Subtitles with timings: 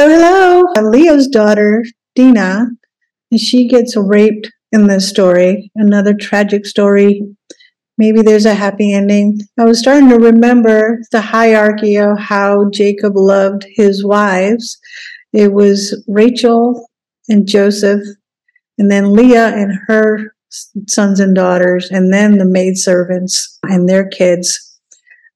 [0.00, 0.90] Hello, hello.
[0.90, 2.68] Leah's daughter, Dinah,
[3.32, 5.72] and she gets raped in this story.
[5.74, 7.20] Another tragic story.
[7.98, 9.40] Maybe there's a happy ending.
[9.58, 14.78] I was starting to remember the hierarchy of how Jacob loved his wives.
[15.32, 16.88] It was Rachel
[17.28, 18.02] and Joseph,
[18.78, 20.32] and then Leah and her
[20.86, 24.78] sons and daughters, and then the maidservants and their kids.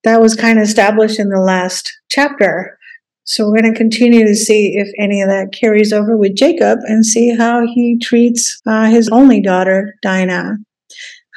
[0.04, 2.78] That was kind of established in the last chapter.
[3.32, 6.80] So we're going to continue to see if any of that carries over with Jacob
[6.82, 10.58] and see how he treats uh, his only daughter, Dinah.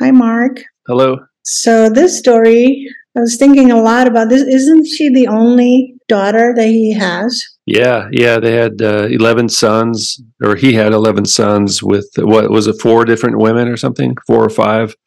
[0.02, 0.62] Hi, Mark.
[0.88, 1.20] Hello.
[1.44, 4.42] So this story, I was thinking a lot about this.
[4.42, 7.42] Isn't she the only daughter that he has?
[7.66, 8.42] Yeah, yeah.
[8.42, 12.76] They had uh, eleven sons, or he had eleven sons with what was it?
[12.82, 14.18] Four different women or something?
[14.28, 14.98] Four or five?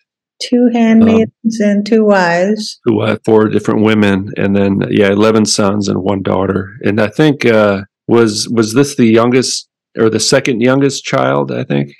[0.40, 2.78] Two handmaidens um, and two wives.
[2.86, 6.76] Two wives, four different women, and then yeah, eleven sons and one daughter.
[6.82, 11.50] And I think uh, was was this the youngest or the second youngest child?
[11.50, 11.92] I think.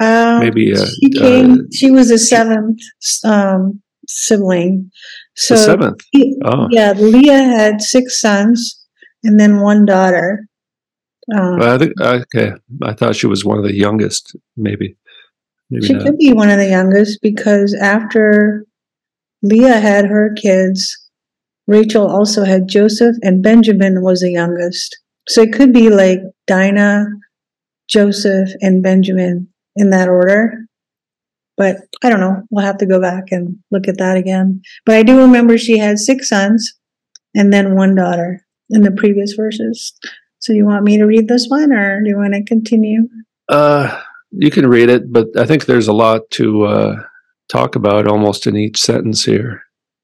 [0.00, 1.52] Um, Maybe uh, she came.
[1.52, 2.80] Uh, she was the seventh
[3.24, 4.90] um, sibling.
[5.36, 6.00] So the seventh.
[6.12, 6.68] He, oh.
[6.70, 8.86] Yeah, Leah had six sons
[9.22, 10.46] and then one daughter.
[11.34, 12.52] Um, I think okay.
[12.82, 14.36] I thought she was one of the youngest.
[14.56, 14.96] Maybe.
[15.70, 16.02] Maybe she not.
[16.02, 18.64] could be one of the youngest because after
[19.42, 20.96] Leah had her kids,
[21.66, 24.98] Rachel also had Joseph, and Benjamin was the youngest.
[25.28, 27.06] So it could be like Dinah,
[27.88, 30.66] Joseph, and Benjamin in that order.
[31.56, 32.42] But I don't know.
[32.50, 34.62] We'll have to go back and look at that again.
[34.84, 36.74] But I do remember she had six sons
[37.34, 39.92] and then one daughter in the previous verses.
[40.38, 43.08] So you want me to read this one or do you want to continue?
[43.48, 44.00] Uh
[44.32, 47.02] you can read it, but I think there's a lot to uh,
[47.48, 49.62] talk about almost in each sentence here.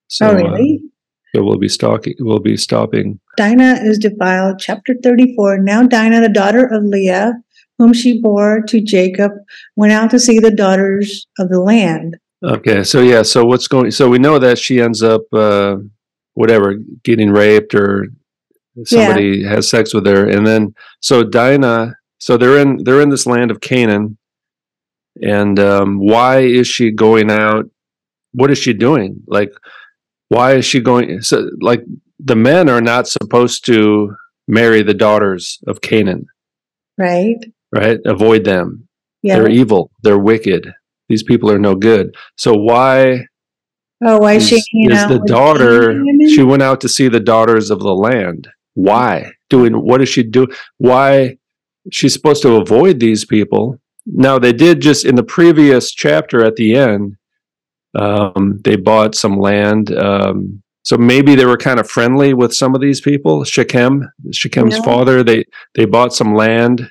[0.08, 0.80] So, oh, really?
[0.82, 0.88] Uh,
[1.34, 2.14] so we'll be stalking.
[2.18, 3.20] We'll be stopping.
[3.36, 4.58] Dinah is defiled.
[4.58, 5.58] Chapter thirty-four.
[5.58, 7.34] Now Dinah, the daughter of Leah,
[7.78, 9.32] whom she bore to Jacob,
[9.76, 12.16] went out to see the daughters of the land.
[12.42, 13.90] Okay, so yeah, so what's going?
[13.90, 15.76] So we know that she ends up, uh,
[16.34, 18.08] whatever, getting raped or
[18.84, 19.50] somebody yeah.
[19.50, 23.52] has sex with her, and then so Dinah so they're in they're in this land
[23.52, 24.18] of Canaan,
[25.22, 27.66] and um, why is she going out?
[28.32, 29.20] What is she doing?
[29.28, 29.52] Like,
[30.28, 31.22] why is she going?
[31.22, 31.84] So, like,
[32.18, 34.16] the men are not supposed to
[34.48, 36.26] marry the daughters of Canaan,
[36.98, 37.36] right?
[37.70, 38.00] Right.
[38.04, 38.88] Avoid them.
[39.22, 39.36] Yeah.
[39.36, 39.92] They're evil.
[40.02, 40.72] They're wicked.
[41.08, 42.16] These people are no good.
[42.36, 43.26] So why?
[44.04, 46.02] Oh, why is, she is the daughter?
[46.34, 48.48] She went out to see the daughters of the land.
[48.74, 49.74] Why doing?
[49.74, 50.48] What does she do?
[50.78, 51.38] Why?
[51.92, 53.80] She's supposed to avoid these people.
[54.06, 57.16] Now, they did just in the previous chapter at the end,
[57.98, 59.92] um, they bought some land.
[59.96, 63.42] Um, so maybe they were kind of friendly with some of these people.
[63.44, 64.82] Shechem, Shechem's yeah.
[64.82, 65.44] father, they
[65.74, 66.88] they bought some land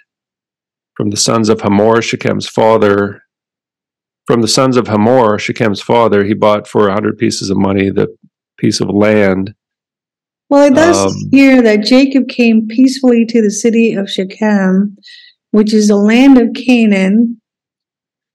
[0.96, 3.22] from the sons of Hamor, Shechem's father.
[4.28, 7.90] From the sons of Hamor, Shechem's father, he bought for a hundred pieces of money
[7.90, 8.08] the
[8.58, 9.54] piece of land
[10.50, 14.98] well, it does um, hear that Jacob came peacefully to the city of Shechem,
[15.52, 17.42] which is the land of Canaan.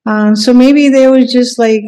[0.06, 1.82] Um, so maybe they was just like,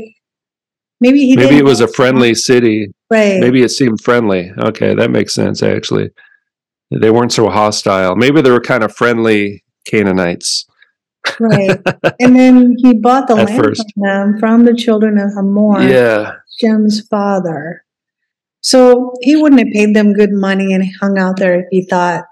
[1.01, 1.37] maybe he.
[1.37, 2.93] Maybe it was a friendly city.
[3.11, 3.41] Right.
[3.41, 4.53] Maybe it seemed friendly.
[4.59, 5.63] Okay, that makes sense.
[5.63, 6.11] Actually,
[6.91, 8.15] they weren't so hostile.
[8.15, 10.67] Maybe they were kind of friendly Canaanites.
[11.41, 11.81] right.
[12.21, 13.85] And then he bought the land first.
[13.95, 15.83] from them from the children of Hamor.
[15.83, 16.33] Yeah.
[16.61, 17.85] Shem's father.
[18.63, 22.25] So he wouldn't have paid them good money and hung out there if he thought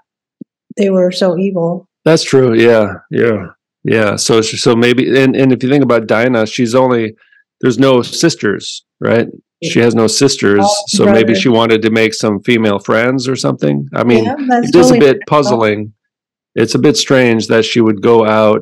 [0.77, 1.87] they were so evil.
[2.05, 2.53] That's true.
[2.53, 3.47] Yeah, yeah,
[3.83, 4.15] yeah.
[4.15, 7.15] So so maybe and and if you think about Dinah, she's only
[7.59, 9.27] there's no sisters, right?
[9.63, 13.35] She has no sisters, oh, so maybe she wanted to make some female friends or
[13.35, 13.87] something.
[13.93, 15.93] I mean, yeah, it is totally a bit puzzling.
[16.55, 18.61] It's a bit strange that she would go out.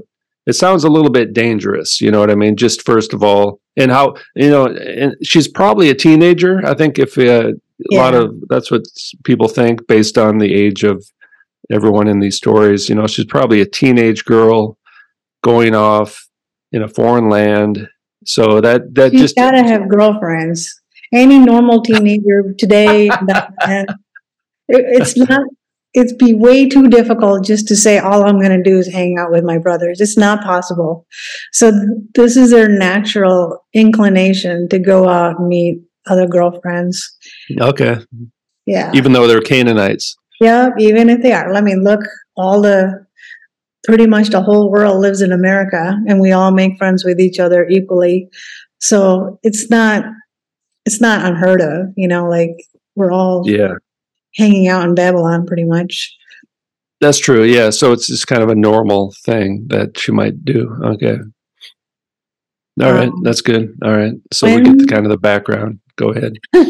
[0.49, 2.55] It sounds a little bit dangerous, you know what I mean?
[2.55, 6.99] Just first of all, and how you know and she's probably a teenager i think
[6.99, 7.53] if uh,
[7.93, 8.81] a lot of that's what
[9.23, 11.05] people think based on the age of
[11.71, 14.77] everyone in these stories you know she's probably a teenage girl
[15.41, 16.27] going off
[16.71, 17.87] in a foreign land.
[18.25, 20.81] So that that she's just gotta have girlfriends.
[21.13, 23.09] Any normal teenager today
[24.67, 25.41] it's not
[25.93, 29.17] it'd be way too difficult just to say all I'm going to do is hang
[29.17, 29.99] out with my brothers.
[29.99, 31.07] It's not possible.
[31.51, 31.83] So th-
[32.13, 37.17] this is their natural inclination to go out and meet other girlfriends.
[37.59, 37.97] Okay.
[38.65, 38.91] Yeah.
[38.93, 40.15] Even though they're Canaanites.
[40.39, 41.53] Yeah, even if they are.
[41.53, 42.01] I mean, look,
[42.37, 43.05] all the
[43.83, 47.39] pretty much the whole world lives in America and we all make friends with each
[47.39, 48.29] other equally.
[48.79, 50.05] So it's not
[50.85, 52.55] it's not unheard of, you know, like
[52.95, 53.73] we're all yeah
[54.35, 56.15] hanging out in Babylon pretty much.
[57.01, 57.43] That's true.
[57.43, 57.69] Yeah.
[57.69, 60.75] So it's just kind of a normal thing that she might do.
[60.83, 61.17] Okay.
[62.81, 63.11] All um, right.
[63.23, 63.77] That's good.
[63.83, 64.13] All right.
[64.31, 65.79] So when, we get the kind of the background.
[65.95, 66.33] Go ahead.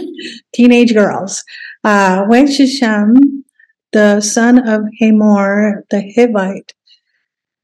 [0.53, 1.43] teenage girls.
[1.83, 3.43] Uh, when Shechem,
[3.91, 6.71] the son of Hamor, the Hivite,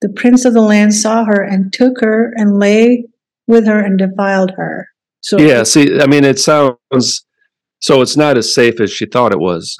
[0.01, 3.05] the prince of the land saw her and took her and lay
[3.47, 4.89] with her and defiled her.
[5.21, 7.24] So yeah, see, I mean, it sounds
[7.85, 8.01] so.
[8.01, 9.77] It's not as safe as she thought it was.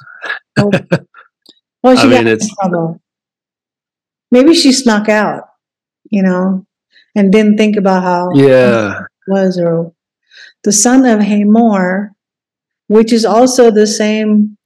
[0.58, 0.70] Oh.
[1.82, 3.00] Well, she I mean, it's trouble.
[4.32, 5.44] Maybe she snuck out,
[6.10, 6.66] you know,
[7.14, 9.92] and didn't think about how yeah was or
[10.64, 12.12] the son of Hamor,
[12.88, 14.56] which is also the same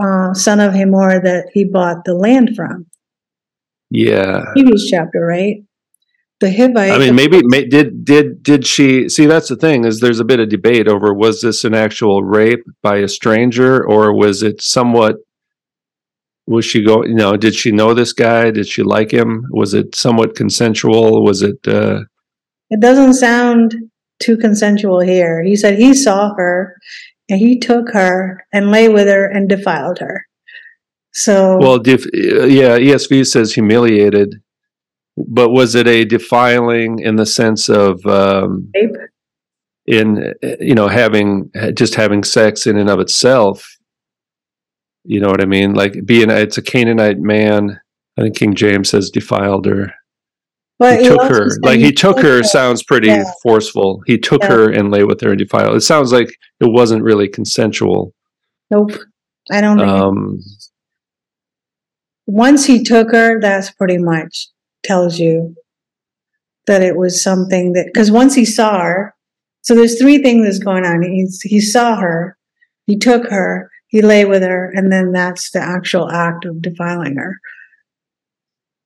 [0.00, 2.86] uh, son of Hamor that he bought the land from.
[3.90, 4.44] Yeah.
[4.52, 5.62] Previous chapter, right?
[6.42, 6.90] The Hivite.
[6.90, 9.26] I mean, maybe may, did did did she see?
[9.26, 12.64] That's the thing is, there's a bit of debate over was this an actual rape
[12.82, 15.18] by a stranger or was it somewhat?
[16.48, 17.04] Was she go?
[17.04, 18.50] You know, did she know this guy?
[18.50, 19.46] Did she like him?
[19.52, 21.22] Was it somewhat consensual?
[21.22, 21.58] Was it?
[21.68, 22.00] uh
[22.70, 23.76] It doesn't sound
[24.20, 25.44] too consensual here.
[25.44, 26.74] He said he saw her
[27.28, 30.26] and he took her and lay with her and defiled her.
[31.12, 34.42] So well, def- yeah, ESV says humiliated,
[35.16, 38.70] but was it a defiling in the sense of um,
[39.86, 43.76] in you know having just having sex in and of itself?
[45.04, 45.74] You know what I mean?
[45.74, 47.80] Like being it's a Canaanite man.
[48.18, 49.92] I think King James says defiled her.
[50.78, 53.24] But he took her like he took her, her sounds pretty yeah.
[53.42, 54.02] forceful.
[54.06, 54.48] He took yeah.
[54.48, 55.76] her and lay with her and defiled.
[55.76, 56.28] It sounds like
[56.60, 58.12] it wasn't really consensual.
[58.70, 58.92] Nope,
[59.50, 59.80] I don't.
[59.80, 60.40] Um,
[62.26, 64.48] once he took her, that's pretty much
[64.82, 65.54] tells you
[66.66, 69.14] that it was something that because once he saw her,
[69.62, 71.02] so there's three things that's going on.
[71.02, 72.36] He's, he saw her,
[72.86, 77.16] he took her, he lay with her, and then that's the actual act of defiling
[77.16, 77.38] her.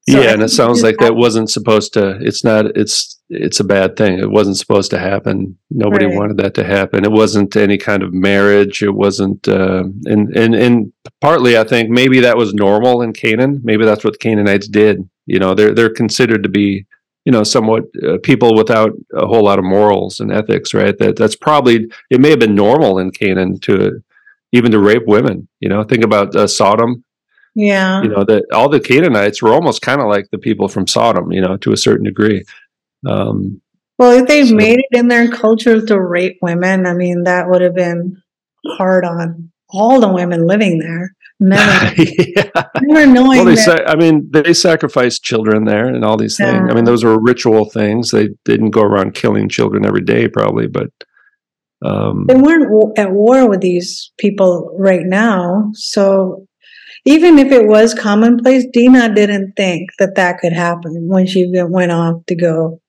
[0.09, 2.17] So yeah, and it sounds like that wasn't supposed to.
[2.21, 2.67] It's not.
[2.77, 4.21] It's it's a bad thing.
[4.21, 5.59] It wasn't supposed to happen.
[5.69, 6.15] Nobody right.
[6.15, 7.05] wanted that to happen.
[7.05, 8.83] It wasn't any kind of marriage.
[8.83, 9.49] It wasn't.
[9.49, 13.61] Uh, and and and partly, I think maybe that was normal in Canaan.
[13.65, 15.09] Maybe that's what the Canaanites did.
[15.27, 16.87] You know, they're they're considered to be
[17.25, 20.73] you know somewhat uh, people without a whole lot of morals and ethics.
[20.73, 20.97] Right.
[20.99, 24.05] That that's probably it may have been normal in Canaan to
[24.53, 25.49] even to rape women.
[25.59, 27.03] You know, think about uh, Sodom
[27.57, 28.03] yeah.
[28.03, 31.33] You know, that all the Canaanites were almost kind of like the people from Sodom,
[31.33, 32.45] you know, to a certain degree.
[33.07, 33.63] Um,
[33.99, 37.49] well, if they so, made it in their culture to rape women, I mean, that
[37.49, 38.23] would have been
[38.67, 41.15] hard on all the women living there.
[41.41, 42.51] Never, yeah.
[42.83, 43.39] never knowing.
[43.39, 46.69] Well, they sa- I mean, they sacrificed children there and all these things.
[46.71, 48.11] I mean, those were ritual things.
[48.11, 50.91] They didn't go around killing children every day, probably, but
[51.83, 55.71] um, they weren't at war with these people right now.
[55.75, 56.47] So
[57.07, 61.93] even if it was commonplace, Dinah didn't think that that could happen when she went
[61.93, 62.81] off to go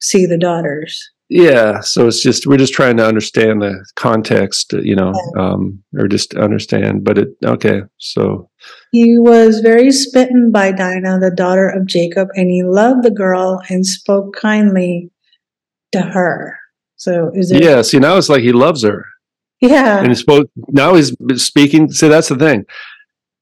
[0.00, 1.10] see the daughters.
[1.30, 6.08] Yeah, so it's just we're just trying to understand the context, you know, um, or
[6.08, 7.04] just understand.
[7.04, 7.82] But it okay.
[7.98, 8.50] So
[8.92, 13.60] he was very smitten by Dinah, the daughter of Jacob, and he loved the girl
[13.68, 15.10] and spoke kindly
[15.92, 16.58] to her.
[16.96, 17.62] So is it?
[17.62, 17.82] Yeah.
[17.82, 19.04] See, now it's like he loves her.
[19.60, 19.98] Yeah.
[19.98, 20.48] And he spoke.
[20.68, 21.92] Now he's speaking.
[21.92, 22.64] See, that's the thing.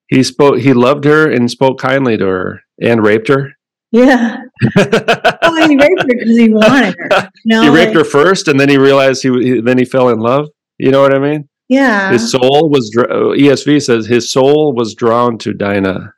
[0.09, 0.59] He spoke.
[0.59, 3.53] He loved her and spoke kindly to her and raped her.
[3.93, 4.39] Yeah.
[4.77, 7.31] well, he raped her because he wanted her.
[7.45, 10.09] No, he raped like, her first, and then he realized he, he, Then he fell
[10.09, 10.49] in love.
[10.79, 11.49] You know what I mean?
[11.69, 12.13] Yeah.
[12.13, 12.95] His soul was.
[12.97, 16.13] Uh, ESV says his soul was drawn to Dinah.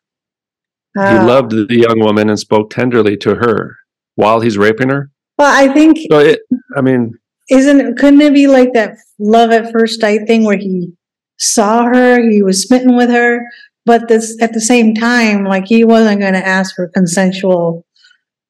[0.95, 3.77] He loved the young woman and spoke tenderly to her
[4.17, 5.13] while he's raping her.
[5.39, 5.99] Well, I think.
[6.11, 6.41] So it.
[6.77, 7.15] I mean.
[7.51, 10.93] Isn't couldn't it be like that love at first sight thing where he
[11.39, 13.47] saw her, he was smitten with her,
[13.89, 17.87] but this at the same time, like he wasn't going to ask for consensual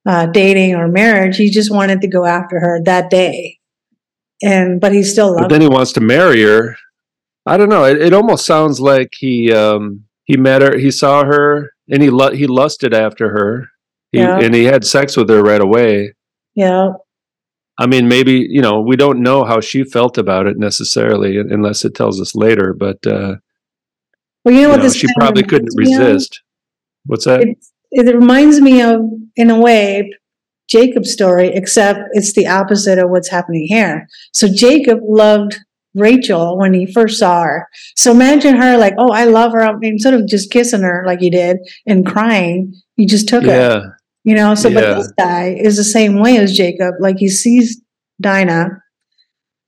[0.05, 1.37] uh, dating or marriage.
[1.37, 3.61] He just wanted to go after her that day,
[4.43, 5.43] and but he still loved.
[5.43, 6.77] But then he wants to marry her.
[7.47, 7.85] I don't know.
[7.85, 12.11] It, it almost sounds like he um, he met her, he saw her, and he
[12.11, 13.69] lu- he lusted after her,
[14.11, 14.41] he, yeah.
[14.41, 16.15] and he had sex with her right away.
[16.57, 16.95] Yeah.
[17.79, 21.85] I mean, maybe you know we don't know how she felt about it necessarily, unless
[21.85, 22.75] it tells us later.
[22.75, 23.37] But uh,
[24.49, 24.79] well, you know what?
[24.79, 26.41] You know, she probably couldn't resist.
[27.05, 27.43] What's that?
[27.43, 27.59] It,
[27.91, 29.03] it reminds me of,
[29.37, 30.11] in a way,
[30.71, 34.09] Jacob's story, except it's the opposite of what's happening here.
[34.33, 35.59] So Jacob loved
[35.95, 37.69] Rachel when he first saw her.
[37.95, 39.61] So imagine her like, oh, I love her.
[39.61, 43.45] I mean, instead of just kissing her like he did and crying, he just took
[43.45, 43.81] yeah.
[43.81, 44.01] her.
[44.25, 44.81] You know, so yeah.
[44.81, 46.95] but this guy is the same way as Jacob.
[47.01, 47.83] Like he sees
[48.19, 48.83] Dinah,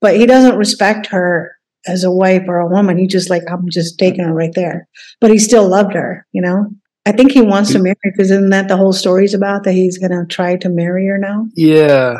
[0.00, 2.98] but he doesn't respect her as a wife or a woman.
[2.98, 4.88] He just like, I'm just taking her right there.
[5.20, 6.70] But he still loved her, you know?
[7.06, 7.84] I think he wants to mm.
[7.84, 11.06] marry because isn't that the whole story's about that he's going to try to marry
[11.06, 11.46] her now?
[11.56, 12.18] Yeah,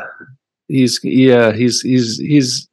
[0.70, 2.68] he's yeah he's he's he's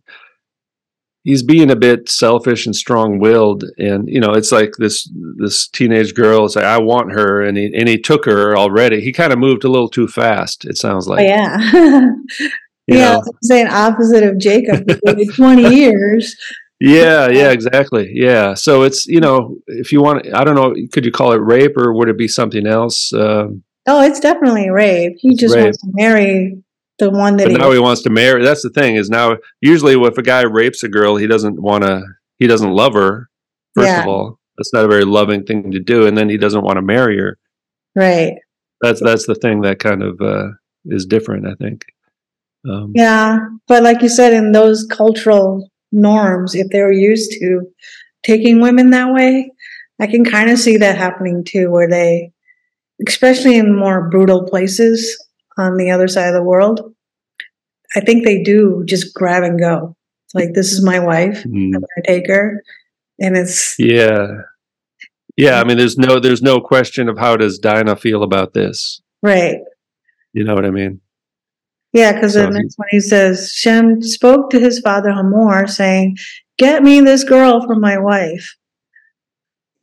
[1.23, 6.13] he's being a bit selfish and strong-willed and you know it's like this this teenage
[6.13, 9.33] girl is like i want her and he and he took her already he kind
[9.33, 12.11] of moved a little too fast it sounds oh, like oh, yeah
[12.87, 14.87] yeah I'm saying opposite of jacob
[15.35, 16.35] 20 years
[16.79, 21.03] yeah yeah exactly yeah so it's you know if you want i don't know could
[21.05, 25.15] you call it rape or would it be something else um, oh it's definitely rape
[25.19, 25.63] he just rape.
[25.63, 26.63] wants to marry
[26.99, 28.43] the one that but he now he wants to marry.
[28.43, 31.83] That's the thing is now usually if a guy rapes a girl, he doesn't want
[31.83, 32.03] to.
[32.39, 33.29] He doesn't love her.
[33.75, 34.01] First yeah.
[34.01, 36.77] of all, that's not a very loving thing to do, and then he doesn't want
[36.77, 37.37] to marry her.
[37.95, 38.33] Right.
[38.81, 40.49] That's that's the thing that kind of uh,
[40.85, 41.47] is different.
[41.47, 41.85] I think.
[42.67, 47.61] Um, yeah, but like you said, in those cultural norms, if they're used to
[48.23, 49.51] taking women that way,
[49.99, 52.31] I can kind of see that happening too, where they,
[53.07, 55.17] especially in more brutal places,
[55.57, 56.93] on the other side of the world,
[57.95, 59.95] I think they do just grab and go.
[60.25, 61.43] It's like this is my wife.
[61.43, 61.67] Mm.
[61.67, 62.63] I'm gonna take her.
[63.19, 64.27] And it's Yeah.
[65.35, 69.01] Yeah, I mean there's no there's no question of how does Dinah feel about this.
[69.21, 69.59] Right.
[70.33, 71.01] You know what I mean?
[71.97, 76.17] Yeah, because so the next one he says, Shem spoke to his father Hamor, saying,
[76.59, 78.55] Get me this girl for my wife.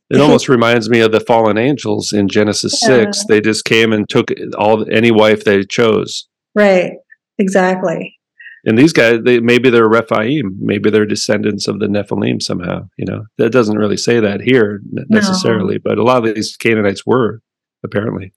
[0.09, 3.11] It almost reminds me of the fallen angels in Genesis yeah.
[3.11, 3.25] 6.
[3.25, 6.29] They just came and took all any wife they chose.
[6.53, 6.93] Right.
[7.37, 8.17] Exactly.
[8.63, 12.87] And these guys, they maybe they're Rephaim, maybe they're descendants of the Nephilim somehow.
[12.97, 15.81] You know, that doesn't really say that here necessarily, no.
[15.83, 17.41] but a lot of these Canaanites were
[17.83, 18.31] apparently.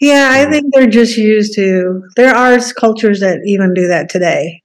[0.00, 2.02] Yeah, I think they're just used to.
[2.16, 4.62] There are cultures that even do that today.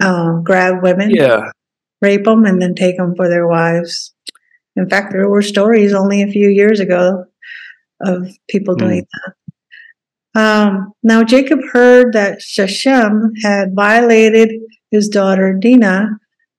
[0.00, 1.50] Um, grab women, yeah,
[2.00, 4.14] rape them, and then take them for their wives.
[4.76, 7.24] In fact, there were stories only a few years ago
[8.00, 9.06] of people doing mm.
[9.12, 9.34] that.
[10.34, 14.50] Um, now, Jacob heard that Shechem had violated
[14.90, 16.08] his daughter Dinah,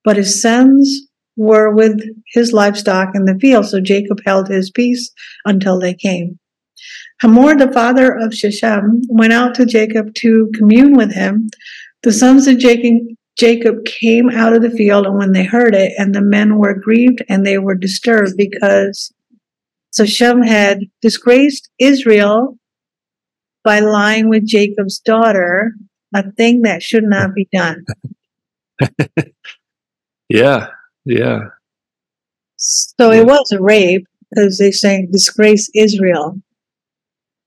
[0.03, 1.99] but his sons were with
[2.33, 5.11] his livestock in the field, so Jacob held his peace
[5.45, 6.39] until they came.
[7.23, 11.49] Hamor, the father of Shechem, went out to Jacob to commune with him.
[12.01, 16.13] The sons of Jacob, came out of the field, and when they heard it, and
[16.13, 19.13] the men were grieved and they were disturbed because
[20.05, 22.57] Shem had disgraced Israel
[23.63, 25.75] by lying with Jacob's daughter,
[26.13, 27.85] a thing that should not be done.
[30.27, 30.67] yeah,
[31.05, 31.39] yeah.
[32.57, 33.21] So yeah.
[33.21, 36.41] it was a rape because they saying disgrace Israel.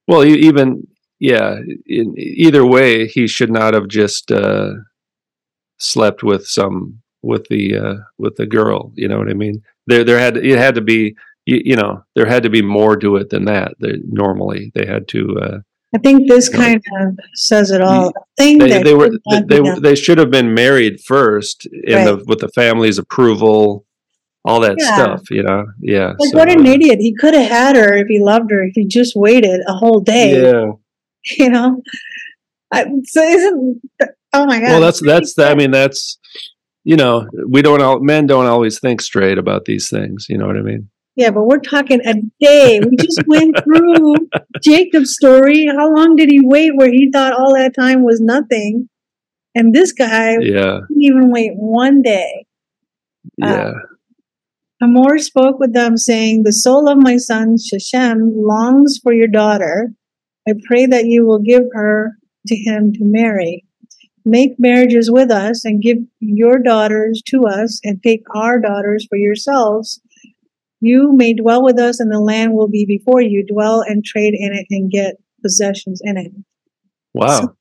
[0.06, 0.86] Well, even
[1.18, 1.56] yeah.
[1.86, 4.30] In, either way, he should not have just.
[4.30, 4.72] Uh,
[5.78, 8.92] slept with some with the uh, with the girl.
[8.94, 9.62] You know what I mean?
[9.86, 12.96] There there had it had to be you, you know there had to be more
[12.96, 13.74] to it than that.
[13.80, 15.38] They, normally they had to.
[15.40, 15.58] Uh,
[15.94, 18.12] I think this kind know, of says it all.
[18.36, 22.04] Thing they, they were they, they, they should have been married first in right.
[22.04, 23.85] the with the family's approval.
[24.46, 24.94] All that yeah.
[24.94, 26.14] stuff, you know, yeah.
[26.18, 26.98] Like so, what an idiot!
[27.00, 28.62] He could have had her if he loved her.
[28.62, 30.72] If he just waited a whole day, yeah.
[31.38, 31.82] You know,
[32.72, 33.80] I, so isn't
[34.36, 34.68] Oh my god.
[34.68, 36.18] Well, that's that's the, I mean that's
[36.84, 40.26] you know we don't all men don't always think straight about these things.
[40.28, 40.90] You know what I mean?
[41.14, 42.80] Yeah, but we're talking a day.
[42.80, 44.14] We just went through
[44.62, 45.66] Jacob's story.
[45.66, 48.90] How long did he wait where he thought all that time was nothing?
[49.54, 50.80] And this guy yeah.
[50.88, 52.44] didn't even wait one day.
[53.42, 53.72] Uh, yeah.
[54.80, 59.92] Hamor spoke with them, saying, The soul of my son Shechem longs for your daughter.
[60.48, 62.12] I pray that you will give her
[62.46, 63.66] to him to marry
[64.26, 69.16] make marriages with us and give your daughters to us and take our daughters for
[69.16, 70.00] yourselves.
[70.80, 73.46] You may dwell with us and the land will be before you.
[73.46, 76.32] Dwell and trade in it and get possessions in it.
[77.14, 77.40] Wow.
[77.40, 77.56] So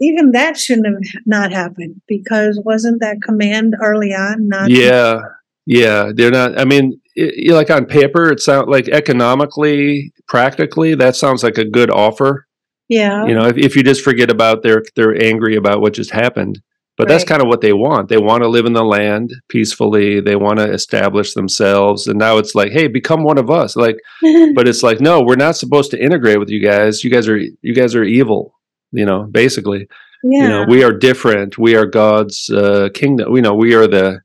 [0.00, 4.48] even that shouldn't have not happened because wasn't that command early on?
[4.48, 5.20] Not yeah.
[5.68, 6.10] Yeah.
[6.14, 11.42] They're not, I mean, it, like on paper, it sounds like economically, practically, that sounds
[11.42, 12.48] like a good offer
[12.88, 13.26] yeah.
[13.26, 16.60] You know, if, if you just forget about they're they're angry about what just happened.
[16.96, 17.14] But right.
[17.14, 18.08] that's kind of what they want.
[18.08, 20.20] They want to live in the land peacefully.
[20.20, 22.08] They want to establish themselves.
[22.08, 23.76] And now it's like, hey, become one of us.
[23.76, 23.98] Like,
[24.56, 27.04] but it's like, no, we're not supposed to integrate with you guys.
[27.04, 28.54] You guys are you guys are evil.
[28.90, 29.86] You know, basically.
[30.24, 30.42] Yeah.
[30.42, 31.58] You know, we are different.
[31.58, 33.36] We are God's uh, kingdom.
[33.36, 34.20] You know, we are the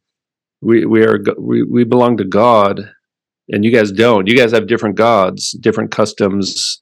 [0.64, 2.90] we we are we we belong to God,
[3.50, 4.28] and you guys don't.
[4.28, 6.82] You guys have different gods, different customs,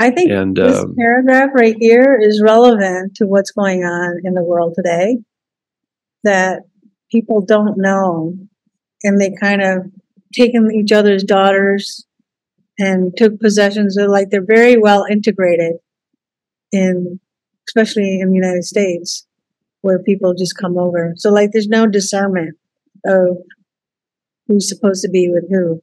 [0.00, 4.34] I think and, this um, paragraph right here is relevant to what's going on in
[4.34, 5.18] the world today
[6.24, 6.62] that
[7.12, 8.34] people don't know
[9.04, 9.86] and they kind of
[10.32, 12.06] taken each other's daughters
[12.78, 13.94] and took possessions.
[13.94, 15.76] They're like they're very well integrated
[16.72, 17.20] in,
[17.68, 19.26] especially in the United States,
[19.82, 21.14] where people just come over.
[21.16, 22.56] So like there's no discernment
[23.06, 23.38] of
[24.46, 25.80] who's supposed to be with who.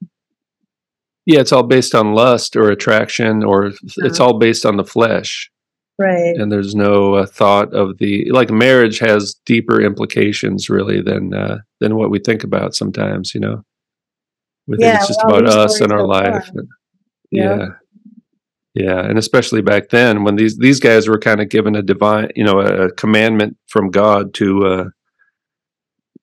[1.25, 4.05] Yeah, it's all based on lust or attraction, or uh-huh.
[4.05, 5.51] it's all based on the flesh.
[5.99, 6.35] Right.
[6.35, 11.59] And there's no uh, thought of the like marriage has deeper implications really than uh,
[11.79, 13.35] than what we think about sometimes.
[13.35, 13.63] You know,
[14.65, 16.49] we think it's just about us and our life.
[17.29, 17.57] Yeah.
[17.57, 17.65] yeah.
[18.73, 22.29] Yeah, and especially back then when these these guys were kind of given a divine,
[22.37, 24.83] you know, a, a commandment from God to uh,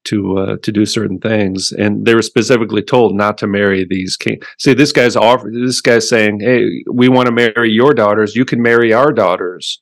[0.04, 4.16] to uh, to do certain things, and they were specifically told not to marry these
[4.16, 4.44] kings.
[4.58, 5.50] See, this guy's offer.
[5.52, 8.36] This guy's saying, "Hey, we want to marry your daughters.
[8.36, 9.80] You can marry our daughters,"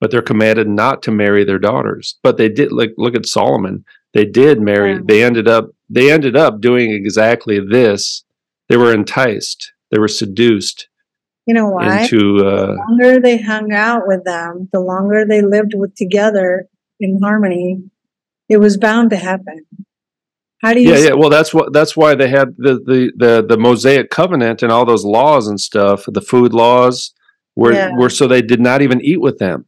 [0.00, 2.18] but they're commanded not to marry their daughters.
[2.22, 2.72] But they did.
[2.72, 3.84] Like, look at Solomon.
[4.14, 4.94] They did marry.
[4.94, 5.00] Yeah.
[5.04, 5.70] They ended up.
[5.88, 8.24] They ended up doing exactly this.
[8.68, 9.72] They were enticed.
[9.90, 10.88] They were seduced.
[11.46, 12.02] You know why?
[12.02, 16.68] Into uh, the longer they hung out with them, the longer they lived with together
[16.98, 17.84] in harmony,
[18.48, 19.66] it was bound to happen.
[20.62, 20.90] How do you?
[20.90, 21.12] Yeah, yeah.
[21.14, 21.72] Well, that's what.
[21.72, 25.60] That's why they had the the the, the Mosaic covenant and all those laws and
[25.60, 26.04] stuff.
[26.06, 27.12] The food laws
[27.54, 27.90] were yeah.
[27.96, 29.66] were so they did not even eat with them.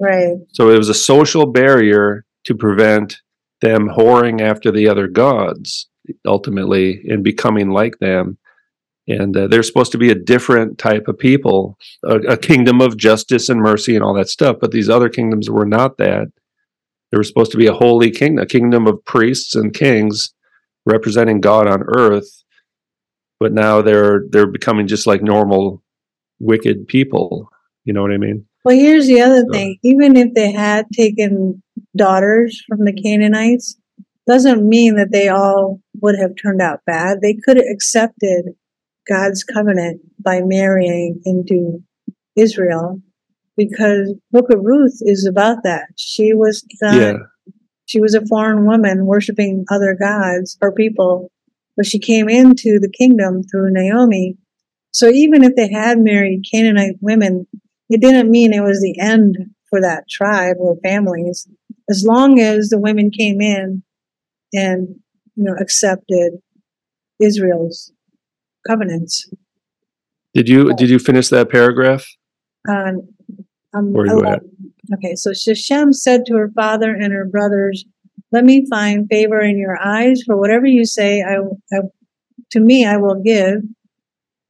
[0.00, 0.36] Right.
[0.52, 3.20] So it was a social barrier to prevent
[3.60, 5.88] them whoring after the other gods
[6.26, 8.36] ultimately and becoming like them
[9.06, 12.96] and uh, they're supposed to be a different type of people a, a, kingdom of
[12.98, 16.26] justice and mercy and all that stuff but these other kingdoms were not that
[17.14, 20.34] they were supposed to be a holy kingdom, a kingdom of priests and kings
[20.84, 22.28] representing God on earth.
[23.38, 25.80] But now they're they're becoming just like normal
[26.40, 27.48] wicked people.
[27.84, 28.46] You know what I mean?
[28.64, 29.52] Well, here's the other so.
[29.52, 29.78] thing.
[29.84, 31.62] Even if they had taken
[31.96, 33.76] daughters from the Canaanites,
[34.26, 37.20] doesn't mean that they all would have turned out bad.
[37.20, 38.56] They could have accepted
[39.06, 41.80] God's covenant by marrying into
[42.34, 43.00] Israel
[43.56, 45.86] because Book of Ruth is about that.
[45.96, 47.14] She was not, yeah.
[47.86, 51.30] she was a foreign woman worshiping other gods or people,
[51.76, 54.36] but she came into the kingdom through Naomi.
[54.92, 57.46] So even if they had married Canaanite women,
[57.90, 59.36] it didn't mean it was the end
[59.68, 61.48] for that tribe or families.
[61.88, 63.82] As long as the women came in
[64.52, 64.88] and
[65.36, 66.34] you know accepted
[67.20, 67.92] Israel's
[68.66, 69.28] covenants.
[70.32, 72.06] Did you did you finish that paragraph?
[72.68, 73.13] Um,
[73.74, 74.42] um, Where you at?
[74.94, 77.84] Okay, so Shechem said to her father and her brothers,
[78.32, 81.36] "Let me find favor in your eyes, for whatever you say, I,
[81.72, 81.80] I
[82.50, 83.62] to me I will give.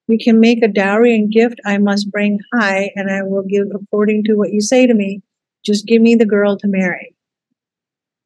[0.07, 3.67] You can make a dowry and gift I must bring high, and I will give
[3.75, 5.23] according to what you say to me.
[5.65, 7.15] Just give me the girl to marry."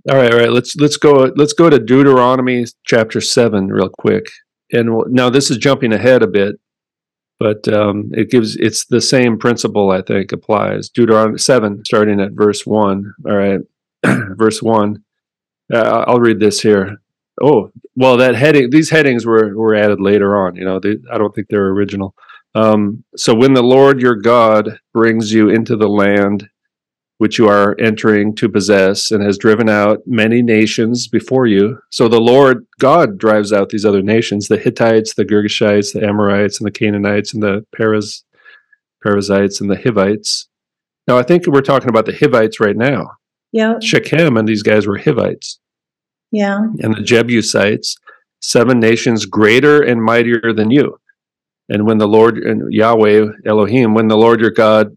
[0.09, 0.51] All right, all right.
[0.51, 4.27] Let's let's go let's go to Deuteronomy chapter seven real quick.
[4.73, 6.57] And now this is jumping ahead a bit,
[7.39, 10.89] but um, it gives it's the same principle i think applies.
[10.89, 13.61] Deuteronomy 7 starting at verse 1 all right?
[14.37, 15.03] Verse 1
[15.73, 16.99] uh, i'll read this here.
[17.43, 21.19] Oh well that heading these headings were were added later on you know they, i
[21.19, 22.15] don't think they're original.
[22.55, 26.49] Um, so when the lord your god brings you into the land
[27.19, 31.79] which you are entering to possess, and has driven out many nations before you.
[31.91, 36.59] So the Lord God drives out these other nations the Hittites, the Girgashites, the Amorites,
[36.59, 38.23] and the Canaanites, and the Periz,
[39.03, 40.49] Perizzites, and the Hivites.
[41.07, 43.13] Now, I think we're talking about the Hivites right now.
[43.53, 43.79] Yeah.
[43.81, 45.59] Shechem and these guys were Hivites.
[46.31, 46.59] Yeah.
[46.81, 47.97] And the Jebusites,
[48.43, 51.01] seven nations greater and mightier than you.
[51.71, 54.97] And when the Lord and Yahweh Elohim, when the Lord your God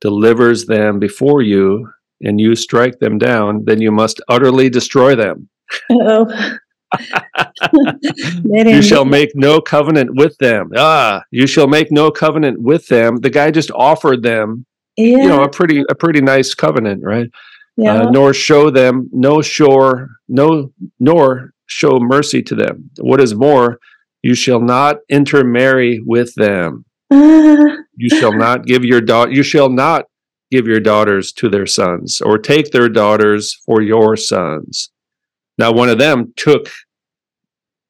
[0.00, 1.88] delivers them before you
[2.22, 5.48] and you strike them down, then you must utterly destroy them.
[5.90, 6.56] Oh.
[8.44, 10.70] you shall make no covenant with them.
[10.76, 13.18] Ah, you shall make no covenant with them.
[13.18, 15.18] The guy just offered them, yeah.
[15.18, 17.30] you know, a pretty a pretty nice covenant, right?
[17.76, 17.94] Yeah.
[17.94, 22.90] Uh, nor show them no shore, no nor show mercy to them.
[22.98, 23.78] What is more,
[24.22, 26.84] you shall not intermarry with them.
[28.00, 30.06] You shall not give your daughter you shall not
[30.50, 34.90] give your daughters to their sons or take their daughters for your sons.
[35.58, 36.68] Now one of them took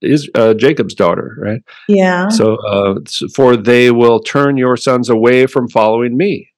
[0.03, 1.63] is uh, jacob's daughter right?
[1.89, 2.29] Yeah.
[2.29, 3.01] So uh,
[3.35, 6.49] for they will turn your sons away from following me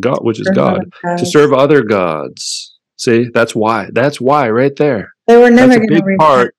[0.00, 2.78] god which is god to serve other gods.
[2.96, 5.12] See that's why that's why right there.
[5.26, 6.54] They were never a big part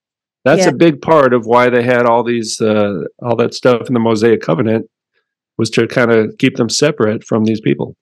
[0.46, 0.70] that's yeah.
[0.70, 4.00] a big part of why they had all these uh, all that stuff in the
[4.00, 4.90] mosaic covenant
[5.58, 7.96] was to kind of keep them separate from these people.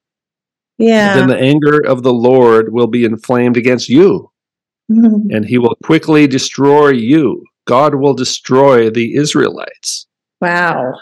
[0.78, 1.16] Yeah.
[1.16, 4.32] Then the anger of the Lord will be inflamed against you,
[4.92, 5.30] mm-hmm.
[5.30, 7.44] and he will quickly destroy you.
[7.66, 10.08] God will destroy the Israelites.
[10.40, 10.94] Wow.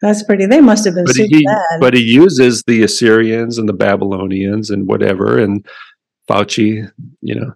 [0.00, 0.46] That's pretty.
[0.46, 1.80] They must have been but super he, bad.
[1.80, 5.66] But he uses the Assyrians and the Babylonians and whatever and
[6.28, 7.52] Fauci, you know.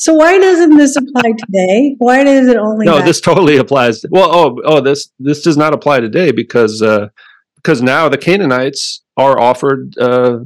[0.00, 1.94] So why doesn't this apply today?
[1.98, 2.86] Why does it only?
[2.86, 4.02] No, this totally applies.
[4.10, 7.08] well, oh, oh, this this does not apply today because uh,
[7.56, 10.38] because now the Canaanites are offered uh,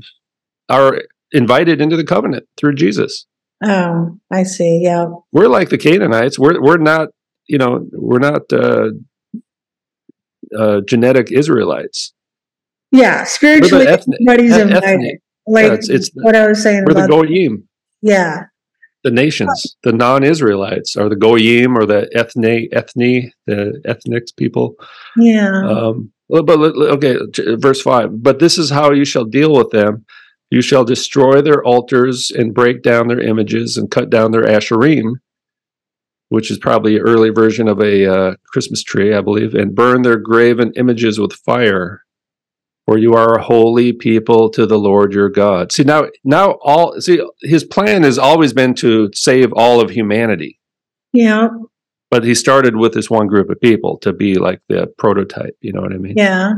[0.68, 3.26] are invited into the covenant through Jesus.
[3.64, 4.80] Oh, I see.
[4.82, 6.36] Yeah, we're like the Canaanites.
[6.36, 7.10] We're we're not
[7.46, 8.88] you know we're not uh,
[10.58, 12.12] uh, genetic Israelites.
[12.90, 14.84] Yeah, spiritually, ethnic, everybody's invited.
[14.84, 15.20] Ethnic.
[15.46, 16.86] Like yeah, it's, it's, what I was saying.
[16.88, 17.68] We're the goyim.
[18.02, 18.46] Yeah.
[19.04, 24.76] The nations, the non-Israelites, or the goyim or the ethne, ethne, the ethnic people.
[25.16, 25.68] Yeah.
[25.68, 27.16] Um, but okay,
[27.56, 28.22] verse five.
[28.22, 30.06] But this is how you shall deal with them.
[30.50, 35.16] You shall destroy their altars and break down their images and cut down their asherim
[36.34, 40.02] which is probably an early version of a uh, Christmas tree, I believe, and burn
[40.02, 42.03] their graven images with fire.
[42.86, 45.72] For you are a holy people to the Lord your God.
[45.72, 50.60] See now, now all see his plan has always been to save all of humanity.
[51.12, 51.48] Yeah.
[52.10, 55.56] But he started with this one group of people to be like the prototype.
[55.62, 56.14] You know what I mean?
[56.16, 56.52] Yeah.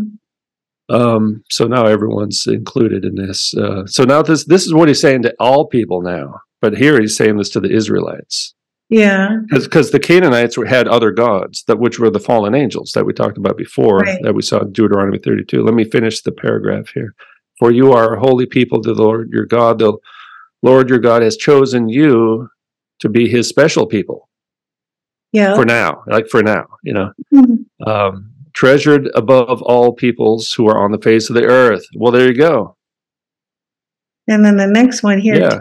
[0.89, 3.55] Um, so now everyone's included in this.
[3.55, 6.41] Uh, so now this this is what he's saying to all people now.
[6.61, 8.56] But here he's saying this to the Israelites.
[8.89, 9.39] Yeah.
[9.49, 13.39] Because the Canaanites had other gods, that which were the fallen angels that we talked
[13.39, 14.23] about before, right.
[14.23, 15.63] that we saw in Deuteronomy 32.
[15.63, 17.15] Let me finish the paragraph here.
[17.59, 19.79] For you are a holy people to the Lord your God.
[19.79, 19.97] The
[20.63, 22.49] Lord your God has chosen you
[23.01, 24.29] to be his special people.
[25.33, 25.55] Yeah.
[25.55, 27.13] For now, like for now, you know.
[27.35, 27.89] Mm-hmm.
[27.89, 31.85] Um, treasured above all peoples who are on the face of the earth.
[31.95, 32.77] Well, there you go.
[34.29, 35.39] And then the next one here.
[35.39, 35.59] Yeah.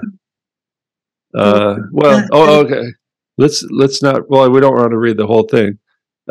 [1.37, 2.91] Uh, well, uh, oh, okay
[3.37, 4.29] let's let's not.
[4.29, 5.79] Well, we don't want to read the whole thing.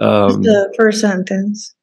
[0.01, 1.75] Um, the first sentence.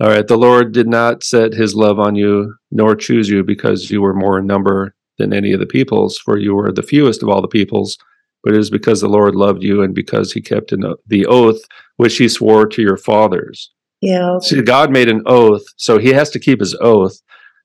[0.00, 0.26] All right.
[0.26, 4.14] The Lord did not set His love on you, nor choose you, because you were
[4.14, 7.40] more in number than any of the peoples, for you were the fewest of all
[7.40, 7.96] the peoples.
[8.44, 11.60] But it is because the Lord loved you, and because He kept the oath
[11.96, 13.72] which He swore to your fathers.
[14.00, 14.38] Yeah.
[14.40, 17.18] See, God made an oath, so He has to keep His oath.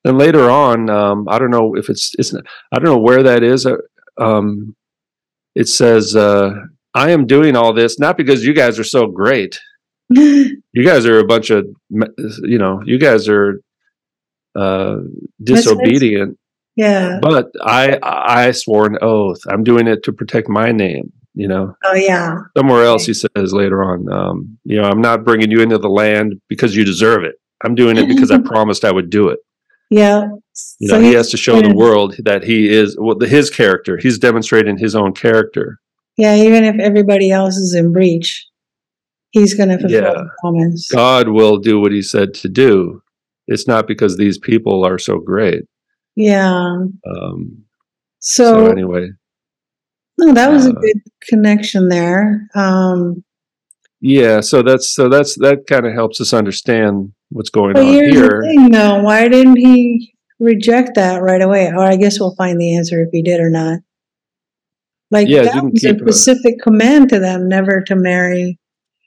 [0.03, 3.43] And later on, um, I don't know if it's it's I don't know where that
[3.43, 3.65] is.
[3.65, 3.75] Uh,
[4.17, 4.75] um,
[5.55, 6.51] it says, uh,
[6.93, 9.59] I am doing all this not because you guys are so great.
[10.09, 13.61] you guys are a bunch of, you know, you guys are
[14.55, 14.97] uh,
[15.41, 16.37] disobedient.
[16.75, 17.19] Yeah.
[17.21, 19.39] But I I swore an oath.
[19.49, 21.11] I'm doing it to protect my name.
[21.33, 21.75] You know.
[21.85, 22.37] Oh yeah.
[22.57, 25.89] Somewhere else he says later on, um, you know, I'm not bringing you into the
[25.89, 27.35] land because you deserve it.
[27.63, 29.39] I'm doing it because I promised I would do it.
[29.91, 30.30] Yeah.
[30.80, 33.49] You know, so he has to show the world that he is well, the, his
[33.49, 33.97] character.
[33.97, 35.80] He's demonstrating his own character.
[36.17, 38.47] Yeah, even if everybody else is in breach,
[39.32, 40.13] he's going to fulfill yeah.
[40.13, 40.89] the promise.
[40.89, 43.04] God will do what he said to do.
[43.47, 45.63] It's not because these people are so great.
[46.15, 46.86] Yeah.
[47.06, 47.63] Um,
[48.19, 49.10] so, so anyway.
[50.17, 52.47] No, that was uh, a good connection there.
[52.56, 53.23] Um,
[53.99, 58.41] yeah, so that's so that's that kind of helps us understand what's going on here.
[58.41, 61.67] Thing, though, why didn't he reject that right away?
[61.67, 63.79] Or I guess we'll find the answer if he did or not.
[65.09, 68.57] Like yeah, that was a specific a, command to them never to marry.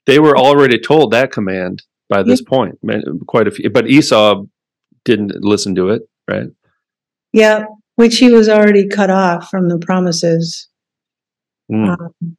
[0.06, 2.48] They were already told that command by this yeah.
[2.48, 2.78] point,
[3.26, 3.70] quite a few.
[3.70, 4.44] But Esau
[5.06, 6.48] didn't listen to it, right?
[7.32, 7.64] Yeah,
[7.96, 10.68] which he was already cut off from the promises.
[11.72, 11.98] Mm.
[11.98, 12.36] Um,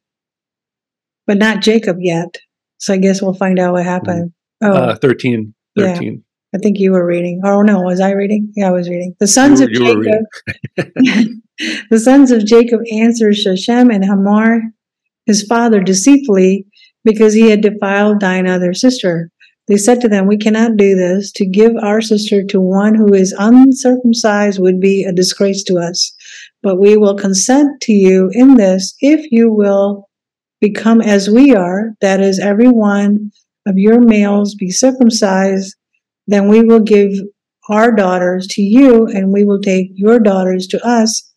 [1.26, 2.36] but not Jacob yet.
[2.78, 4.32] So I guess we'll find out what happened.
[4.62, 4.68] Mm.
[4.68, 5.54] Oh, uh, 13.
[5.76, 6.02] 13.
[6.02, 6.18] Yeah.
[6.54, 7.42] I think you were reading.
[7.44, 8.52] Oh no, was I reading?
[8.56, 9.14] Yeah, I was reading.
[9.20, 10.24] The sons you, of Jacob.
[11.90, 14.62] the sons of Jacob answered Shechem and Hamor,
[15.26, 16.66] his father, deceitfully,
[17.04, 19.30] because he had defiled Dinah, their sister.
[19.68, 21.32] They said to them, We cannot do this.
[21.32, 26.14] To give our sister to one who is uncircumcised would be a disgrace to us.
[26.62, 30.08] But we will consent to you in this if you will
[30.60, 33.32] become as we are, that is, every one
[33.66, 35.76] of your males be circumcised,
[36.26, 37.12] then we will give
[37.68, 41.32] our daughters to you, and we will take your daughters to us,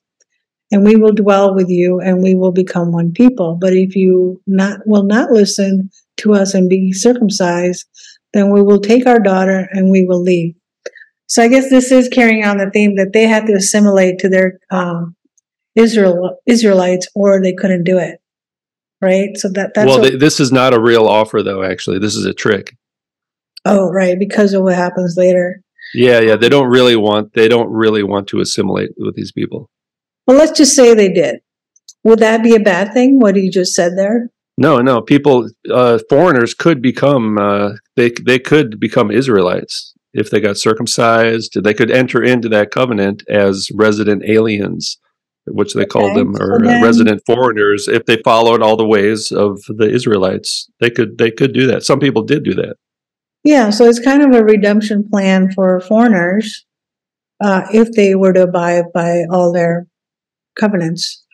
[0.72, 3.58] and we will dwell with you, and we will become one people.
[3.60, 7.86] But if you not will not listen to us and be circumcised,
[8.34, 10.54] then we will take our daughter and we will leave.
[11.28, 14.30] So I guess this is carrying on the theme that they had to assimilate to
[14.30, 15.16] their um,
[15.76, 18.20] Israel Israelites, or they couldn't do it
[19.02, 19.30] right?
[19.36, 20.00] So that that's well.
[20.00, 21.64] What, this is not a real offer, though.
[21.64, 22.76] Actually, this is a trick.
[23.66, 25.62] Oh, right, because of what happens later.
[25.94, 26.36] Yeah, yeah.
[26.36, 27.34] They don't really want.
[27.34, 29.70] They don't really want to assimilate with these people.
[30.28, 31.40] Well, let's just say they did.
[32.04, 33.20] Would that be a bad thing?
[33.20, 34.30] What you just said there?
[34.58, 35.02] No, no.
[35.02, 41.62] People, uh, foreigners could become uh, they they could become Israelites if they got circumcised.
[41.64, 44.98] They could enter into that covenant as resident aliens,
[45.50, 45.90] which they okay.
[45.90, 47.88] called them, or then, resident foreigners.
[47.88, 51.84] If they followed all the ways of the Israelites, they could they could do that.
[51.84, 52.76] Some people did do that.
[53.44, 56.66] Yeah, so it's kind of a redemption plan for foreigners
[57.42, 59.88] uh, if they were to abide by all their
[60.60, 61.26] covenants.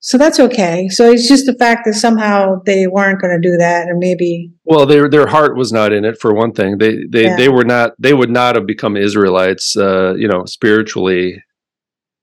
[0.00, 0.88] So that's okay.
[0.88, 4.50] So it's just the fact that somehow they weren't going to do that, and maybe.
[4.64, 6.78] Well, their their heart was not in it for one thing.
[6.78, 7.36] They they yeah.
[7.36, 7.92] they were not.
[7.98, 9.76] They would not have become Israelites.
[9.76, 11.42] Uh, you know, spiritually,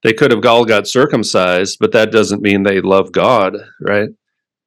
[0.05, 4.09] they could have all got circumcised, but that doesn't mean they love God, right?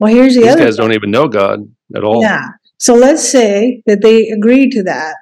[0.01, 0.64] Well, here's the These other.
[0.64, 0.87] guys thing.
[0.87, 1.61] don't even know God
[1.94, 2.22] at all.
[2.22, 2.42] Yeah.
[2.79, 5.14] So let's say that they agreed to that,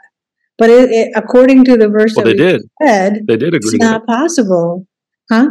[0.57, 2.63] but it, it, according to the verse well, that they did.
[2.81, 3.75] Read, they did agree.
[3.75, 4.87] It's not possible,
[5.31, 5.49] huh?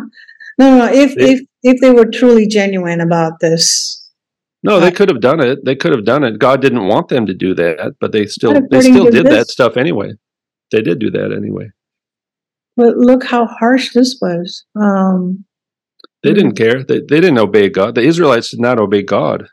[0.58, 0.86] No, no.
[0.92, 4.10] If they, if if they were truly genuine about this,
[4.64, 5.64] no, they could have done it.
[5.64, 6.40] They could have done it.
[6.40, 9.48] God didn't want them to do that, but they still they still did this, that
[9.48, 10.14] stuff anyway.
[10.72, 11.70] They did do that anyway.
[12.78, 14.66] But look how harsh this was.
[14.80, 15.46] Um,
[16.24, 16.84] they didn't care.
[16.84, 17.96] They, they didn't obey God.
[17.96, 19.48] The Israelites did not obey God.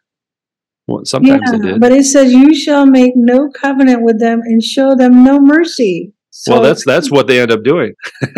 [0.88, 1.80] Well, sometimes yeah, they did.
[1.80, 6.12] But it says, "You shall make no covenant with them and show them no mercy."
[6.30, 7.92] So, well, that's that's what they end up doing.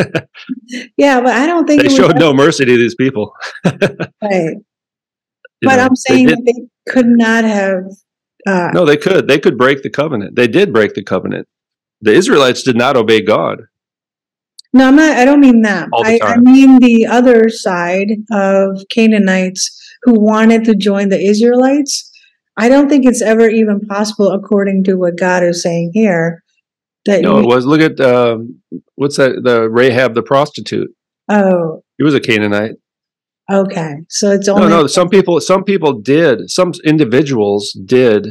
[0.96, 3.32] yeah, but I don't think they showed no mercy to these people.
[3.64, 4.56] right.
[5.62, 7.84] but know, I'm saying they, they, could not have.
[8.46, 9.28] Uh, no, they could.
[9.28, 10.34] They could break the covenant.
[10.34, 11.46] They did break the covenant.
[12.00, 13.62] The Israelites did not obey God.
[14.74, 15.16] No, I'm not.
[15.16, 15.88] I don't mean that.
[15.94, 19.70] I, I mean the other side of Canaanites
[20.02, 22.10] who wanted to join the Israelites.
[22.56, 26.42] I don't think it's ever even possible, according to what God is saying here,
[27.06, 27.66] that no, it was.
[27.66, 28.60] Look at um,
[28.96, 29.44] what's that?
[29.44, 30.90] The Rahab the prostitute.
[31.28, 32.74] Oh, he was a Canaanite.
[33.52, 34.86] Okay, so it's only no, no.
[34.88, 36.50] Some people, some people did.
[36.50, 38.26] Some individuals did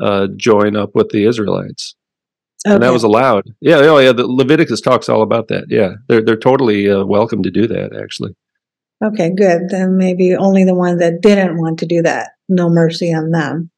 [0.00, 1.96] uh, join up with the Israelites,
[2.66, 2.74] okay.
[2.74, 3.44] and that was allowed.
[3.60, 4.12] Yeah, oh yeah.
[4.12, 5.66] The Leviticus talks all about that.
[5.68, 7.96] Yeah, they're they're totally uh, welcome to do that.
[7.96, 8.34] Actually.
[9.04, 9.68] Okay, good.
[9.68, 12.30] Then maybe only the ones that didn't want to do that.
[12.48, 13.70] No mercy on them.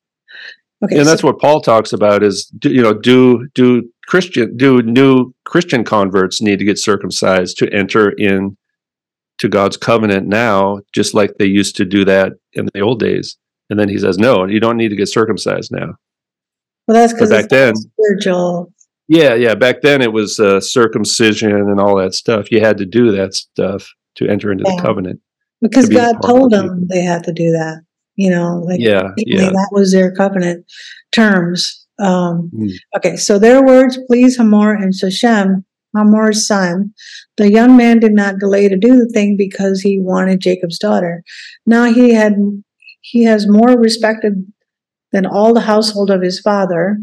[0.84, 4.56] Okay, and so- that's what Paul talks about is do, you know do do Christian
[4.56, 8.56] do new Christian converts need to get circumcised to enter in
[9.38, 13.36] to God's covenant now, just like they used to do that in the old days.
[13.70, 15.94] And then he says, No, you don't need to get circumcised now.
[16.86, 18.72] Well, that's because back then spiritual.
[19.08, 19.54] Yeah, yeah.
[19.54, 22.50] Back then it was uh, circumcision and all that stuff.
[22.50, 24.76] You had to do that stuff to enter into yeah.
[24.76, 25.20] the covenant.
[25.60, 27.82] Because be God told them they had to do that.
[28.16, 29.50] You know, like yeah, yeah.
[29.50, 30.64] that was their covenant
[31.10, 31.86] terms.
[31.98, 32.70] Um, mm.
[32.96, 35.64] Okay, so their words pleased Hamor and Shechem,
[35.96, 36.92] Hamor's son.
[37.36, 41.24] The young man did not delay to do the thing because he wanted Jacob's daughter.
[41.66, 42.34] Now he had
[43.00, 44.46] he has more respected
[45.12, 46.98] than all the household of his father.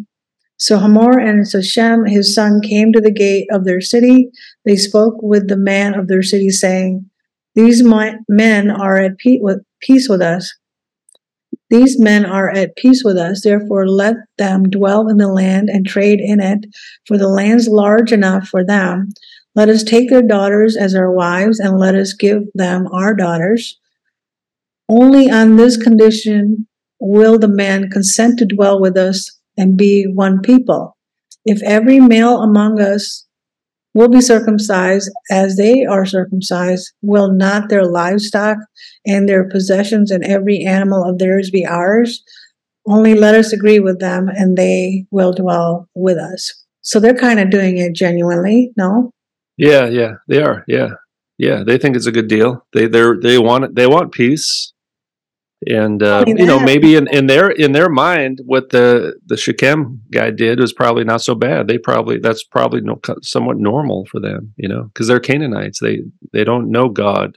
[0.62, 4.30] So Hamor and Shechem, his son, came to the gate of their city.
[4.64, 7.10] They spoke with the man of their city, saying,
[7.56, 10.54] These men are at peace with us.
[11.72, 15.84] These men are at peace with us, therefore let them dwell in the land and
[15.84, 16.68] trade in it,
[17.08, 19.10] for the land's large enough for them.
[19.56, 23.80] Let us take their daughters as our wives, and let us give them our daughters.
[24.88, 26.68] Only on this condition
[27.00, 30.98] will the man consent to dwell with us and be one people.
[31.46, 33.26] If every male among us
[33.94, 36.92] will be circumcised as they are circumcised.
[37.02, 38.58] Will not their livestock
[39.06, 42.24] and their possessions and every animal of theirs be ours?
[42.88, 46.52] Only let us agree with them and they will dwell with us.
[46.82, 49.12] So they're kind of doing it genuinely, no?
[49.58, 50.64] Yeah, yeah, they are.
[50.68, 50.90] Yeah.
[51.38, 52.66] Yeah, they think it's a good deal.
[52.74, 54.74] They they they want they want peace
[55.68, 60.02] and uh, you know maybe in, in their in their mind what the the Shechem
[60.12, 61.68] guy did was probably not so bad.
[61.68, 65.80] They probably that's probably no, somewhat normal for them you know because they're Canaanites.
[65.80, 67.36] They they don't know God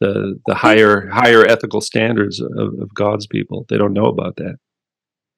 [0.00, 3.66] the the higher higher ethical standards of, of God's people.
[3.68, 4.56] They don't know about that.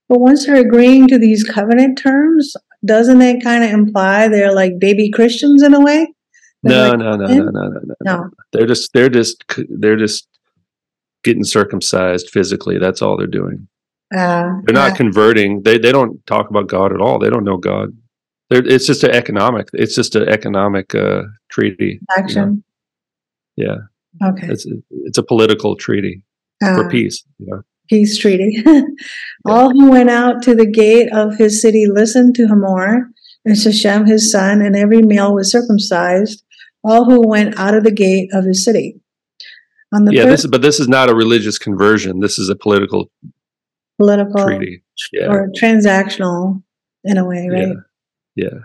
[0.09, 4.79] But once they're agreeing to these covenant terms doesn't that kind of imply they're like
[4.79, 6.13] baby Christians in a way?
[6.63, 8.31] No, like, no, no, no, no, no, no, no.
[8.53, 10.29] They're just, they're just, they're just
[11.23, 12.79] getting circumcised physically.
[12.79, 13.69] That's all they're doing.
[14.15, 15.63] Uh, they're not uh, converting.
[15.63, 17.19] They they don't talk about God at all.
[17.19, 17.91] They don't know God.
[18.51, 19.69] They're, it's just an economic.
[19.73, 22.01] It's just an economic uh, treaty.
[22.17, 22.63] Action.
[23.57, 23.81] You know?
[24.21, 24.29] Yeah.
[24.29, 24.49] Okay.
[24.49, 26.25] It's it's a political treaty
[26.61, 27.25] for peace.
[27.39, 27.63] You know?
[27.89, 28.63] Peace treaty.
[29.45, 33.11] all who went out to the gate of his city listened to Hamor
[33.45, 36.45] and Shechem his son, and every male was circumcised.
[36.85, 39.01] All who went out of the gate of his city.
[39.93, 42.21] On the yeah, third, this is but this is not a religious conversion.
[42.21, 43.11] This is a political
[43.99, 44.83] political treaty.
[45.13, 46.63] Yeah, or transactional
[47.05, 47.69] in a way, right?
[47.69, 48.59] yeah, yeah.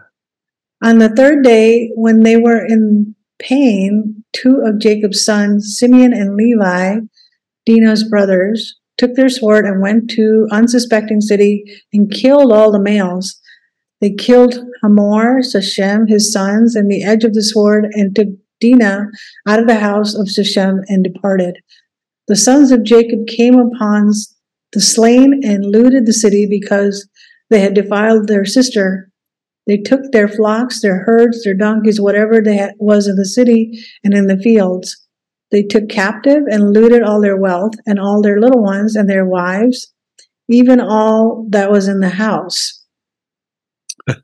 [0.84, 6.36] On the third day, when they were in pain, two of Jacob's sons, Simeon and
[6.36, 7.00] Levi,
[7.66, 11.63] Dinah's brothers, took their sword and went to unsuspecting city
[11.94, 13.40] and killed all the males.
[14.02, 18.28] They killed Hamor, Shechem, his sons, and the edge of the sword, and took
[18.60, 19.08] Dinah
[19.48, 21.60] out of the house of Shechem and departed.
[22.28, 24.12] The sons of Jacob came upon
[24.74, 27.08] the slain and looted the city because
[27.50, 29.10] they had defiled their sister.
[29.65, 33.84] They took their flocks, their herds, their donkeys, whatever they had, was in the city
[34.04, 34.98] and in the fields.
[35.52, 39.26] They took captive and looted all their wealth and all their little ones and their
[39.26, 39.93] wives,
[40.50, 42.84] even all that was in the house.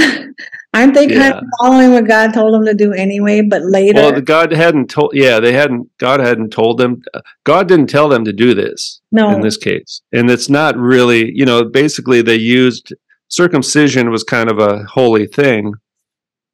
[0.72, 1.38] Aren't they kind Yeah.
[1.38, 3.40] of following what God told them to do anyway?
[3.42, 5.10] But later, Well, God hadn't told.
[5.14, 5.88] Yeah, they hadn't.
[5.98, 7.02] God hadn't told them.
[7.44, 11.32] God didn't tell them to do this no, in this case, and it's not really.
[11.34, 12.92] You know, basically they used
[13.28, 15.74] circumcision was kind of a holy thing,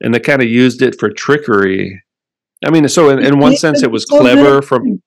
[0.01, 2.03] and they kind of used it for trickery.
[2.65, 4.33] I mean, so in, in one sense, it was so good.
[4.39, 5.03] clever from.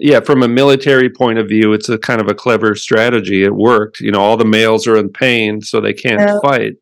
[0.00, 3.44] Yeah, from a military point of view, it's a kind of a clever strategy.
[3.44, 4.00] It worked.
[4.00, 6.40] You know, all the males are in pain, so they can't Yeah.
[6.42, 6.72] fight,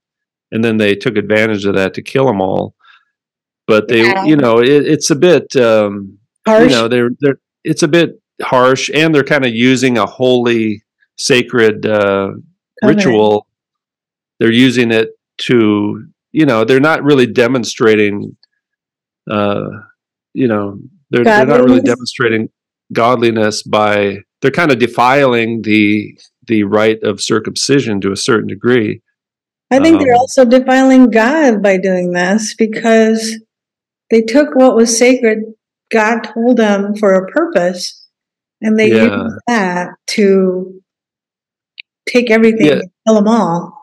[0.52, 2.74] and then they took advantage of that to kill them all.
[3.66, 4.24] But they, Yeah.
[4.24, 6.62] you know, it, it's a bit, um, harsh.
[6.64, 10.82] you know, they're they're it's a bit harsh, and they're kind of using a holy,
[11.16, 12.32] sacred uh,
[12.84, 13.46] ritual.
[14.38, 18.36] They're using it to, you know, they're not really demonstrating.
[19.30, 19.68] Uh,
[20.34, 20.78] you know,
[21.10, 22.48] they're they're not really demonstrating
[22.92, 29.00] godliness by they're kind of defiling the the rite of circumcision to a certain degree.
[29.72, 33.38] I think they're um, also defiling God by doing this because
[34.11, 35.38] they took what was sacred,
[35.90, 38.06] God told them for a purpose,
[38.61, 39.22] and they Yeah.
[39.24, 40.80] used that to
[42.06, 42.72] take everything Yeah.
[42.74, 43.78] and kill them all.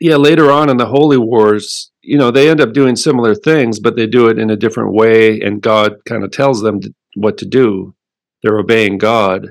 [0.00, 3.78] yeah, later on in the holy wars, you know, they end up doing similar things,
[3.78, 6.92] but they do it in a different way, and God kind of tells them to,
[7.16, 7.94] what to do.
[8.42, 9.50] They're obeying God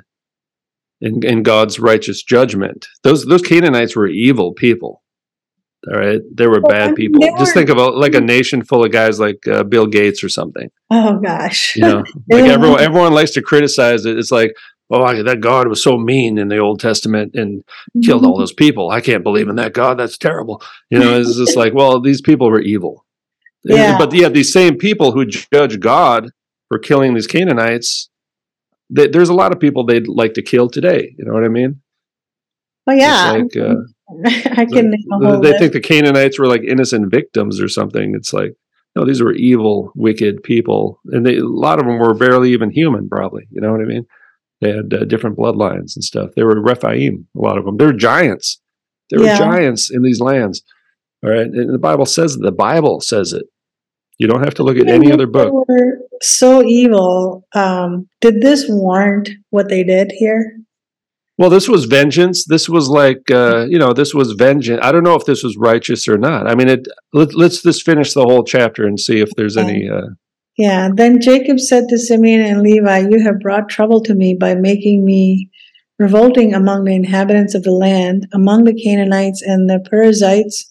[1.02, 2.88] and, and God's righteous judgment.
[3.04, 5.03] Those those Canaanites were evil people.
[5.92, 7.22] All right, there were Well, I bad mean, people.
[7.38, 10.30] Just were- think about like a nation full of guys like uh, Bill Gates or
[10.30, 10.70] something.
[10.90, 11.76] Oh gosh.
[11.76, 14.18] You know, like everyone everyone likes to criticize it.
[14.18, 14.56] It's like,
[14.90, 17.64] oh, that God was so mean in the Old Testament and
[18.04, 18.92] killed all those people.
[18.92, 19.98] I can't believe in that God.
[20.00, 20.62] That's terrible.
[20.90, 23.06] You know, it's just like, well, these people were evil.
[23.66, 23.98] Yeah.
[23.98, 26.30] But yeah, these same people who judge God
[26.70, 28.10] for killing these Canaanites,
[28.90, 31.14] they, there's a lot of people they'd like to kill today.
[31.18, 31.82] You know what I mean?
[32.88, 33.76] Oh It's yeah, like, uh,
[34.26, 34.94] I can.
[35.12, 35.60] whole they list.
[35.60, 38.14] think the Canaanites were like innocent victims or something.
[38.16, 38.54] It's like,
[38.96, 42.70] no, these were evil, wicked people, and they, a lot of them were barely even
[42.72, 43.10] human.
[43.10, 44.06] Probably, you know what I mean?
[44.62, 46.30] They had uh, different bloodlines and stuff.
[46.36, 47.28] They were Rephaim.
[47.36, 47.78] A lot of them.
[47.78, 48.62] They were giants.
[49.10, 49.38] They were Yeah.
[49.38, 50.64] giants in these lands.
[51.24, 52.42] All right, and the Bible says it.
[52.44, 53.46] The Bible says it.
[54.20, 55.54] You don't have to look at any other book.
[56.22, 57.46] so evil.
[57.56, 60.60] Um, did this warrant what they did here?
[61.38, 62.46] Well, this was vengeance.
[62.46, 64.80] This was like, uh, you know, this was vengeance.
[64.84, 66.48] I don't know if this was righteous or not.
[66.48, 66.88] I mean, it.
[67.12, 69.90] Let, let's just finish the whole chapter and see if there's any.
[69.90, 70.10] Uh,
[70.58, 70.90] Yeah.
[70.94, 75.04] Then Jacob said to Simeon and Levi, You have brought trouble to me by making
[75.04, 75.50] me
[75.98, 80.70] revolting among the inhabitants of the land, among the Canaanites and the Perizzites.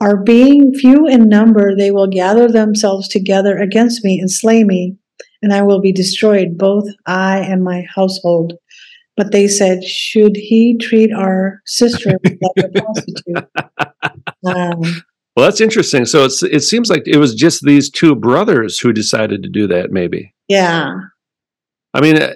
[0.00, 4.96] Are being few in number, they will gather themselves together against me and slay me,
[5.42, 8.54] and I will be destroyed, both I and my household.
[9.16, 13.48] But they said, Should he treat our sister like a prostitute?
[14.46, 14.80] Um,
[15.36, 16.04] Well, that's interesting.
[16.04, 19.66] So it's it seems like it was just these two brothers who decided to do
[19.68, 19.90] that.
[19.90, 20.34] Maybe.
[20.48, 20.94] yeah.
[21.94, 22.34] I mean, uh,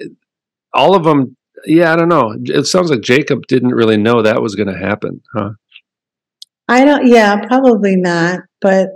[0.73, 1.37] all of them.
[1.67, 2.35] Yeah, I don't know.
[2.45, 5.51] It sounds like Jacob didn't really know that was going to happen, huh?
[6.69, 8.91] I don't, yeah, probably not, but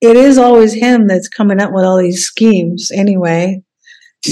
[0.00, 3.62] it is always him that's coming up with all these schemes anyway.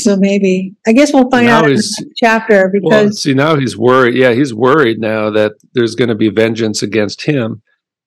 [0.02, 3.56] So maybe, I guess we'll find Now out in the chapter Well, because, see, now
[3.56, 4.14] he's worried.
[4.16, 7.62] Yeah, he's worried now that there's going to be vengeance against him.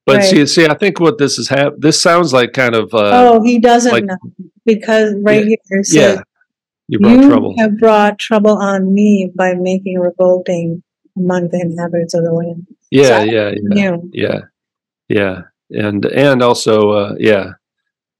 [0.06, 0.24] But Right.
[0.26, 2.94] see, see, I think what this is hap- This sounds like kind of.
[2.94, 4.18] Uh, oh, he doesn't like- know
[4.66, 6.22] because right here it yeah,
[6.88, 7.56] you brought you trouble.
[7.60, 10.82] have brought trouble on me by making revolting
[11.18, 12.66] among the inhabitants of the land.
[12.92, 13.98] yeah, so- yeah, yeah.
[14.14, 14.40] Yeah
[15.10, 17.54] yeah and and also uh yeah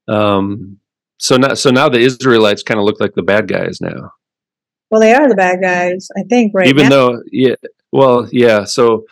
[0.08, 0.78] um
[1.20, 4.12] so now so now the israelites kind of look like the bad guys now
[4.92, 6.90] well, they are the bad guys, I think, right even now.
[6.90, 7.56] though yeah
[7.92, 9.06] well yeah so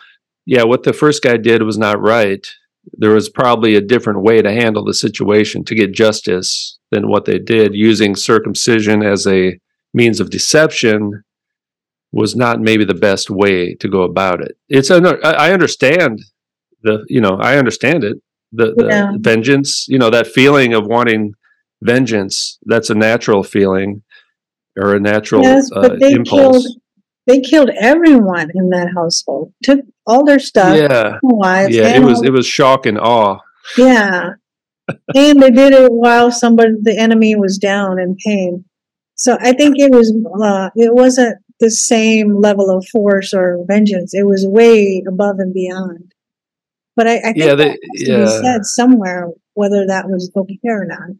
[0.44, 2.44] yeah what the first guy did was not right
[2.96, 7.24] there was probably a different way to handle the situation to get justice than what
[7.24, 9.58] they did, using circumcision as a
[9.92, 11.24] means of deception
[12.12, 14.56] was not maybe the best way to go about it.
[14.68, 16.22] It's I understand
[16.82, 18.16] the, you know, I understand it.
[18.52, 19.12] The, the yeah.
[19.18, 21.34] vengeance, you know, that feeling of wanting
[21.82, 24.02] vengeance, that's a natural feeling
[24.76, 26.64] or a natural yes, but uh, they impulse.
[26.64, 26.80] Killed,
[27.26, 29.52] they killed everyone in that household.
[29.62, 30.76] Took all their stuff.
[30.76, 31.96] Yeah, wives, yeah.
[31.96, 33.38] It was it was shock and awe.
[33.76, 34.30] Yeah,
[35.14, 38.64] and they did it while somebody, the enemy, was down in pain.
[39.14, 44.14] So I think it was uh, it wasn't the same level of force or vengeance.
[44.14, 46.12] It was way above and beyond.
[46.94, 48.16] But I, I think yeah, they, that has yeah.
[48.16, 51.10] to be said somewhere whether that was okay or not.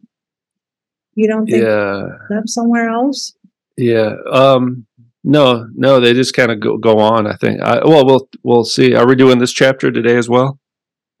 [1.19, 2.07] You don't think yeah.
[2.45, 3.33] somewhere else?
[3.75, 4.15] Yeah.
[4.31, 4.85] Um,
[5.25, 7.27] no, no, they just kind of go, go on.
[7.27, 7.61] I think.
[7.61, 8.95] I, well, we'll we'll see.
[8.95, 10.59] Are we doing this chapter today as well?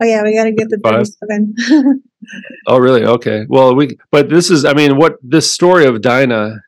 [0.01, 2.03] Oh yeah, we got to get the thirty-seven.
[2.67, 3.03] oh really?
[3.03, 3.45] Okay.
[3.49, 3.97] Well, we.
[4.09, 4.63] But this is.
[4.63, 6.61] I mean, what this story of Dinah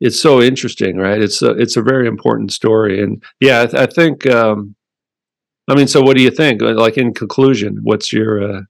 [0.00, 1.20] it's so interesting, right?
[1.20, 4.26] It's a, it's a very important story, and yeah, I, th- I think.
[4.26, 4.76] Um,
[5.68, 6.62] I mean, so what do you think?
[6.62, 8.60] Like in conclusion, what's your uh,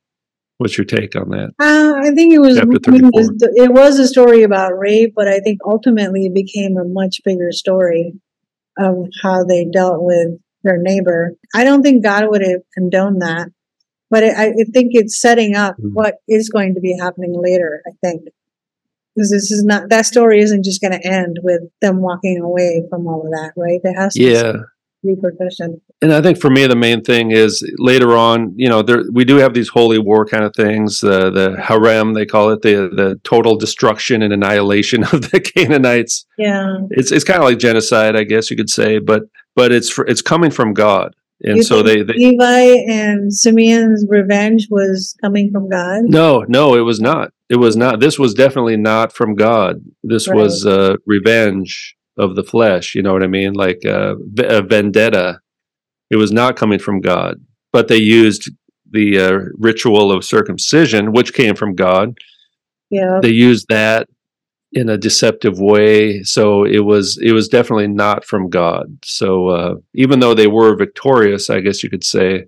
[0.61, 1.54] what's your take on that?
[1.58, 6.26] Uh, I think it was it was a story about rape, but I think ultimately
[6.26, 8.12] it became a much bigger story
[8.78, 11.32] of how they dealt with their neighbor.
[11.54, 13.48] I don't think God would have condoned that,
[14.11, 15.94] but I, I think it's setting up mm-hmm.
[15.94, 17.82] what is going to be happening later.
[17.86, 18.28] I think
[19.16, 22.84] because this is not that story isn't just going to end with them walking away
[22.90, 23.80] from all of that, right?
[23.82, 24.52] There has to yeah.
[25.03, 25.80] Be repercussion.
[26.03, 29.24] And I think for me, the main thing is later on, you know, there we
[29.24, 32.90] do have these holy war kind of things, uh, the herem they call it, the
[32.94, 36.26] the total destruction and annihilation of the Canaanites.
[36.36, 39.22] Yeah, it's it's kind of like genocide, I guess you could say, but
[39.55, 41.14] but it's for, it's coming from God.
[41.42, 46.03] And you so they, they Levi and Simeon's revenge was coming from God.
[46.05, 47.32] No, no, it was not.
[47.48, 48.01] It was not.
[48.01, 49.82] This was definitely not from God.
[50.05, 50.36] This right.
[50.36, 52.94] was uh, revenge of the flesh.
[52.94, 53.54] You know what I mean?
[53.54, 55.40] Like uh, a vendetta.
[56.10, 57.36] It was not coming from God,
[57.72, 58.50] but they used
[58.90, 62.18] the uh, ritual of circumcision, which came from God.
[62.90, 64.08] Yeah, they used that
[64.72, 66.22] in a deceptive way.
[66.22, 68.98] So it was it was definitely not from God.
[69.04, 72.46] So uh, even though they were victorious, I guess you could say,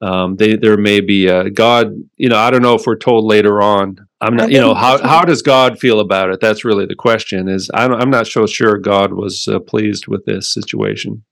[0.00, 1.92] um, they there may be uh, God.
[2.16, 3.96] You know, I don't know if we're told later on.
[4.20, 4.50] I'm not.
[4.50, 6.40] You know, how how does God feel about it?
[6.40, 7.48] That's really the question.
[7.48, 11.24] Is I'm I'm not so sure God was uh, pleased with this situation.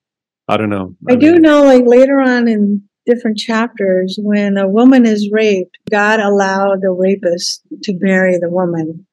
[0.49, 0.95] I don't know.
[1.09, 5.79] I, I do know, like later on in different chapters, when a woman is raped,
[5.91, 9.07] God allowed the rapist to marry the woman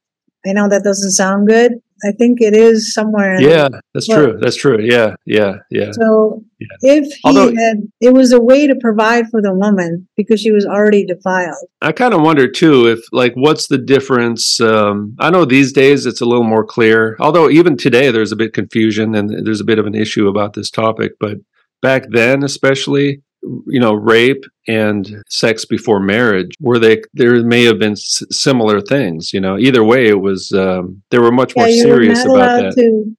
[0.45, 1.73] I know that doesn't sound good.
[2.05, 3.39] I think it is somewhere.
[3.39, 4.37] yeah, that's true.
[4.41, 4.81] That's true.
[4.81, 5.91] Yeah, yeah, yeah.
[5.91, 6.67] So yeah.
[6.81, 10.51] if he Although, had, it was a way to provide for the woman because she
[10.51, 11.65] was already defiled.
[11.81, 14.59] I kind of wonder too if, like, what's the difference?
[14.59, 17.15] Um, I know these days it's a little more clear.
[17.21, 20.53] Although even today there's a bit confusion and there's a bit of an issue about
[20.53, 21.37] this topic, but
[21.81, 23.21] back then especially
[23.67, 28.81] you know rape and sex before marriage where they there may have been s- similar
[28.81, 29.57] things you know?
[29.57, 32.73] Either way it was um, they were much yeah, more serious about that.
[32.75, 33.15] to,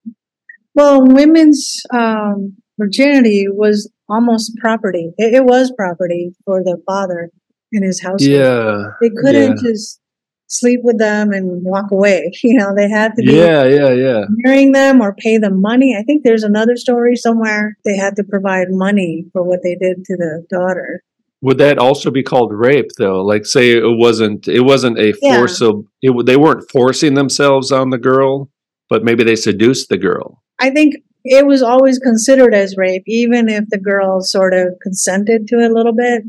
[0.74, 5.12] well women's um, virginity was almost property.
[5.16, 7.30] It, it, was property for the father
[7.72, 9.70] in his house yeah they couldn't yeah.
[9.70, 10.00] just
[10.47, 12.32] sleep with them and walk away.
[12.45, 14.24] You know, they had to be yeah, yeah, yeah.
[14.28, 15.97] marrying them or pay them money.
[15.99, 20.05] I think there's another story somewhere they had to provide money for what they did
[20.05, 21.03] to the daughter.
[21.40, 23.22] Would that also be called rape, though?
[23.22, 25.68] Like, say it wasn't it wasn't a force yeah.
[25.68, 28.51] of it, they weren't forcing themselves on the girl,
[28.88, 30.42] but maybe they seduced the girl.
[30.59, 35.47] I think it was always considered as rape, even if the girl sort of consented
[35.49, 36.22] to it a little bit.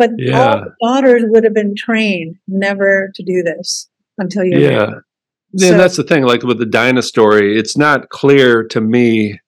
[0.00, 0.40] But yeah.
[0.40, 3.86] all daughters would have been trained never to do this
[4.16, 4.58] until you.
[4.58, 4.94] Yeah.
[5.56, 6.22] So, and that's the thing.
[6.22, 9.38] Like with the Dinah story, it's not clear to me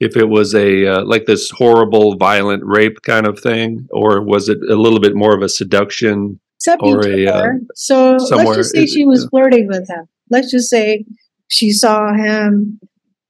[0.00, 4.48] if it was a uh, like this horrible, violent rape kind of thing, or was
[4.48, 6.40] it a little bit more of a seduction?
[6.80, 10.08] Or a, uh, so let's just say she was flirting with him.
[10.28, 11.04] Let's just say
[11.46, 12.80] she saw him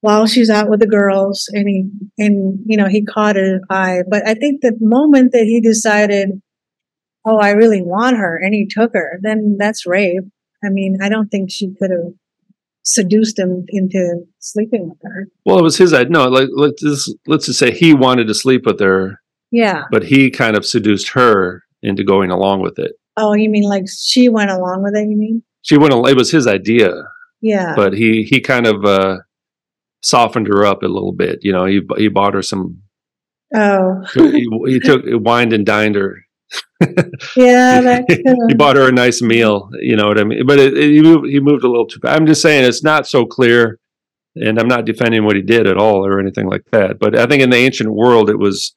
[0.00, 4.00] while she's out with the girls, and he and you know he caught her eye.
[4.08, 6.40] But I think the moment that he decided
[7.24, 10.24] oh, I really want her, and he took her, then that's rape.
[10.64, 12.12] I mean, I don't think she could have
[12.82, 15.28] seduced him into sleeping with her.
[15.44, 16.10] Well, it was his idea.
[16.10, 19.20] No, like, let's just, let's just say he wanted to sleep with her.
[19.50, 19.84] Yeah.
[19.90, 22.92] But he kind of seduced her into going along with it.
[23.16, 25.08] Oh, you mean like she went along with it?
[25.08, 25.42] You mean?
[25.62, 25.92] She went.
[25.92, 26.92] It was his idea.
[27.40, 27.74] Yeah.
[27.74, 29.18] But he he kind of uh,
[30.02, 31.40] softened her up a little bit.
[31.42, 32.82] You know, he he bought her some.
[33.52, 34.04] Oh.
[34.14, 36.22] he, he took wined and dined her
[37.36, 39.70] yeah, he bought her a nice meal.
[39.80, 40.46] You know what I mean?
[40.46, 41.28] But it, it, he moved.
[41.28, 42.00] He moved a little too.
[42.04, 43.78] I'm just saying it's not so clear,
[44.34, 46.98] and I'm not defending what he did at all or anything like that.
[46.98, 48.74] But I think in the ancient world, it was,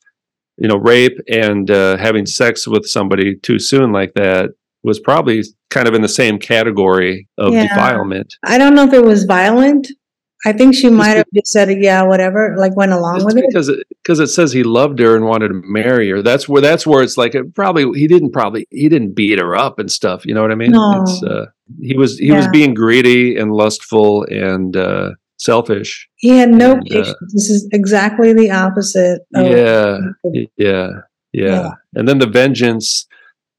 [0.57, 4.51] you know, rape and uh, having sex with somebody too soon like that
[4.83, 7.67] was probably kind of in the same category of yeah.
[7.67, 8.35] defilement.
[8.43, 9.87] I don't know if it was violent,
[10.45, 13.87] I think she might have just said, "Yeah, whatever," like went along with because it.
[14.03, 16.21] Because it, it says he loved her and wanted to marry her.
[16.21, 19.55] That's where that's where it's like it probably he didn't probably he didn't beat her
[19.55, 20.25] up and stuff.
[20.25, 20.71] You know what I mean?
[20.71, 21.01] No.
[21.01, 21.45] It's, uh,
[21.81, 22.37] he was he yeah.
[22.37, 26.09] was being greedy and lustful and uh, selfish.
[26.15, 27.09] He had no and, uh, patience.
[27.09, 29.21] Uh, this is exactly the opposite.
[29.31, 30.89] yeah, yeah, yeah,
[31.31, 31.69] yeah.
[31.93, 33.07] And then the vengeance.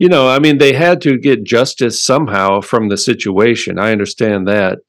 [0.00, 3.78] You know, I mean, they had to get justice somehow from the situation.
[3.78, 4.80] I understand that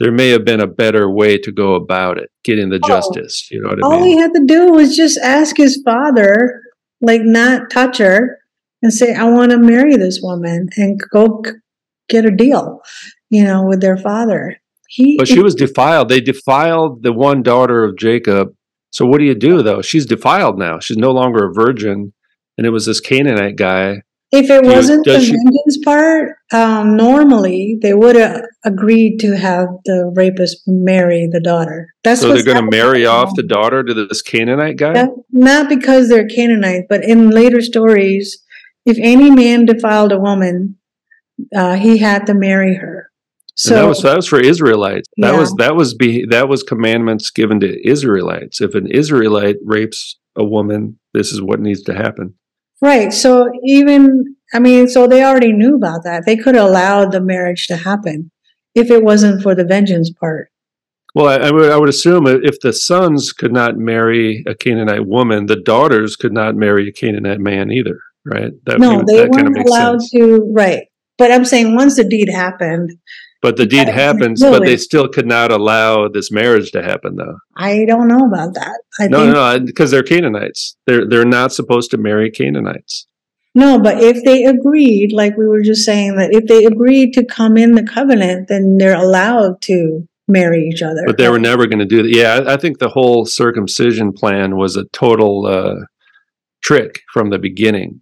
[0.00, 3.48] there may have been a better way to go about it, getting the oh, justice.
[3.50, 4.00] You know what I all mean?
[4.00, 6.62] All he had to do was just ask his father,
[7.02, 8.38] like not touch her,
[8.82, 11.42] and say, "I want to marry this woman," and go
[12.08, 12.80] get a deal,
[13.28, 14.56] you know, with their father.
[14.88, 16.08] He, but she was defiled.
[16.08, 18.54] They defiled the one daughter of Jacob.
[18.90, 19.82] So what do you do though?
[19.82, 20.80] She's defiled now.
[20.80, 22.12] She's no longer a virgin,
[22.56, 24.02] and it was this Canaanite guy
[24.32, 29.66] if it wasn't the she, vengeance part, um, normally they would have agreed to have
[29.84, 31.92] the rapist marry the daughter.
[32.04, 34.92] That's so they're going to marry off the daughter to this Canaanite guy.
[34.92, 38.40] That, not because they're Canaanite, but in later stories,
[38.86, 40.76] if any man defiled a woman,
[41.54, 43.10] uh, he had to marry her.
[43.56, 45.08] So and that was that was for Israelites.
[45.18, 45.40] That yeah.
[45.40, 48.60] was that was be that was commandments given to Israelites.
[48.60, 52.34] If an Israelite rapes a woman, this is what needs to happen.
[52.82, 53.12] Right.
[53.12, 56.24] So even, I mean, so they already knew about that.
[56.26, 58.30] They could have allowed the marriage to happen
[58.74, 60.50] if it wasn't for the vengeance part.
[61.14, 65.06] Well, I, I, would, I would assume if the sons could not marry a Canaanite
[65.06, 68.52] woman, the daughters could not marry a Canaanite man either, right?
[68.66, 70.10] That, no, they weren't allowed sense.
[70.12, 70.84] to, right.
[71.18, 72.92] But I'm saying once the deed happened,
[73.42, 77.38] but the deed happens, but they still could not allow this marriage to happen, though.
[77.56, 78.80] I don't know about that.
[78.98, 80.76] I no, think, no, no, because they're Canaanites.
[80.86, 83.06] They're they're not supposed to marry Canaanites.
[83.54, 87.24] No, but if they agreed, like we were just saying, that if they agreed to
[87.24, 91.02] come in the covenant, then they're allowed to marry each other.
[91.04, 92.10] But they were never going to do that.
[92.10, 95.86] Yeah, I, I, think the whole circumcision plan was a total uh,
[96.62, 98.00] trick from the beginning.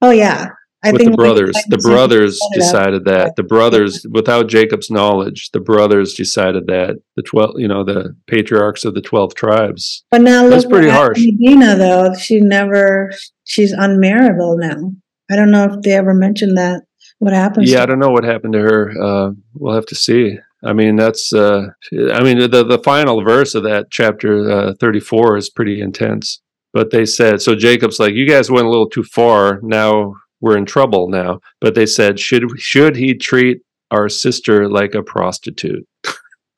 [0.00, 0.48] Oh yeah,
[0.82, 1.56] I with the brothers.
[1.68, 3.36] the brothers decided that.
[3.36, 8.84] The brothers, without Jacob's knowledge, the brothers decided that the twelve, you know, the patriarchs
[8.84, 10.04] of the twelve tribes.
[10.10, 11.20] But now that's pretty harsh.
[11.44, 13.10] Dinah, though, she never,
[13.44, 14.92] she's unmarriable now.
[15.30, 16.82] I don't know if they ever mentioned that.
[17.18, 17.68] What happened?
[17.68, 18.90] Yeah, I don't know what happened to her.
[18.90, 20.38] Uh, we'll have to see.
[20.64, 21.32] I mean, that's.
[21.32, 25.82] Uh, I mean, the the final verse of that chapter uh, thirty four is pretty
[25.82, 26.40] intense.
[26.72, 27.54] But they said so.
[27.54, 29.60] Jacob's like, you guys went a little too far.
[29.62, 31.40] Now we're in trouble now.
[31.60, 35.86] But they said, should should he treat our sister like a prostitute?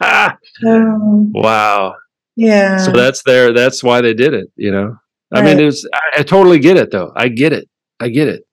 [0.01, 0.37] ah!
[0.67, 1.95] Um, wow.
[2.37, 2.77] Yeah.
[2.79, 3.53] So that's there.
[3.53, 4.49] That's why they did it.
[4.57, 4.97] You know.
[5.33, 5.89] I mean, it was.
[5.93, 7.13] I, I totally get it, though.
[7.17, 7.69] I get it.
[8.01, 8.45] I get it.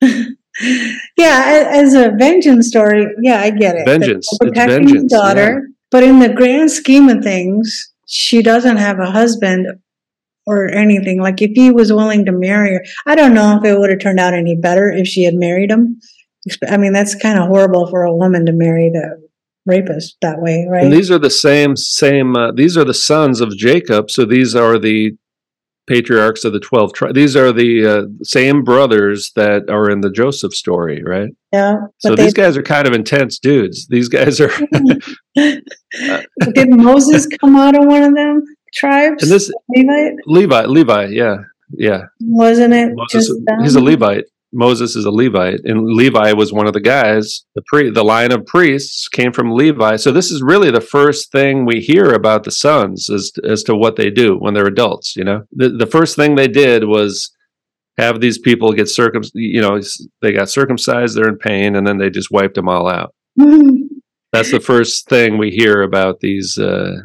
[1.16, 3.86] yeah, as a vengeance story, yeah, I get it.
[3.86, 5.74] Vengeance, protecting vengeance, daughter, yeah.
[5.90, 9.66] but in the grand scheme of things, she doesn't have a husband
[10.46, 11.20] or anything.
[11.20, 14.00] Like if he was willing to marry her, I don't know if it would have
[14.00, 16.00] turned out any better if she had married him.
[16.68, 19.28] I mean, that's kind of horrible for a woman to marry the
[19.66, 20.84] rapist that way, right?
[20.84, 22.36] And these are the same same.
[22.36, 24.10] Uh, these are the sons of Jacob.
[24.10, 25.16] So these are the
[25.86, 27.14] patriarchs of the 12 tribes.
[27.14, 31.28] These are the uh, same brothers that are in the Joseph story, right?
[31.52, 31.76] Yeah.
[31.98, 33.86] So these guys are kind of intense dudes.
[33.88, 34.50] These guys are.
[35.34, 38.42] Did Moses come out of one of them?
[38.74, 39.22] Tribes?
[39.22, 40.14] And this Levite?
[40.26, 41.36] Levi, Levi, yeah.
[41.70, 42.02] Yeah.
[42.20, 43.30] Wasn't it Moses,
[43.62, 44.24] He's a Levite.
[44.54, 47.44] Moses is a Levite, and Levi was one of the guys.
[47.56, 49.96] The pre, the line of priests came from Levi.
[49.96, 53.74] So this is really the first thing we hear about the sons as as to
[53.74, 55.16] what they do when they're adults.
[55.16, 57.34] You know, the the first thing they did was
[57.98, 59.22] have these people get circum.
[59.34, 59.80] You know,
[60.22, 61.16] they got circumcised.
[61.16, 63.12] They're in pain, and then they just wiped them all out.
[64.32, 66.96] That's the first thing we hear about these uh,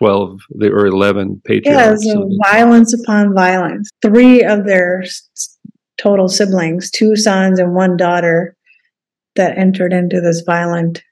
[0.00, 2.04] 12 or 11 patriarchs.
[2.04, 3.90] Yeah, so violence upon violence.
[4.02, 5.04] Three of their
[6.00, 8.56] total siblings, two sons and one daughter,
[9.36, 11.02] that entered into this violent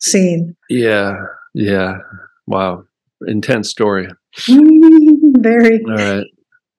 [0.00, 0.56] scene.
[0.68, 1.14] Yeah,
[1.54, 1.98] yeah.
[2.46, 2.84] Wow.
[3.26, 4.08] Intense story.
[4.48, 5.80] Very.
[5.84, 6.26] All right.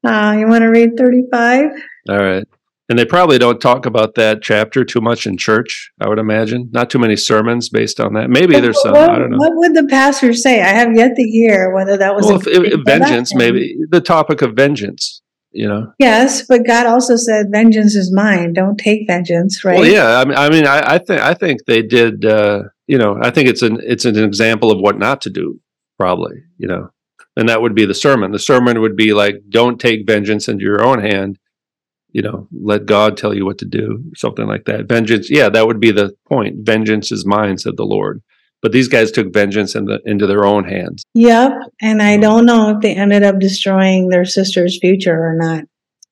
[0.06, 1.70] Uh, you want to read 35?
[2.10, 2.46] All right.
[2.90, 6.70] And they probably don't talk about that chapter too much in church, I would imagine.
[6.74, 8.30] Not too many sermons based on that.
[8.30, 8.92] Maybe there's some.
[8.92, 9.38] What, I don't know.
[9.38, 10.62] What would the pastor say?
[10.62, 13.34] I have yet to hear whether that was well, if, if, vengeance.
[13.34, 15.22] Maybe the topic of vengeance.
[15.54, 15.94] you know.
[16.00, 18.54] Yes, but God also said, "Vengeance is mine.
[18.54, 19.80] Don't take vengeance." Right?
[19.80, 20.20] Well, yeah.
[20.20, 22.26] I mean, I mean, I, I think I think they did.
[22.26, 25.60] Uh, you know, I think it's an it's an example of what not to do.
[25.98, 26.90] Probably, you know,
[27.38, 28.32] and that would be the sermon.
[28.32, 31.40] The sermon would be like, "Don't take vengeance into your own hand."
[32.14, 34.88] You know, let God tell you what to do, something like that.
[34.88, 36.58] Vengeance, yeah, that would be the point.
[36.60, 38.22] Vengeance is mine, said the Lord.
[38.62, 41.04] But these guys took vengeance in the, into their own hands.
[41.16, 41.52] Yep.
[41.82, 42.22] And I mm-hmm.
[42.22, 45.66] don't know if they ended up destroying their sister's future or not.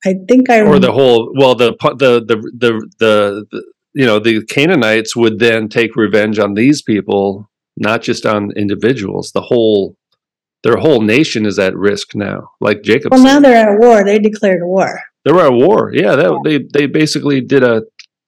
[0.04, 4.20] I think I or the whole well the the the the the, the you know
[4.20, 9.32] the Canaanites would then take revenge on these people, not just on individuals.
[9.32, 9.96] The whole
[10.64, 12.50] their whole nation is at risk now.
[12.60, 13.12] Like Jacob.
[13.12, 13.34] Well, said.
[13.34, 14.04] now they're at war.
[14.04, 15.00] They declared war.
[15.24, 15.92] They were at war.
[15.94, 17.84] Yeah, that, they they basically did a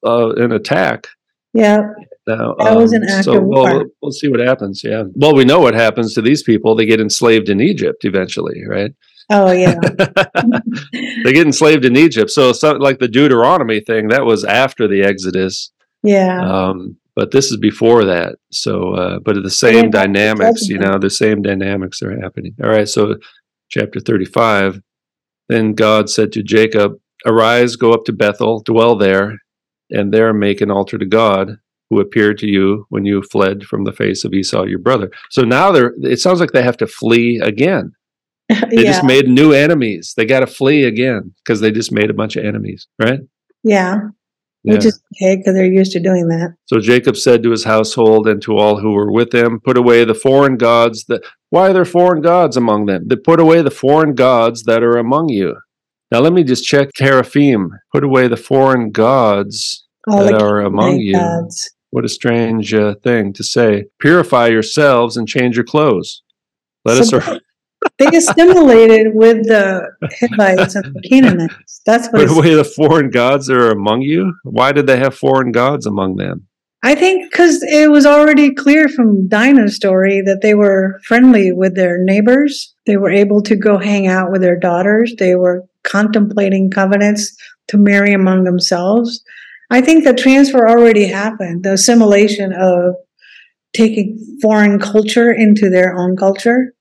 [0.05, 1.07] uh, an attack.
[1.53, 1.81] Yeah.
[2.25, 3.63] Now, that um, was an act so, of war.
[3.63, 4.81] Well, we'll see what happens.
[4.83, 5.03] Yeah.
[5.13, 6.73] Well, we know what happens to these people.
[6.75, 8.91] They get enslaved in Egypt eventually, right?
[9.29, 9.75] Oh yeah.
[10.91, 12.29] they get enslaved in Egypt.
[12.29, 15.71] So something like the Deuteronomy thing that was after the Exodus.
[16.01, 16.41] Yeah.
[16.41, 18.35] Um, but this is before that.
[18.51, 22.55] So, uh, but the same dynamics, you know, the same dynamics are happening.
[22.61, 22.89] All right.
[22.89, 23.15] So,
[23.69, 24.81] chapter thirty-five.
[25.49, 29.39] Then God said to Jacob, "Arise, go up to Bethel, dwell there,
[29.89, 31.57] and there make an altar to God."
[31.89, 35.11] Who appeared to you when you fled from the face of Esau your brother?
[35.29, 35.93] So now they're.
[36.01, 37.93] It sounds like they have to flee again
[38.49, 38.91] they yeah.
[38.91, 40.13] just made new enemies.
[40.15, 43.21] They got to flee again because they just made a bunch of enemies, right?
[43.63, 43.99] Yeah.
[44.63, 44.75] Yeah.
[44.75, 46.55] Which is okay because they're used to doing that.
[46.65, 50.05] So Jacob said to his household and to all who were with him, Put away
[50.05, 53.07] the foreign gods that why are there foreign gods among them?
[53.07, 55.57] They put away the foreign gods that are among you.
[56.11, 57.69] Now let me just check Teraphim.
[57.91, 61.13] Put away the foreign gods all that are among you.
[61.13, 61.71] Gods.
[61.89, 63.85] What a strange uh, thing to say.
[63.99, 66.23] Purify yourselves and change your clothes.
[66.85, 67.39] Let so, us
[67.99, 69.87] they assimilated with the
[70.19, 71.81] Hivites and the Canaanites.
[71.85, 72.29] That's what.
[72.29, 74.33] Away the foreign gods are among you.
[74.43, 76.47] Why did they have foreign gods among them?
[76.85, 81.75] I think because it was already clear from Dinah's story that they were friendly with
[81.75, 82.75] their neighbors.
[82.85, 85.13] They were able to go hang out with their daughters.
[85.17, 87.35] They were contemplating covenants
[87.69, 89.23] to marry among themselves.
[89.71, 92.95] I think the transfer already happened, the assimilation of
[93.73, 96.73] taking foreign culture into their own culture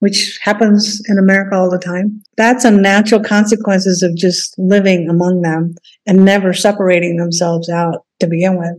[0.00, 2.22] which happens in America all the time.
[2.36, 5.76] That's a natural consequences of just living among them
[6.06, 8.76] and never separating themselves out to begin with.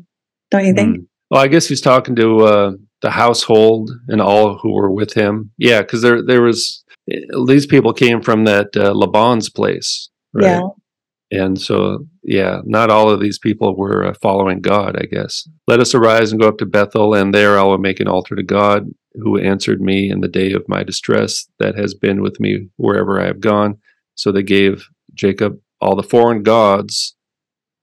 [0.52, 0.98] Don't you think?
[0.98, 1.08] Mm.
[1.32, 5.52] Well, I guess he's talking to uh, the household and all who were with him.
[5.58, 6.84] Yeah, because there there was
[7.46, 10.44] these people came from that uh, Laban's place, right?
[10.44, 10.68] Yeah.
[11.32, 15.48] And so, yeah, not all of these people were uh, following God, I guess.
[15.68, 18.36] Let us arise and go up to Bethel, and there I will make an altar
[18.36, 18.86] to God
[19.22, 23.20] who answered me in the day of my distress, that has been with me wherever
[23.20, 23.78] I have gone.
[24.16, 27.16] So they gave Jacob all the foreign gods.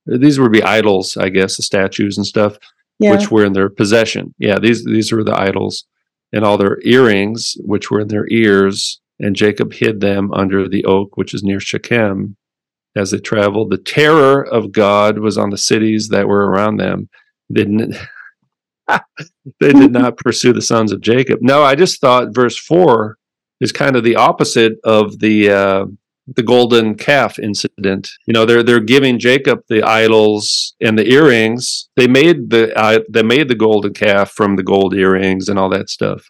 [0.05, 2.57] These would be idols, I guess, the statues and stuff,
[2.99, 3.11] yeah.
[3.11, 4.33] which were in their possession.
[4.37, 5.85] Yeah, these these were the idols,
[6.33, 8.99] and all their earrings, which were in their ears.
[9.19, 12.35] And Jacob hid them under the oak, which is near Shechem.
[12.95, 17.09] As they traveled, the terror of God was on the cities that were around them.
[17.49, 17.95] They didn't,
[19.59, 21.39] they did not pursue the sons of Jacob.
[21.41, 23.17] No, I just thought verse four
[23.61, 25.85] is kind of the opposite of the uh,
[26.27, 28.09] the golden calf incident.
[28.25, 31.89] You know, they're they're giving Jacob the idols and the earrings.
[31.95, 35.69] They made the uh, they made the golden calf from the gold earrings and all
[35.69, 36.23] that stuff.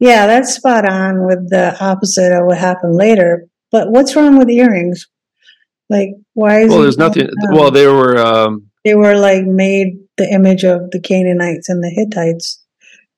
[0.00, 3.46] Yeah, that's spot on with the opposite of what happened later.
[3.70, 5.06] But what's wrong with earrings?
[5.90, 6.82] Like, why is well?
[6.82, 7.28] There's nothing.
[7.50, 11.90] Well, they were um, they were like made the image of the Canaanites and the
[11.90, 12.62] Hittites,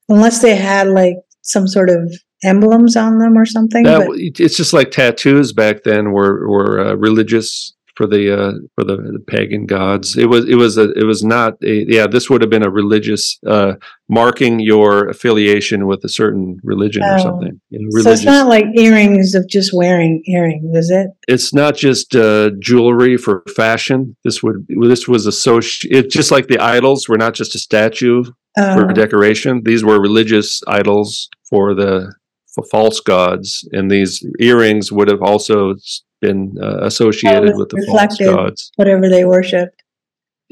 [0.09, 3.83] unless they had like some sort of emblems on them or something.
[3.83, 4.07] That,
[4.39, 8.97] it's just like tattoos back then were were uh, religious for the uh, for the,
[8.97, 10.17] the, pagan gods.
[10.17, 12.07] It was it was a it was not a yeah.
[12.07, 13.73] This would have been a religious uh,
[14.09, 17.21] marking your affiliation with a certain religion or oh.
[17.21, 17.61] something.
[17.69, 21.09] You know, so it's not like earrings of just wearing earrings, is it?
[21.27, 24.17] It's not just uh, jewelry for fashion.
[24.23, 26.05] This would this was associated.
[26.05, 28.23] It's just like the idols were not just a statue
[28.55, 28.93] for oh.
[28.93, 29.61] decoration.
[29.63, 32.11] These were religious idols for the
[32.55, 35.75] for false gods, and these earrings would have also
[36.21, 39.81] been uh, associated with the false gods, whatever they worshipped.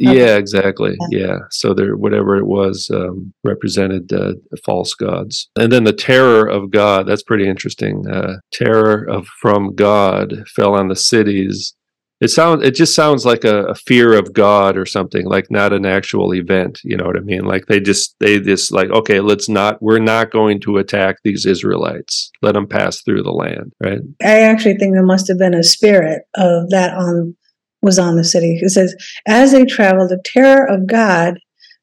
[0.02, 0.96] Yeah, exactly.
[1.10, 4.34] Yeah, so there, whatever it was, um, represented uh,
[4.66, 7.06] false gods, and then the terror of God.
[7.06, 8.08] That's pretty interesting.
[8.08, 11.76] Uh, terror of from God fell on the cities
[12.22, 15.74] it sounds it just sounds like a, a, fear of god or something like not
[15.74, 17.46] an actual event you know what i mean?
[17.46, 21.46] Like they just they just like okay let's not we're not going to attack these
[21.46, 22.32] israelites.
[22.42, 24.00] Let them pass through the land right?
[24.22, 27.36] I actually think there must have been a spirit of that on
[27.82, 28.60] was on the city.
[28.62, 28.94] It says
[29.28, 31.40] as they traveled the terror of god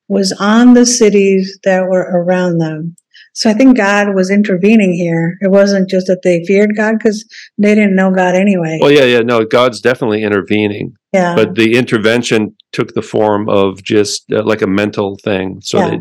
[0.09, 2.97] was on the cities that were around them
[3.37, 5.37] so I think God was intervening here.
[5.43, 7.22] It wasn't just that they feared God because
[7.59, 8.78] they didn't know God anyway.
[8.80, 10.97] Well, yeah, yeah, no, God's definitely intervening.
[11.12, 11.34] Yeah.
[11.34, 15.61] But the intervention took the form of just uh, like a mental thing.
[15.61, 15.97] So yeah.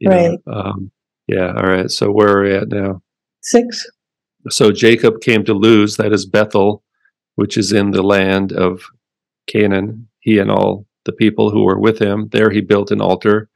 [0.00, 0.38] they, right.
[0.46, 0.92] Know, um,
[1.26, 1.48] yeah.
[1.48, 1.90] All right.
[1.90, 3.02] So where are we at now?
[3.42, 3.90] Six.
[4.48, 6.84] So Jacob came to Luz, that is Bethel,
[7.34, 8.84] which is in the land of
[9.48, 10.06] Canaan.
[10.20, 12.28] He and all the people who were with him.
[12.30, 13.50] There he built an altar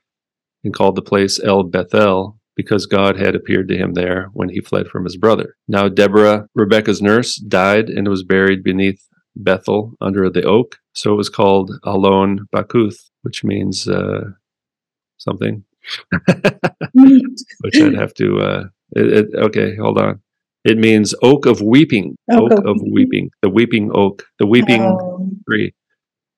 [0.65, 4.61] and called the place El Bethel because God had appeared to him there when he
[4.61, 5.57] fled from his brother.
[5.69, 9.03] Now, Deborah, Rebekah's nurse, died and was buried beneath
[9.37, 10.79] Bethel under the oak.
[10.93, 14.25] So it was called Allon Bachuth, which means uh,
[15.19, 15.65] something.
[16.95, 18.39] which I'd have to.
[18.39, 18.65] Uh,
[18.97, 20.21] it, it, okay, hold on.
[20.65, 22.17] It means oak of weeping.
[22.31, 23.31] Oak, oak of weeping.
[23.43, 24.25] The weeping oak.
[24.39, 25.29] The weeping oh.
[25.49, 25.75] tree.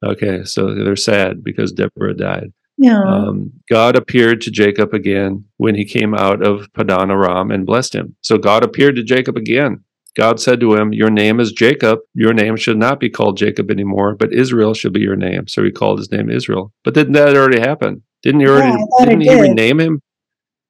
[0.05, 2.53] Okay, so they're sad because Deborah died.
[2.79, 3.03] Yeah.
[3.03, 7.95] Um, God appeared to Jacob again when he came out of Padan Aram and blessed
[7.95, 8.17] him.
[8.21, 9.83] So God appeared to Jacob again.
[10.15, 12.01] God said to him, Your name is Jacob.
[12.15, 15.47] Your name should not be called Jacob anymore, but Israel should be your name.
[15.47, 16.73] So he called his name Israel.
[16.85, 18.03] But didn't that already happen?
[18.23, 19.41] Didn't he already yeah, didn't he did.
[19.41, 20.03] rename him?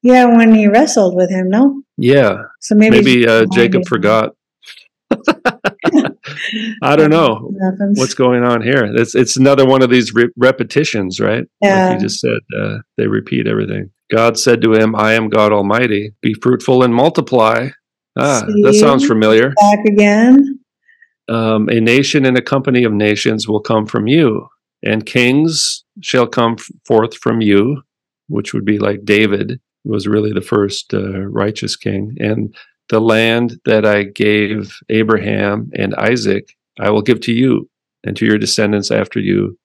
[0.02, 1.82] Yeah, when he wrestled with him, no?
[1.96, 2.42] Yeah.
[2.60, 4.32] So maybe, maybe uh, Jacob forgot.
[6.82, 7.50] I don't know
[7.94, 8.84] what's going on here.
[8.94, 11.44] It's it's another one of these re- repetitions, right?
[11.62, 11.88] Yeah.
[11.88, 13.90] Like you just said, uh, they repeat everything.
[14.10, 16.12] God said to him, "I am God Almighty.
[16.22, 17.68] Be fruitful and multiply."
[18.16, 19.52] Ah, See, that sounds familiar.
[19.60, 20.58] Back again.
[21.28, 24.48] Um, a nation and a company of nations will come from you,
[24.82, 26.56] and kings shall come
[26.86, 27.82] forth from you,
[28.28, 32.54] which would be like David was really the first uh, righteous king, and
[32.88, 37.68] the land that I gave Abraham and Isaac, I will give to you
[38.04, 39.58] and to your descendants after you.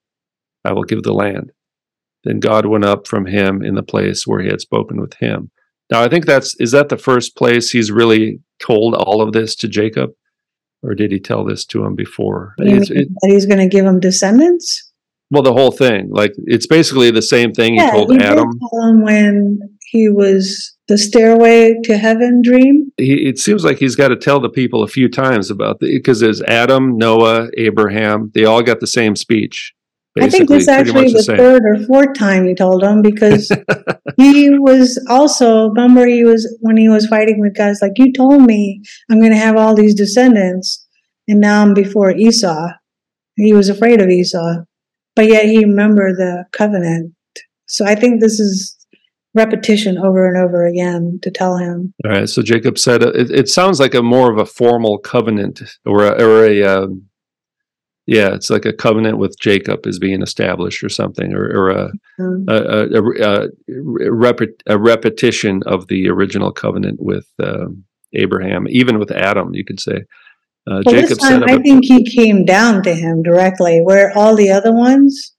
[0.65, 1.51] I will give the land.
[2.24, 5.51] Then God went up from him in the place where he had spoken with him.
[5.89, 9.55] Now, I think that's, is that the first place he's really told all of this
[9.57, 10.11] to Jacob?
[10.84, 12.55] Or did he tell this to him before?
[12.57, 14.91] It, he's going to give him descendants?
[15.30, 16.09] Well, the whole thing.
[16.11, 18.49] Like, it's basically the same thing yeah, he told he Adam.
[18.59, 19.59] Tell him when
[19.91, 22.92] he was the stairway to heaven dream?
[22.98, 25.98] He, it seems like he's got to tell the people a few times about the
[25.98, 28.30] because there's Adam, Noah, Abraham.
[28.34, 29.74] They all got the same speech.
[30.20, 33.50] I think this actually the, the third or fourth time he told them because
[34.18, 38.42] he was also remember he was when he was fighting with guys like you told
[38.42, 40.86] me I'm going to have all these descendants
[41.30, 42.68] and now I'm before Esau.
[43.38, 44.66] He was afraid of Esau,
[45.16, 47.14] but yet he remembered the covenant.
[47.68, 48.80] So I think this is
[49.34, 51.93] repetition over and over again to tell him.
[52.03, 52.29] All right.
[52.29, 56.05] So Jacob said uh, it, it sounds like a more of a formal covenant or
[56.05, 57.09] a, or a um,
[58.07, 61.91] yeah, it's like a covenant with Jacob is being established or something, or, or a,
[62.19, 62.49] mm-hmm.
[62.49, 69.11] a, a, a, rep- a, repetition of the original covenant with um, Abraham, even with
[69.11, 70.03] Adam, you could say.
[70.67, 74.49] Uh, well, Jacob time, I think he came down to him directly, where all the
[74.49, 75.34] other ones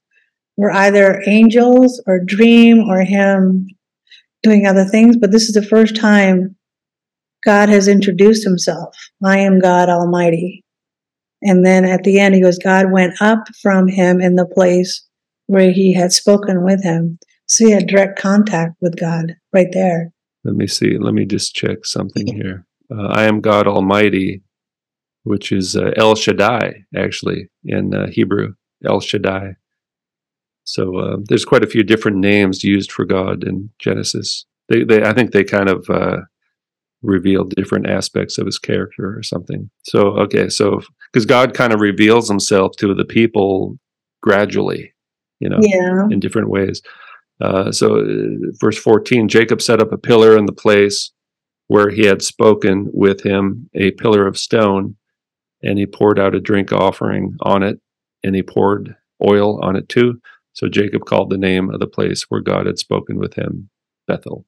[0.57, 3.67] were either angels or dream or him
[4.43, 6.55] doing other things, but this is the first time
[7.45, 8.95] God has introduced himself.
[9.23, 10.63] I am God Almighty.
[11.41, 15.05] And then at the end, he goes, God went up from him in the place
[15.47, 17.19] where he had spoken with him.
[17.47, 20.11] So he had direct contact with God right there.
[20.43, 20.97] Let me see.
[20.97, 22.65] Let me just check something here.
[22.89, 24.41] Uh, I am God Almighty,
[25.23, 28.53] which is uh, El Shaddai, actually, in uh, Hebrew.
[28.85, 29.55] El Shaddai.
[30.65, 34.45] So uh, there's quite a few different names used for God in Genesis.
[34.69, 36.21] They, they I think they kind of uh,
[37.01, 39.69] reveal different aspects of his character or something.
[39.83, 43.77] So okay, so because God kind of reveals Himself to the people
[44.21, 44.93] gradually,
[45.39, 46.07] you know, yeah.
[46.09, 46.81] in different ways.
[47.41, 48.05] Uh, so uh,
[48.61, 51.11] verse 14, Jacob set up a pillar in the place
[51.67, 54.95] where he had spoken with him, a pillar of stone,
[55.61, 57.79] and he poured out a drink offering on it,
[58.23, 58.95] and he poured
[59.27, 60.19] oil on it too.
[60.53, 63.69] So Jacob called the name of the place where God had spoken with him
[64.07, 64.45] Bethel.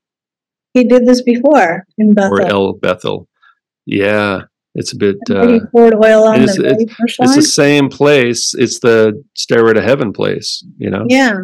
[0.73, 2.33] He did this before in Bethel.
[2.33, 3.27] Or El Bethel.
[3.85, 4.41] Yeah,
[4.75, 5.17] it's a bit.
[5.29, 8.53] Uh, he poured oil on it's, the it's, it's the same place.
[8.53, 10.63] It's the stairway to heaven place.
[10.77, 11.05] You know.
[11.07, 11.39] Yeah,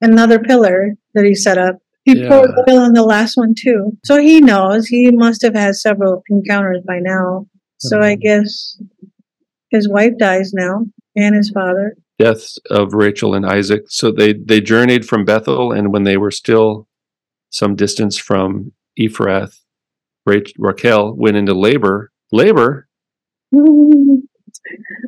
[0.00, 1.78] another pillar that he set up.
[2.04, 2.28] He yeah.
[2.28, 4.86] poured oil on the last one too, so he knows.
[4.86, 7.46] He must have had several encounters by now.
[7.78, 8.16] So I uh-huh.
[8.22, 8.80] guess
[9.70, 10.86] his wife dies now,
[11.16, 11.96] and his father.
[12.22, 13.82] Deaths of Rachel and Isaac.
[13.88, 16.86] So they they journeyed from Bethel, and when they were still
[17.50, 19.54] some distance from Ephrath,
[20.26, 22.10] Rachel, Raquel went into labor.
[22.32, 22.86] Labor.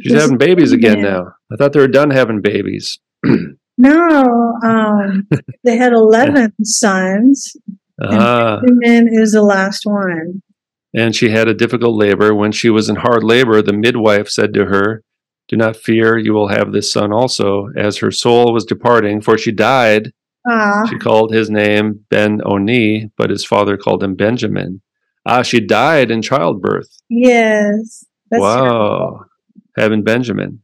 [0.03, 1.11] She's having babies again Yeah.
[1.11, 1.35] now.
[1.53, 2.99] I thought they were done having babies.
[3.77, 5.27] No, um,
[5.65, 7.57] they had 11 sons,
[8.01, 10.43] Ah, and then is the last one.
[10.95, 12.33] and she had a difficult labor.
[12.33, 15.03] When she was in hard labor, the midwife said to her,
[15.49, 17.69] Do not fear, you will have this son also.
[17.77, 20.13] As her soul was departing, for she died,
[20.49, 24.81] Ah, she called his name Ben Oni, but his father called him Benjamin.
[25.27, 26.89] Ah, she died in childbirth.
[27.09, 28.05] yes.
[28.31, 29.21] Wow.
[29.77, 30.61] Having Benjamin.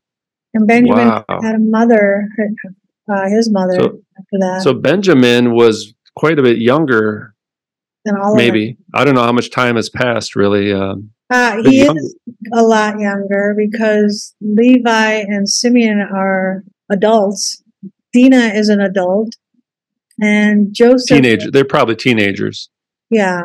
[0.55, 1.25] And Benjamin Wow.
[1.43, 2.51] had a mother, her-
[3.15, 4.63] uh, his mother, So- after that.
[4.63, 7.35] So Benjamin was quite a bit younger,
[8.21, 8.77] all maybe.
[8.95, 10.73] I don't know how much time has passed, really.
[10.73, 12.17] Um, Uh, he young- is
[12.53, 17.63] a lot younger because Levi and Simeon are adults.
[18.13, 19.31] Dinah is an adult,
[20.21, 21.17] and Joseph.
[21.17, 21.51] teenager.
[21.51, 22.69] They're probably teenagers.
[23.11, 23.43] Yeah,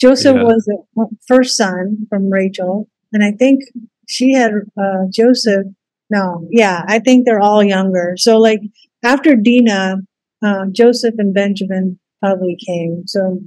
[0.00, 0.42] Joseph Yeah.
[0.44, 3.60] was the first son from Rachel, and I think
[4.08, 5.66] she had uh, Joseph.
[6.08, 8.14] No, yeah, I think they're all younger.
[8.16, 8.60] So, like
[9.04, 9.96] after Dinah,
[10.42, 13.02] uh, Joseph and Benjamin probably came.
[13.06, 13.40] So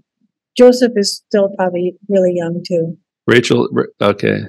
[0.58, 2.98] Joseph is still probably really young too.
[3.28, 3.70] Rachel,
[4.02, 4.42] okay.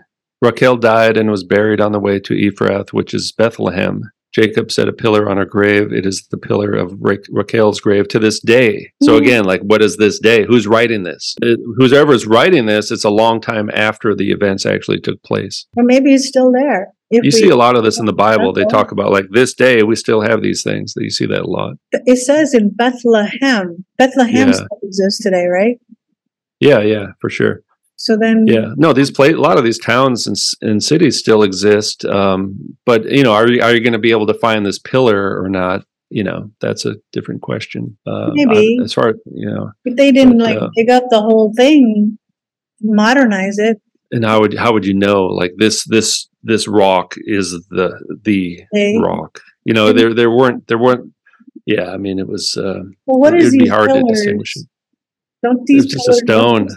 [0.43, 4.03] Raquel died and was buried on the way to Ephrath, which is Bethlehem.
[4.35, 5.93] Jacob set a pillar on her grave.
[5.93, 8.91] It is the pillar of Ra- Raquel's grave to this day.
[9.05, 9.23] So Mhm.
[9.23, 10.45] again, like, what is this day?
[10.45, 11.37] Who's writing this?
[11.41, 15.67] It, is writing this, it's a long time after the events actually took place.
[15.77, 16.94] Or maybe it's still there.
[17.11, 18.53] If You see a lot of this in the Bible.
[18.53, 20.95] They talk about like this day we still have these things.
[20.95, 21.75] That you see that a lot.
[21.93, 23.85] It says in Bethlehem.
[23.99, 24.55] Bethlehem Yeah.
[24.55, 25.79] still exists today, right?
[26.61, 27.63] Yeah, yeah, for sure.
[27.97, 31.43] So then, Yeah, no, these pla a lot of these towns and, and cities still
[31.43, 32.05] exist.
[32.05, 34.79] Um, but you know, are you, are you going to be able to find this
[34.79, 35.85] pillar or not?
[36.11, 37.97] You know, that's a different question.
[38.07, 38.79] Uh, Maybe.
[38.81, 41.53] I- as far you know, if they didn't But, like uh, dig up the whole
[41.57, 42.19] thing,
[42.83, 43.81] modernize it,
[44.11, 45.25] and how would how would you know?
[45.27, 49.41] Like this this this rock is the the they, rock.
[49.65, 51.13] You know, there there weren't there weren't.
[51.67, 52.57] Yeah, I mean, it was.
[52.57, 54.55] Uh, well, what it is would be hard to distinguish.
[54.57, 54.67] it.
[55.43, 56.69] Don't these It's just a stone.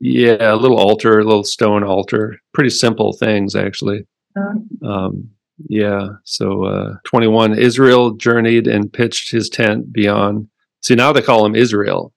[0.00, 2.38] Yeah, a little altar, a little stone altar.
[2.54, 4.06] Pretty simple things, actually.
[4.36, 5.30] Uh, Um,
[5.68, 6.06] yeah.
[6.24, 10.48] So uh, 21, Israel journeyed and pitched his tent beyond.
[10.80, 12.14] See, now they call him Israel.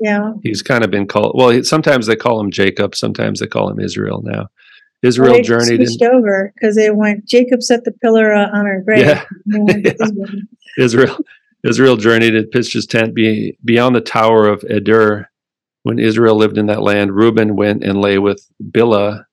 [0.00, 0.32] yeah.
[0.42, 1.32] He's kind of been called.
[1.34, 2.94] Well, he, sometimes they call him Jacob.
[2.94, 4.20] Sometimes they call him Israel.
[4.22, 4.48] Now,
[5.02, 5.80] Israel they journeyed.
[5.80, 7.24] In, over because they went.
[7.26, 9.06] Jacob set the pillar uh, on her grave.
[9.06, 9.96] yeah, and they went to
[10.76, 10.84] Yeah.
[10.84, 11.18] Israel.
[11.64, 11.96] Israel.
[11.96, 15.30] Journeyed and pitched his tent be, beyond the tower of Eder.
[15.84, 19.24] When Israel lived in that land, Reuben went and lay with Bilhah,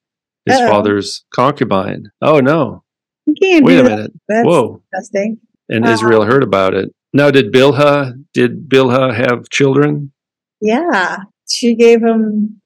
[0.46, 0.68] his Uh-oh.
[0.68, 2.12] father's concubine.
[2.22, 2.84] Oh no!
[3.26, 3.90] You can't Wait a that.
[3.90, 4.12] minute.
[4.30, 4.82] That's Whoa!
[4.94, 5.40] disgusting.
[5.68, 6.94] And Uh, Israel heard about it.
[7.14, 10.12] Now, did Bilhah did Bilhah have children?
[10.62, 11.18] Yeah,
[11.50, 12.62] she gave him.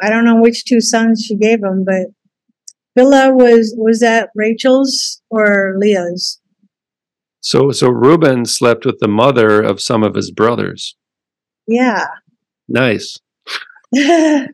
[0.00, 2.06] I don't know which two sons she gave him, but
[2.96, 6.40] Bilhah was was that Rachel's or Leah's?
[7.40, 10.96] So, so Reuben slept with the mother of some of his brothers.
[11.66, 12.06] Yeah.
[12.68, 13.18] Nice.
[13.94, 14.48] In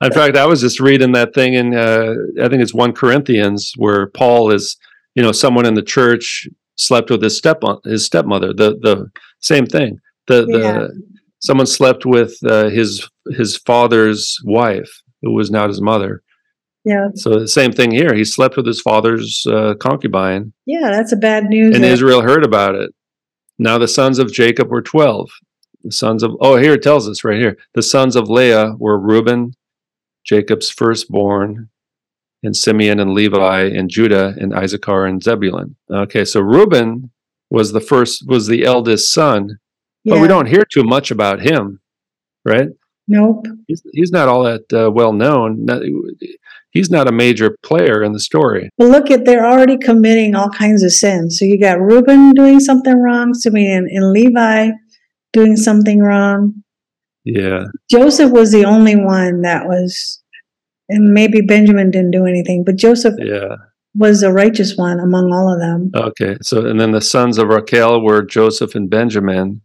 [0.00, 4.06] fact, I was just reading that thing in, uh, I think it's one Corinthians where
[4.08, 4.76] Paul is,
[5.16, 8.52] you know, someone in the church slept with his step his stepmother.
[8.54, 9.10] The the
[9.40, 9.98] same thing.
[10.28, 10.86] The the Yeah.
[11.40, 16.22] someone slept with uh, his his father's wife, who was not his mother.
[16.84, 18.14] Yeah, So the same thing here.
[18.14, 20.90] He slept with his father's uh, concubine, yeah.
[20.90, 21.74] That's a bad news.
[21.74, 21.92] and there.
[21.92, 22.90] Israel heard about it.
[23.58, 25.30] Now the sons of Jacob were twelve.
[25.82, 27.58] The sons of oh here it tells us right here.
[27.74, 29.52] The sons of Leah were Reuben,
[30.24, 31.68] Jacob's firstborn,
[32.42, 35.76] and Simeon and Levi and Judah and Issachar and Zebulun.
[35.90, 37.10] Okay, so Reuben
[37.50, 39.58] was the first was the eldest son,
[40.04, 40.14] yeah.
[40.14, 41.80] but we don't hear too much about him,
[42.44, 42.68] right?
[43.08, 43.46] Nope.
[43.66, 45.66] He's, he's not all that uh, well known.
[46.72, 48.70] He's not a major player in the story.
[48.78, 51.38] But look at they're already committing all kinds of sins.
[51.38, 54.70] So you got Reuben doing something wrong, Simeon and Levi
[55.32, 56.54] doing something wrong.
[57.24, 57.64] Yeah.
[57.90, 60.22] Joseph was the only one that was,
[60.88, 63.56] and maybe Benjamin didn't do anything, but Joseph Yeah.
[63.94, 65.90] was the righteous one among all of them.
[65.94, 66.36] Okay.
[66.42, 69.62] So, and then the sons of Raquel were Joseph and Benjamin,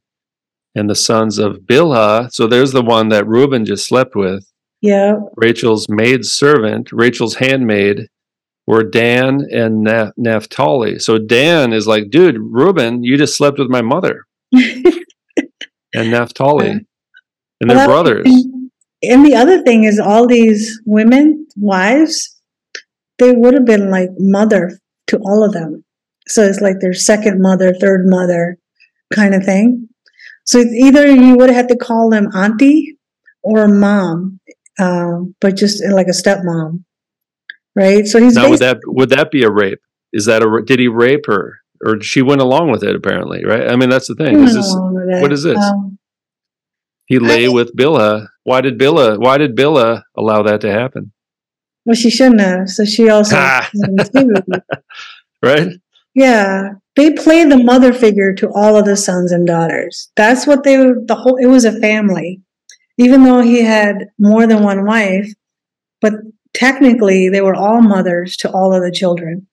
[0.74, 2.30] and the sons of Bilhah.
[2.34, 4.46] So there's the one that Reuben just slept with.
[4.86, 5.16] Yeah.
[5.36, 8.08] Rachel's maid servant, Rachel's handmaid,
[8.68, 11.00] were Dan and Na- Naphtali.
[11.00, 16.86] So Dan is like, dude, Reuben, you just slept with my mother and Naphtali, and
[17.62, 18.26] Well, they're brothers.
[18.26, 18.72] And,
[19.02, 22.40] and the other thing is, all these women, wives,
[23.18, 25.84] they would have been like mother to all of them.
[26.28, 28.58] So it's like their second mother, third mother
[29.14, 29.90] kind of thing.
[30.44, 32.98] So either you would have had to call them auntie
[33.44, 34.40] or mom,
[34.80, 36.84] um, but just like a stepmom,
[37.76, 38.08] right?
[38.08, 39.80] So he's now would that would that be a rape?
[40.14, 42.96] Is that a did he rape her or she went along with it?
[42.96, 43.70] Apparently, right?
[43.70, 44.44] I mean, that's the thing.
[44.44, 45.58] Is this, what is this?
[45.58, 45.98] Um,
[47.06, 48.28] he lay I, with Bilhah.
[48.44, 49.20] Why did Bilhah?
[49.20, 51.12] Why did Bilhah allow that to happen?
[51.86, 52.70] Well, she shouldn't have.
[52.70, 53.36] So she also
[55.44, 55.70] right.
[56.16, 60.12] Yeah, they play the mother figure to all of the sons and daughters.
[60.16, 60.96] That's what they were.
[61.06, 62.42] The whole it was a family,
[62.98, 65.32] even though he had more than one wife,
[66.02, 66.14] but
[66.54, 69.46] technically they were all mothers to all of the children.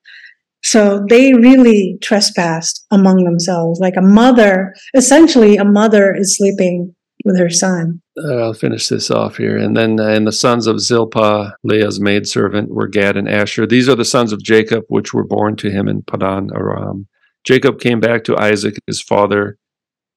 [0.63, 3.79] So they really trespassed among themselves.
[3.79, 8.01] Like a mother, essentially, a mother is sleeping with her son.
[8.17, 9.57] Uh, I'll finish this off here.
[9.57, 13.67] And then, uh, and the sons of Zilpah, Leah's maidservant, were Gad and Asher.
[13.67, 17.07] These are the sons of Jacob, which were born to him in Padan Aram.
[17.43, 19.57] Jacob came back to Isaac, his father,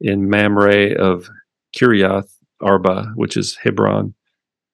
[0.01, 1.29] in Mamre of
[1.77, 4.15] Kiriath Arba, which is Hebron,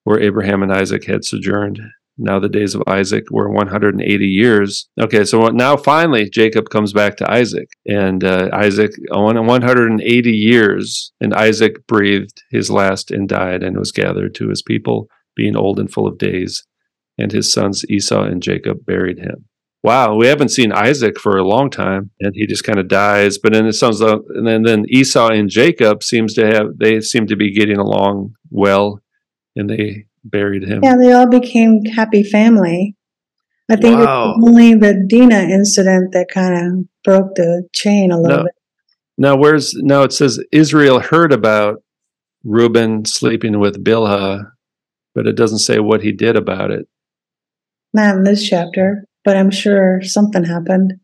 [0.04, 1.80] where Abraham and Isaac had sojourned.
[2.18, 4.88] Now the days of Isaac were 180 years.
[5.00, 11.12] Okay, so now finally Jacob comes back to Isaac, and uh, Isaac on 180 years,
[11.20, 15.78] and Isaac breathed his last and died, and was gathered to his people, being old
[15.78, 16.64] and full of days.
[17.18, 19.46] And his sons Esau and Jacob buried him.
[19.82, 23.38] Wow, we haven't seen Isaac for a long time, and he just kind of dies.
[23.38, 27.00] But then it sounds like, and then, then Esau and Jacob seems to have they
[27.00, 29.00] seem to be getting along well,
[29.56, 30.84] and they buried him.
[30.84, 32.96] Yeah, they all became happy family.
[33.68, 34.34] I think wow.
[34.34, 38.54] only the Dinah incident that kind of broke the chain a little now, bit.
[39.18, 41.82] Now, where's now it says Israel heard about
[42.44, 44.44] Reuben sleeping with Bilhah,
[45.14, 46.86] but it doesn't say what he did about it.
[47.94, 50.94] Not in this chapter, but I'm sure something happened.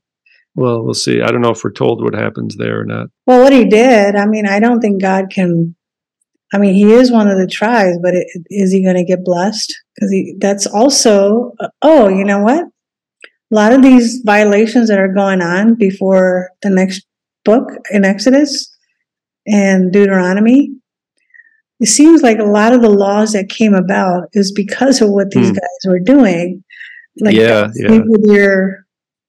[0.55, 1.23] Well, we'll see.
[1.23, 3.09] I don't know if we're told what happens there or not.
[3.27, 5.77] Well, what he did, I mean, I don't think God can
[6.53, 9.25] I mean, he is one of the tribes, but it, is he going to get
[9.25, 9.75] blessed?
[9.95, 11.53] Because that's also,
[11.83, 12.65] oh, you know what?
[13.51, 17.07] A lot of these violations that are going on before the next
[17.45, 18.75] book in Exodus
[19.47, 20.71] and Deuteronomy,
[21.81, 25.31] it seems like a lot of the laws that came about is because of what
[25.31, 25.55] these hmm.
[25.55, 26.65] guys were doing.
[27.21, 28.01] Like, yeah, yeah.
[28.05, 28.87] with your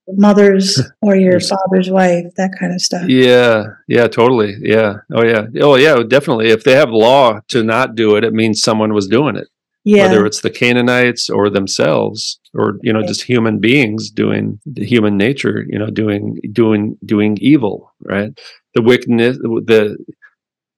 [0.08, 3.08] mother's or your father's wife, that kind of stuff.
[3.08, 4.56] Yeah, yeah, totally.
[4.62, 4.98] Yeah.
[5.14, 5.48] Oh, yeah.
[5.62, 6.50] Oh, yeah, definitely.
[6.50, 9.48] If they have law to not do it, it means someone was doing it.
[9.86, 10.08] Yeah.
[10.08, 15.18] Whether it's the Canaanites or themselves, or you know, just human beings doing the human
[15.18, 18.38] nature, you know, doing doing doing evil, right?
[18.76, 19.98] The wickedness, the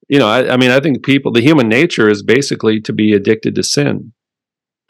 [0.08, 3.12] you know, I, I mean, I think people, the human nature is basically to be
[3.12, 4.12] addicted to sin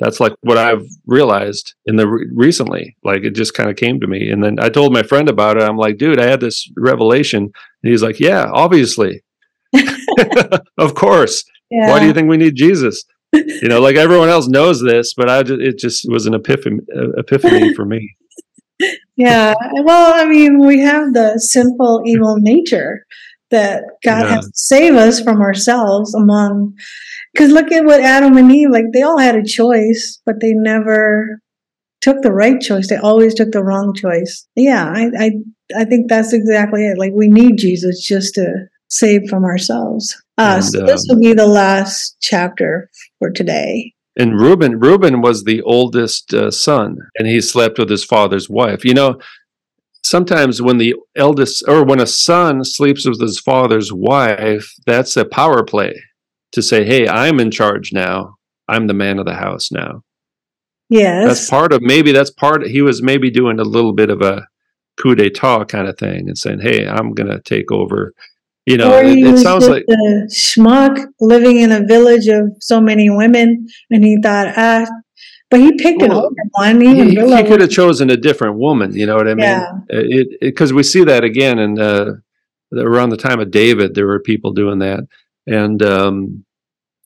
[0.03, 2.97] that's like what I've realized in the re- recently.
[3.05, 5.57] Like it just kind of came to me, and then I told my friend about
[5.57, 5.63] it.
[5.63, 9.23] I'm like, dude, I had this revelation, and he's like, yeah, obviously,
[10.79, 11.45] of course.
[11.71, 11.89] Yeah.
[11.89, 13.05] Why do you think we need Jesus?
[13.33, 16.81] You know, like everyone else knows this, but I just, it just was an epiphany,
[17.17, 18.15] epiphany for me.
[19.17, 23.07] Yeah, well, I mean, we have the sinful, evil nature
[23.51, 24.35] that God yeah.
[24.35, 26.75] has to save us from ourselves among
[27.33, 30.53] because look at what Adam and Eve, like they all had a choice, but they
[30.53, 31.41] never
[32.01, 32.89] took the right choice.
[32.89, 34.47] They always took the wrong choice.
[34.55, 35.31] Yeah, I, I,
[35.79, 36.99] I think that's exactly it.
[36.99, 40.15] Like we need Jesus just to save from ourselves.
[40.37, 43.95] Uh, and, so this um, will be the last chapter for today.
[44.19, 48.85] And Reuben, Reuben was the oldest uh, son, and he slept with his father's wife.
[48.85, 49.19] You know,
[50.05, 55.25] sometimes when the eldest or when a son sleeps with his father's wife, that's a
[55.25, 55.95] power play
[56.53, 58.37] to say, hey, I'm in charge now.
[58.69, 60.03] I'm the man of the house now.
[60.89, 61.27] Yes.
[61.27, 64.47] That's part of maybe that's part he was maybe doing a little bit of a
[65.01, 68.13] coup d'etat kind of thing and saying, Hey, I'm gonna take over.
[68.67, 73.11] You know, it, it sounds like a schmuck living in a village of so many
[73.11, 74.87] women and he thought, ah,
[75.51, 76.83] but he picked well, an older one.
[76.83, 78.95] Even he, he could have chosen a different woman.
[78.95, 79.45] You know what I mean?
[79.45, 79.73] Yeah.
[79.89, 82.13] It because we see that again, and uh,
[82.75, 85.01] around the time of David, there were people doing that
[85.47, 86.45] and um,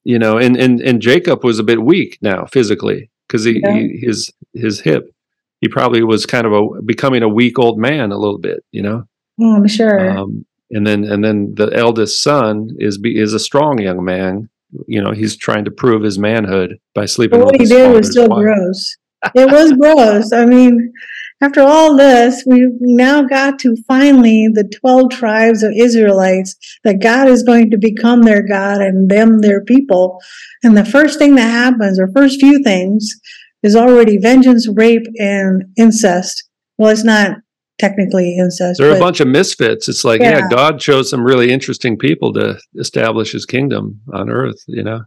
[0.04, 3.74] you know, and and and Jacob was a bit weak now physically because he, yeah.
[3.74, 5.12] he, his his hip.
[5.60, 8.82] He probably was kind of a becoming a weak old man a little bit, you
[8.82, 9.04] know.
[9.40, 10.10] Oh, I'm sure.
[10.10, 14.48] Um, and then and then the eldest son is is a strong young man.
[14.86, 17.38] You know, he's trying to prove his manhood by sleeping.
[17.38, 18.42] But what he did was still wife.
[18.42, 18.96] gross.
[19.34, 20.32] It was gross.
[20.32, 20.92] I mean,
[21.40, 27.28] after all this, we've now got to finally the 12 tribes of Israelites that God
[27.28, 30.18] is going to become their God and them their people.
[30.62, 33.14] And the first thing that happens, or first few things,
[33.62, 36.48] is already vengeance, rape, and incest.
[36.78, 37.36] Well, it's not
[37.78, 38.80] technically incest.
[38.80, 39.88] They're a bunch of misfits.
[39.88, 40.38] It's like, yeah.
[40.38, 45.02] yeah, God chose some really interesting people to establish his kingdom on earth, you know?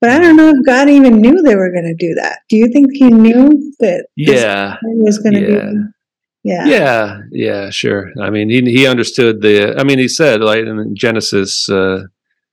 [0.00, 2.40] But I don't know if God even knew they were going to do that.
[2.48, 4.76] Do you think he knew that yeah.
[4.82, 5.70] was going to yeah.
[5.70, 5.76] be?
[6.42, 6.64] Yeah.
[6.64, 7.20] Yeah.
[7.30, 7.70] Yeah.
[7.70, 8.10] Sure.
[8.20, 12.04] I mean, he, he understood the, I mean, he said, like in Genesis uh,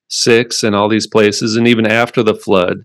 [0.10, 2.80] 6 and all these places, and even after the flood,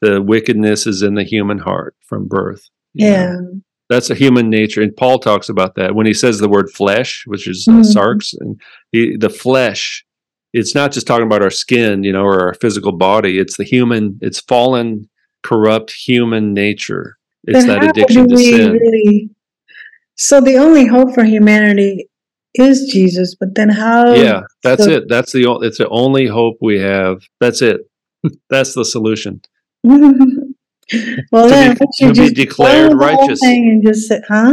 [0.00, 2.68] the wickedness is in the human heart from birth.
[2.94, 3.34] Yeah.
[3.34, 3.60] Know?
[3.88, 4.82] That's a human nature.
[4.82, 7.98] And Paul talks about that when he says the word flesh, which is uh, mm-hmm.
[7.98, 8.60] sarx, and
[8.92, 10.04] he, the flesh
[10.52, 13.38] it's not just talking about our skin, you know, or our physical body.
[13.38, 15.08] It's the human, it's fallen,
[15.42, 17.16] corrupt human nature.
[17.44, 18.72] It's but that addiction to sin.
[18.72, 19.30] Really,
[20.16, 22.08] so the only hope for humanity
[22.54, 24.14] is Jesus, but then how?
[24.14, 25.04] Yeah, that's so, it.
[25.08, 27.22] That's the it's the only hope we have.
[27.40, 27.82] That's it.
[28.50, 29.40] that's the solution.
[29.84, 34.52] well, then be, to be declared righteous and just say, huh?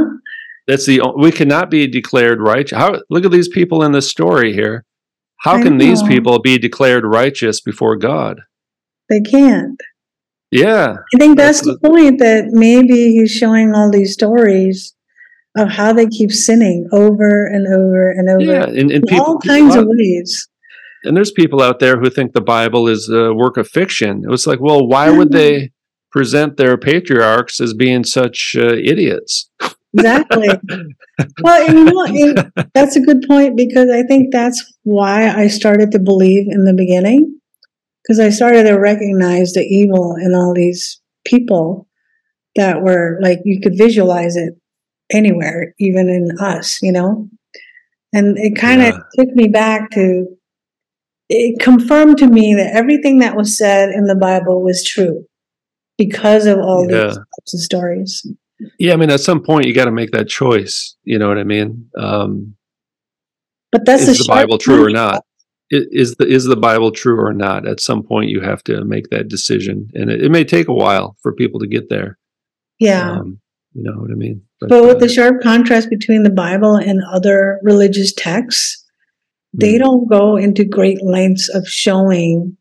[0.67, 2.77] That's the we cannot be declared righteous.
[2.77, 4.85] How look at these people in this story here.
[5.39, 8.41] How can these people be declared righteous before God?
[9.09, 9.79] They can't.
[10.51, 10.97] Yeah.
[11.13, 14.95] I think that's, that's the, the point that maybe he's showing all these stories
[15.55, 18.43] of how they keep sinning over and over and over.
[18.43, 20.47] Yeah, and, and people, all kinds of ways.
[21.03, 24.23] And there's people out there who think the Bible is a work of fiction.
[24.23, 25.71] It was like, well, why would they
[26.11, 29.49] present their patriarchs as being such uh, idiots?
[29.93, 30.49] exactly.
[31.41, 31.67] well,
[32.09, 36.45] you know, that's a good point because I think that's why I started to believe
[36.47, 37.39] in the beginning
[38.01, 41.87] because I started to recognize the evil in all these people
[42.55, 44.53] that were like you could visualize it
[45.11, 47.27] anywhere, even in us, you know.
[48.13, 48.99] And it kind of yeah.
[49.23, 50.27] took me back to
[51.29, 55.25] it confirmed to me that everything that was said in the Bible was true
[55.97, 57.07] because of all yeah.
[57.07, 58.25] these types of stories.
[58.77, 60.95] Yeah, I mean, at some point you got to make that choice.
[61.03, 61.89] You know what I mean?
[61.97, 62.54] Um,
[63.75, 65.25] but that's is the Bible true or not?
[65.69, 67.67] Is the is the Bible true or not?
[67.67, 70.73] At some point, you have to make that decision, and it, it may take a
[70.73, 72.17] while for people to get there.
[72.79, 73.41] Yeah, um,
[73.73, 74.43] you know what I mean.
[74.61, 78.85] But, but with uh, the sharp contrast between the Bible and other religious texts,
[79.51, 79.79] they hmm.
[79.79, 82.55] don't go into great lengths of showing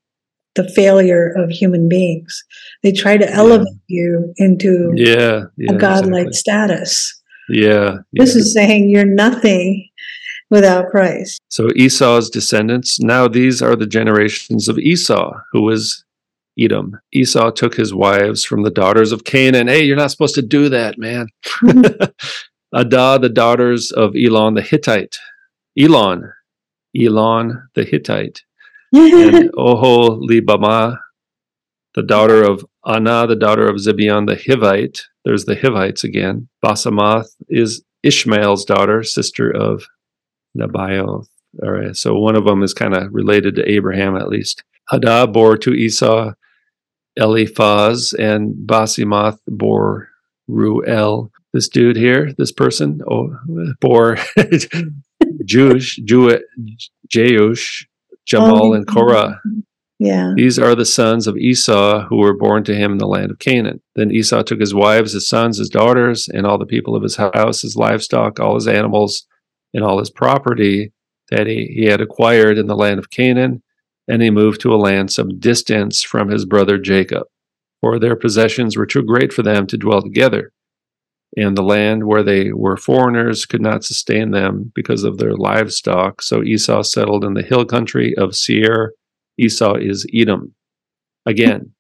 [0.57, 2.43] the failure of human beings.
[2.83, 4.03] They try to elevate yeah.
[4.03, 6.33] you into yeah, yeah a godlike exactly.
[6.33, 7.23] status.
[7.49, 9.89] Yeah, This is saying you're nothing
[10.51, 11.41] without Christ.
[11.49, 16.05] So Esau's descendants, now these are the generations of Esau, who was
[16.59, 17.01] Edom.
[17.13, 19.69] Esau took his wives from the daughters of Canaan.
[19.69, 21.27] Hey, you're not supposed to do that, man.
[22.73, 25.17] Adah, the daughters of Elon the Hittite.
[25.79, 26.33] Elon,
[26.97, 28.43] Elon the Hittite
[28.93, 30.99] and Oholibamah,
[31.95, 35.01] the daughter of Anah, the daughter of Zibeon the Hivite.
[35.25, 36.49] There's the Hivites again.
[36.65, 39.85] Basemath is Ishmael's daughter, sister of
[40.57, 41.27] Nebaioth.
[41.63, 44.65] All right, so one of them is kind of related to Abraham at least.
[44.91, 46.33] Adah bore to Esau
[47.17, 50.09] Eliphaz, and Basemath bore
[50.49, 51.31] Ruel.
[51.53, 53.37] This dude here, this person, oh,
[53.81, 54.19] bore
[55.45, 56.41] Jewish, Jew,
[57.09, 57.85] Jeush,
[58.27, 59.41] Jamal, oh, and Korah.
[60.01, 60.33] Yeah.
[60.35, 63.39] These are the sons of Esau who were born to him in the land of
[63.39, 63.81] Canaan.
[63.95, 67.17] Then Esau took his wives, his sons, his daughters, and all the people of his
[67.17, 69.25] house, his livestock, all his animals,
[69.75, 70.93] and all his property
[71.31, 73.63] that he, he had acquired in the land of Canaan,
[74.09, 77.27] and he moved to a land some distance from his brother Jacob,
[77.81, 80.53] for their possessions were too great for them to dwell together
[81.37, 86.23] and the land where they were foreigners could not sustain them because of their livestock.
[86.23, 88.93] So Esau settled in the hill country of Seir.
[89.39, 90.55] Esau is Edom.
[91.27, 91.73] Again,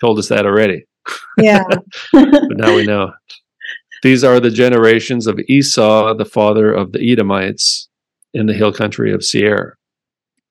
[0.00, 0.84] told us that already.
[1.38, 1.64] Yeah.
[2.12, 3.12] but now we know.
[4.02, 7.88] These are the generations of Esau, the father of the Edomites
[8.34, 9.78] in the hill country of Seir.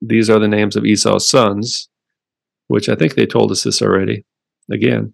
[0.01, 1.89] These are the names of Esau's sons,
[2.67, 4.25] which I think they told us this already.
[4.71, 5.13] Again,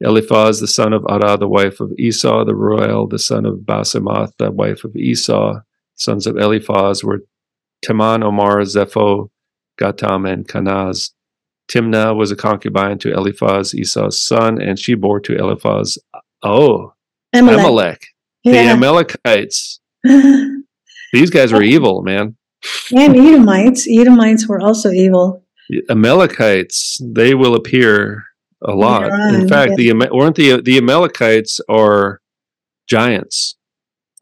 [0.00, 4.32] Eliphaz, the son of Adah, the wife of Esau, the royal, the son of Basemath,
[4.38, 5.60] the wife of Esau.
[5.94, 7.20] Sons of Eliphaz were
[7.84, 9.30] Teman, Omar, Zepho,
[9.80, 11.12] Gatam, and Kenaz.
[11.68, 15.98] Timnah was a concubine to Eliphaz, Esau's son, and she bore to Eliphaz,
[16.42, 16.92] oh,
[17.36, 17.60] Amalek.
[17.60, 18.06] Amalek
[18.44, 18.52] yeah.
[18.52, 19.80] The Amalekites.
[21.12, 22.36] These guys were evil, man.
[22.94, 23.86] And Edomites.
[23.88, 25.44] Edomites were also evil.
[25.90, 28.24] Amalekites, they will appear
[28.62, 29.04] a lot.
[29.34, 29.92] In fact, yeah.
[29.92, 32.20] the weren't the the Amalekites are
[32.86, 33.56] giants.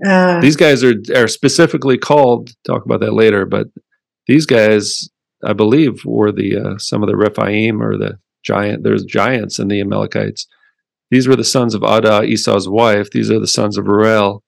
[0.05, 2.51] Uh, these guys are are specifically called.
[2.67, 3.69] Talk about that later, but
[4.27, 5.09] these guys,
[5.45, 8.83] I believe, were the uh, some of the Rephaim or the giant.
[8.83, 10.47] There's giants in the Amalekites.
[11.15, 13.09] These were the sons of Adah, Esau's wife.
[13.13, 14.43] These are the sons of Ruel,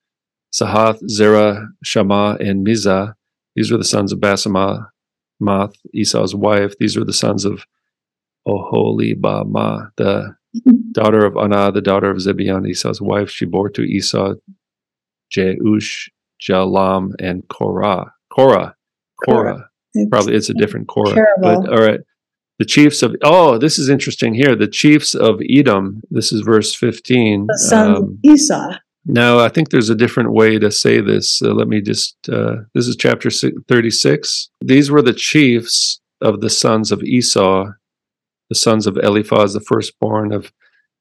[0.51, 3.15] Sahath, Zerah, Shammah, and Mizah.
[3.55, 6.75] These were the sons of Basemath, Esau's wife.
[6.81, 7.65] These were the sons of
[8.49, 10.35] Oholibamah, the
[10.91, 13.31] daughter of Anah, the daughter of Zibeon, Esau's wife.
[13.31, 14.35] She bore to Esau
[15.33, 16.09] Jeush,
[16.43, 18.13] Jalam, and Korah.
[18.33, 18.75] Korah.
[19.25, 19.71] Korah.
[20.11, 21.15] Probably it's a different Korah.
[21.15, 21.63] Terrible.
[21.63, 22.01] But all right.
[22.59, 24.57] The chiefs of oh, this is interesting here.
[24.57, 26.01] The chiefs of Edom.
[26.11, 27.47] This is verse fifteen.
[27.49, 28.77] The son um, of Esau.
[29.05, 31.41] No, I think there's a different way to say this.
[31.43, 32.17] Uh, let me just.
[32.29, 34.51] Uh, this is chapter thirty-six.
[34.61, 37.67] These were the chiefs of the sons of Esau,
[38.49, 40.53] the sons of Eliphaz, the firstborn of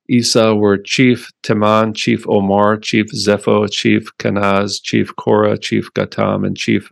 [0.10, 6.56] Esau were Chief Teman, Chief Omar, Chief Zepho, Chief Kenaz, Chief Korah, Chief Gatam, and
[6.56, 6.92] Chief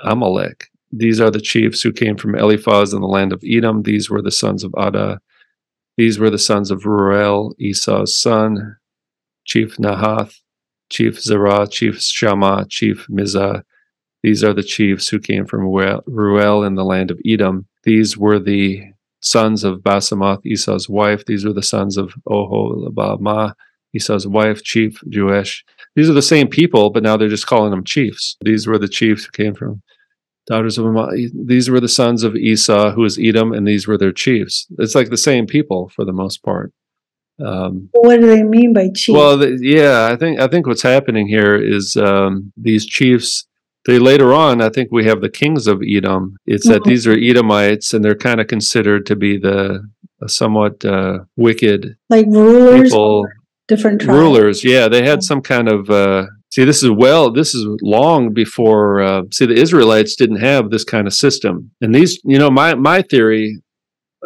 [0.00, 0.68] Amalek.
[0.92, 3.82] These are the chiefs who came from Eliphaz in the land of Edom.
[3.82, 5.18] These were the sons of Adah.
[5.96, 8.76] These were the sons of Ruel, Esau's son,
[9.44, 10.34] Chief Nahath,
[10.90, 13.62] Chief Zerah, Chief Shammah, Chief Mizah.
[14.22, 17.66] These are the chiefs who came from Ruel in the land of Edom.
[17.84, 18.84] These were the
[19.20, 21.24] sons of Basemath, Esau's wife.
[21.24, 23.54] These were the sons of Oholibamah,
[23.94, 25.62] Esau's wife, Chief Jeush.
[25.96, 28.36] These are the same people, but now they're just calling them chiefs.
[28.44, 29.82] These were the chiefs who came from
[30.46, 31.10] daughters of Amal.
[31.34, 34.66] These were the sons of Esau, who was Edom, and these were their chiefs.
[34.78, 36.72] It's like the same people for the most part.
[37.44, 39.14] Um, what do they mean by chief?
[39.14, 43.46] Well, the, yeah, I think I think what's happening here is um, these chiefs.
[43.84, 46.36] They later on, I think we have the kings of Edom.
[46.46, 46.74] It's mm-hmm.
[46.74, 49.82] that these are Edomites, and they're kind of considered to be the
[50.28, 53.26] somewhat uh, wicked, like rulers, people,
[53.66, 54.18] different tribes.
[54.18, 54.64] rulers.
[54.64, 59.02] Yeah, they had some kind of uh, See, this is well, this is long before.
[59.02, 62.74] Uh, see, the Israelites didn't have this kind of system, and these, you know, my
[62.74, 63.62] my theory.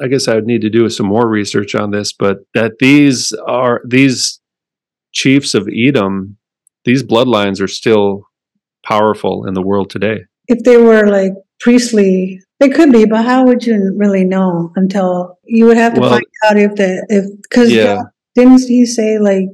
[0.03, 3.33] I guess I would need to do some more research on this, but that these
[3.47, 4.41] are these
[5.13, 6.37] chiefs of Edom,
[6.85, 8.25] these bloodlines are still
[8.85, 10.25] powerful in the world today.
[10.49, 15.39] If they were like priestly, they could be, but how would you really know until
[15.45, 18.03] you would have to well, find out if the if because yeah.
[18.35, 19.49] didn't he say like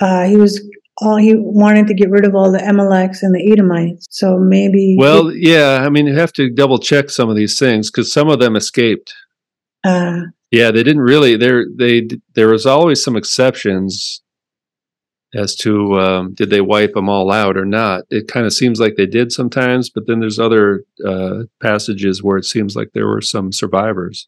[0.00, 0.60] uh, he was
[1.00, 4.06] all he wanted to get rid of all the Amaleks and the Edomites.
[4.10, 4.96] So maybe.
[4.98, 5.80] Well, yeah.
[5.82, 8.56] I mean, you have to double check some of these things because some of them
[8.56, 9.14] escaped.
[9.84, 11.36] Uh, yeah, they didn't really.
[11.36, 14.22] There, they there was always some exceptions
[15.34, 18.04] as to um, did they wipe them all out or not.
[18.10, 22.38] It kind of seems like they did sometimes, but then there's other uh, passages where
[22.38, 24.26] it seems like there were some survivors.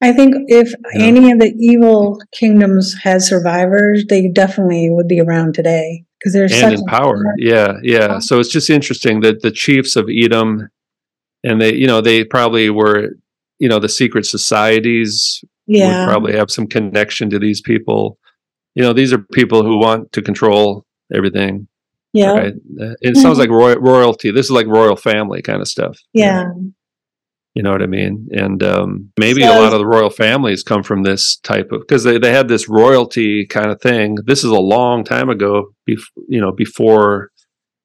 [0.00, 1.02] I think if yeah.
[1.02, 6.48] any of the evil kingdoms had survivors, they definitely would be around today because they're
[6.64, 7.22] and in power.
[7.36, 8.20] Yeah, yeah.
[8.20, 10.68] So it's just interesting that the chiefs of Edom,
[11.42, 13.10] and they, you know, they probably were,
[13.58, 16.00] you know, the secret societies yeah.
[16.00, 18.18] would probably have some connection to these people.
[18.76, 21.66] You know, these are people who want to control everything.
[22.12, 22.54] Yeah, right?
[23.00, 23.40] it sounds mm-hmm.
[23.40, 24.30] like roy- royalty.
[24.30, 25.98] This is like royal family kind of stuff.
[26.12, 26.46] Yeah.
[27.54, 28.28] You know what I mean?
[28.32, 31.80] And um, maybe so, a lot of the royal families come from this type of
[31.80, 34.16] because they, they had this royalty kind of thing.
[34.24, 37.30] This is a long time ago, bef- you know, before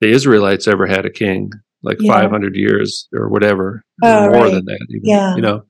[0.02, 1.50] the Israelites ever had a king,
[1.82, 2.14] like yeah.
[2.14, 4.54] 500 years or whatever, oh, more right.
[4.54, 4.86] than that.
[4.90, 5.64] Even, yeah, you know.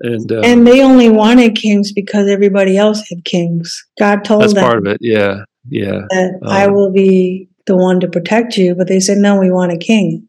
[0.00, 3.84] And um, and they only wanted kings because everybody else had kings.
[3.98, 4.64] God told that's them.
[4.64, 4.98] part of it.
[5.00, 6.02] Yeah, yeah.
[6.10, 9.50] That um, I will be the one to protect you, but they said no, we
[9.50, 10.28] want a king.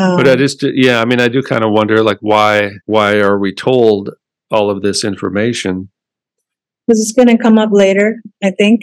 [0.00, 3.16] Um, but I just, yeah, I mean, I do kind of wonder, like, why, why
[3.16, 4.10] are we told
[4.50, 5.90] all of this information?
[6.86, 8.82] Because it's going to come up later, I think.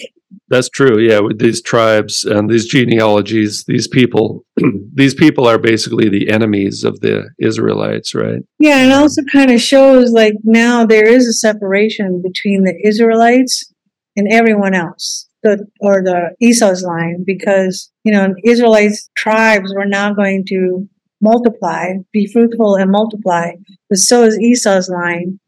[0.50, 1.00] That's true.
[1.00, 4.46] Yeah, with these tribes and these genealogies, these people,
[4.94, 8.42] these people are basically the enemies of the Israelites, right?
[8.60, 13.74] Yeah, and also kind of shows like now there is a separation between the Israelites
[14.16, 20.14] and everyone else, the or the Esau's line, because you know Israelites tribes were now
[20.14, 20.88] going to
[21.22, 23.52] multiply, be fruitful and multiply.
[23.90, 25.40] But so is Esau's line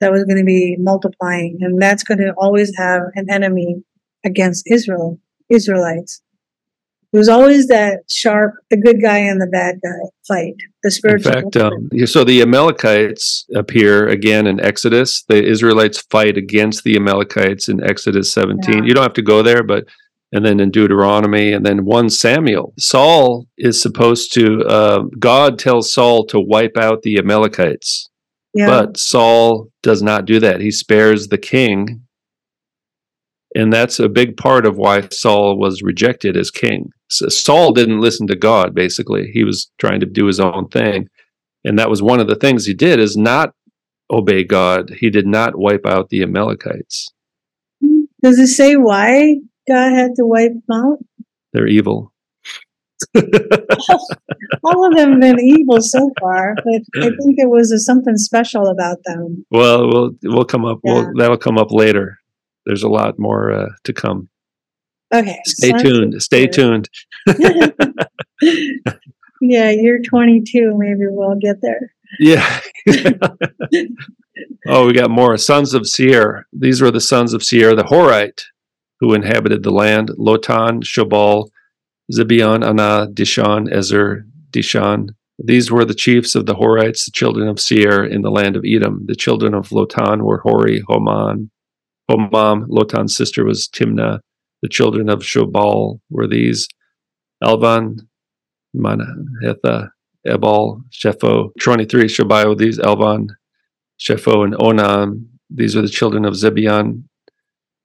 [0.00, 3.82] that was going to be multiplying, and that's going to always have an enemy
[4.24, 5.18] against Israel,
[5.48, 6.20] Israelites.
[7.12, 10.56] It was always that sharp, the good guy and the bad guy fight.
[10.82, 11.32] The spiritual.
[11.32, 15.22] In fact, um, so the Amalekites appear again in Exodus.
[15.22, 18.78] The Israelites fight against the Amalekites in Exodus 17.
[18.78, 18.82] Yeah.
[18.82, 19.84] You don't have to go there, but
[20.34, 22.74] and then in Deuteronomy, and then 1 Samuel.
[22.76, 28.10] Saul is supposed to, uh, God tells Saul to wipe out the Amalekites.
[28.52, 28.66] Yeah.
[28.66, 30.60] But Saul does not do that.
[30.60, 32.02] He spares the king.
[33.54, 36.90] And that's a big part of why Saul was rejected as king.
[37.08, 39.30] So Saul didn't listen to God, basically.
[39.32, 41.08] He was trying to do his own thing.
[41.62, 43.54] And that was one of the things he did is not
[44.10, 44.90] obey God.
[44.98, 47.08] He did not wipe out the Amalekites.
[48.20, 49.36] Does it say why
[49.68, 50.98] God had to wipe them out?
[51.52, 52.12] They're evil.
[54.64, 58.16] All of them have been evil so far, but I think there was a, something
[58.16, 59.44] special about them.
[59.50, 60.78] Well, we'll we'll come up.
[60.84, 60.94] Yeah.
[60.94, 62.18] We'll, that'll come up later.
[62.66, 64.28] There's a lot more uh, to come.
[65.12, 65.38] Okay.
[65.44, 66.22] Stay tuned.
[66.22, 66.88] Stay tuned.
[69.40, 70.74] yeah, you're 22.
[70.76, 71.92] Maybe we'll get there.
[72.18, 72.60] Yeah.
[74.66, 75.36] oh, we got more.
[75.36, 76.46] Sons of Seir.
[76.52, 78.42] These were the sons of Seir, the Horite,
[79.04, 80.08] who inhabited the land.
[80.18, 81.48] Lotan, Shobal,
[82.10, 85.10] Zibeon, Anah, Dishan, Ezer, Dishan.
[85.38, 88.64] These were the chiefs of the Horites, the children of Seir in the land of
[88.66, 89.04] Edom.
[89.06, 91.50] The children of Lotan were Hori, Homan,
[92.10, 92.66] Homam.
[92.68, 94.20] Lotan's sister was Timnah.
[94.62, 96.66] The children of Shobal were these
[97.42, 98.08] Alvan,
[98.74, 99.90] Manahetha,
[100.26, 101.50] Ebal, Shepho.
[101.60, 103.28] 23, Shobai, these Alvan,
[104.00, 105.26] Shepho, and Onam.
[105.50, 107.02] These are the children of Zibeon,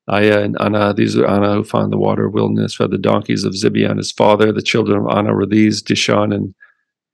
[0.10, 3.54] Aya and Anah, These are Anah who found the water wilderness for the donkeys of
[3.54, 4.52] Zibeon, his father.
[4.52, 6.56] The children of Anah were these, Dishon and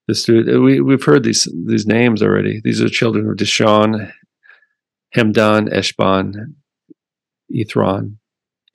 [0.07, 0.27] this.
[0.27, 2.61] We, we've heard these, these names already.
[2.63, 4.11] These are children of Dishon,
[5.15, 6.53] Hemdan, Eshban,
[7.53, 8.15] Ithran,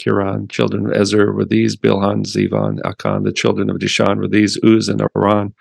[0.01, 4.59] Kiran, children of Ezer were these, Bilhan, Zivan, Akan, the children of Dishon were these,
[4.63, 5.55] Uz and Aran.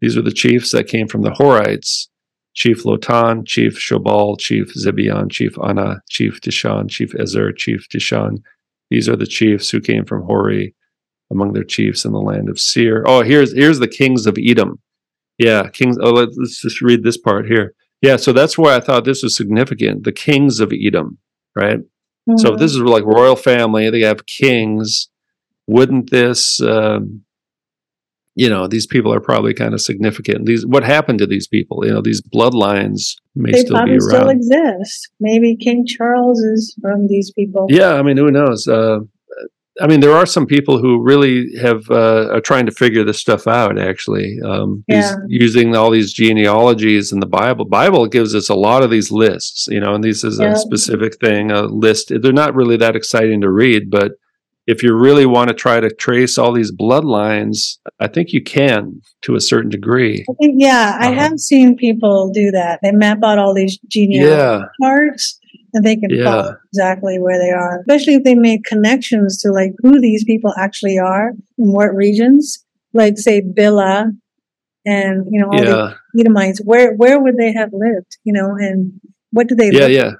[0.00, 2.08] These were the chiefs that came from the Horites,
[2.54, 8.42] Chief Lotan, Chief Shobal, Chief Zibeon, Chief Anah, Chief Dishan, Chief Ezer, Chief Dishan.
[8.90, 10.74] These are the chiefs who came from Hori
[11.30, 13.02] among their chiefs in the land of Seir.
[13.06, 14.80] Oh, here's here's the kings of Edom.
[15.38, 15.98] Yeah, kings.
[16.00, 17.74] Oh, let's, let's just read this part here.
[18.02, 20.04] Yeah, so that's why I thought this was significant.
[20.04, 21.18] The kings of Edom,
[21.56, 21.78] right?
[22.28, 22.36] Mm-hmm.
[22.38, 25.08] So this is like royal family, they have kings.
[25.66, 27.22] Wouldn't this, um,
[28.34, 30.46] you know, these people are probably kind of significant.
[30.46, 31.86] These, what happened to these people?
[31.86, 34.00] You know, these bloodlines may they still be around.
[34.00, 35.08] Still exist.
[35.20, 37.66] Maybe King Charles is from these people.
[37.68, 38.66] Yeah, I mean, who knows?
[38.66, 39.00] Uh,
[39.80, 43.18] I mean, there are some people who really have uh, are trying to figure this
[43.18, 43.78] stuff out.
[43.78, 45.16] Actually, um, yeah.
[45.28, 47.64] using all these genealogies in the Bible.
[47.64, 50.52] Bible gives us a lot of these lists, you know, and this is yeah.
[50.52, 51.50] a specific thing.
[51.50, 52.12] A list.
[52.20, 54.12] They're not really that exciting to read, but
[54.66, 59.00] if you really want to try to trace all these bloodlines, I think you can
[59.22, 60.24] to a certain degree.
[60.28, 61.20] I think, yeah, I uh-huh.
[61.20, 62.80] have seen people do that.
[62.82, 64.62] They map out all these genealogy yeah.
[64.82, 65.38] charts
[65.74, 66.24] and they can yeah.
[66.24, 70.54] follow exactly where they are, especially if they make connections to like who these people
[70.56, 74.12] actually are in what regions, like say Bila
[74.86, 75.94] and you know all yeah.
[76.12, 76.60] the Edomites.
[76.64, 78.16] Where where would they have lived?
[78.22, 79.00] You know, and
[79.32, 79.70] what do they?
[79.72, 80.12] Yeah, yeah,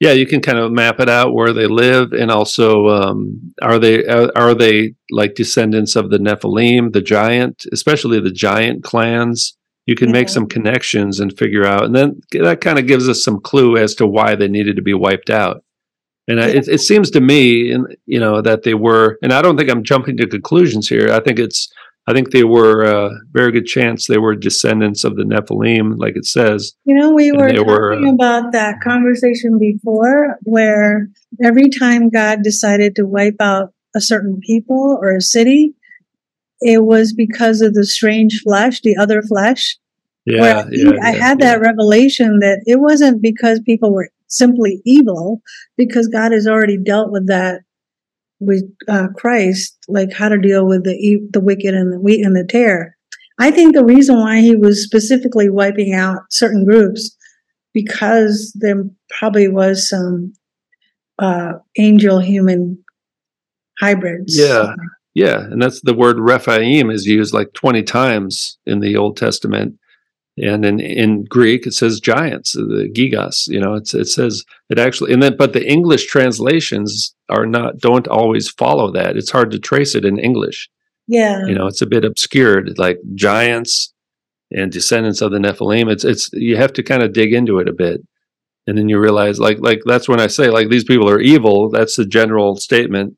[0.00, 0.12] yeah.
[0.12, 4.04] You can kind of map it out where they live, and also um, are they
[4.06, 9.56] are, are they like descendants of the Nephilim, the giant, especially the giant clans?
[9.86, 13.22] you can make some connections and figure out and then that kind of gives us
[13.22, 15.64] some clue as to why they needed to be wiped out
[16.28, 16.46] and yeah.
[16.46, 19.70] it, it seems to me and you know that they were and i don't think
[19.70, 21.72] i'm jumping to conclusions here i think it's
[22.06, 25.94] i think they were a uh, very good chance they were descendants of the nephilim
[25.98, 31.08] like it says you know we were talking were, uh, about that conversation before where
[31.42, 35.74] every time god decided to wipe out a certain people or a city
[36.60, 39.76] it was because of the strange flesh, the other flesh.
[40.24, 41.52] Yeah, I, yeah, I had yeah.
[41.52, 45.42] that revelation that it wasn't because people were simply evil,
[45.76, 47.60] because God has already dealt with that
[48.40, 52.36] with uh, Christ, like how to deal with the the wicked and the wheat and
[52.36, 52.96] the tare.
[53.38, 57.14] I think the reason why he was specifically wiping out certain groups
[57.74, 58.82] because there
[59.18, 60.32] probably was some
[61.18, 62.82] uh, angel human
[63.78, 64.38] hybrids.
[64.38, 64.74] Yeah,
[65.14, 69.74] yeah, and that's the word Rephaim is used like 20 times in the Old Testament.
[70.38, 73.48] And in, in Greek, it says giants, the gigas.
[73.48, 77.78] You know, it's, it says it actually, and then, but the English translations are not,
[77.78, 79.16] don't always follow that.
[79.16, 80.68] It's hard to trace it in English.
[81.08, 81.46] Yeah.
[81.46, 83.94] You know, it's a bit obscured, like giants
[84.50, 85.90] and descendants of the Nephilim.
[85.90, 88.02] It's, it's, you have to kind of dig into it a bit.
[88.66, 91.70] And then you realize, like, like that's when I say, like, these people are evil.
[91.70, 93.16] That's the general statement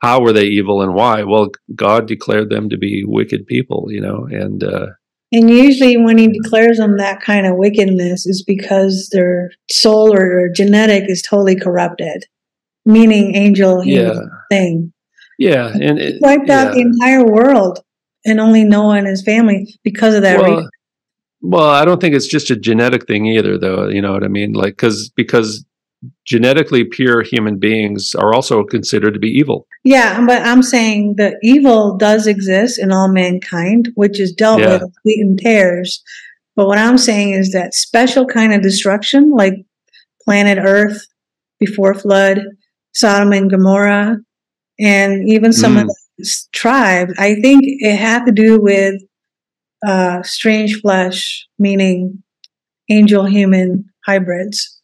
[0.00, 1.24] how were they evil and why?
[1.24, 4.86] Well, God declared them to be wicked people, you know, and uh,
[5.32, 10.18] and usually when He declares them that kind of wickedness is because their soul or
[10.18, 12.24] their genetic is totally corrupted,
[12.84, 14.14] meaning angel yeah.
[14.50, 14.92] thing.
[15.38, 17.80] Yeah, and it wiped out the entire world,
[18.24, 20.40] and only Noah and his family because of that.
[20.40, 20.68] Well,
[21.40, 23.88] well, I don't think it's just a genetic thing either, though.
[23.88, 24.52] You know what I mean?
[24.52, 25.64] Like, because because
[26.24, 29.66] genetically pure human beings are also considered to be evil.
[29.84, 34.78] Yeah, but I'm saying the evil does exist in all mankind, which is dealt yeah.
[34.78, 36.02] with wheat and tares.
[36.56, 39.54] But what I'm saying is that special kind of destruction, like
[40.24, 41.06] planet Earth
[41.58, 42.40] before flood,
[42.92, 44.18] Sodom and Gomorrah,
[44.78, 45.82] and even some mm.
[45.82, 45.88] of
[46.18, 47.14] the tribes.
[47.18, 48.94] I think it had to do with
[49.86, 52.22] uh, strange flesh, meaning
[52.90, 54.77] angel human hybrids.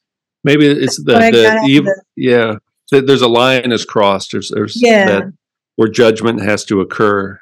[0.45, 1.95] Maybe it's the, the evil.
[2.16, 2.57] Yeah,
[2.91, 4.33] there's a line is crossed.
[4.33, 5.07] There's, there's yeah.
[5.07, 5.33] that
[5.77, 7.41] where judgment has to occur.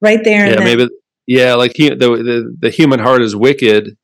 [0.00, 0.50] Right there.
[0.50, 0.88] Yeah, maybe.
[1.26, 3.96] Yeah, like he, the, the the human heart is wicked,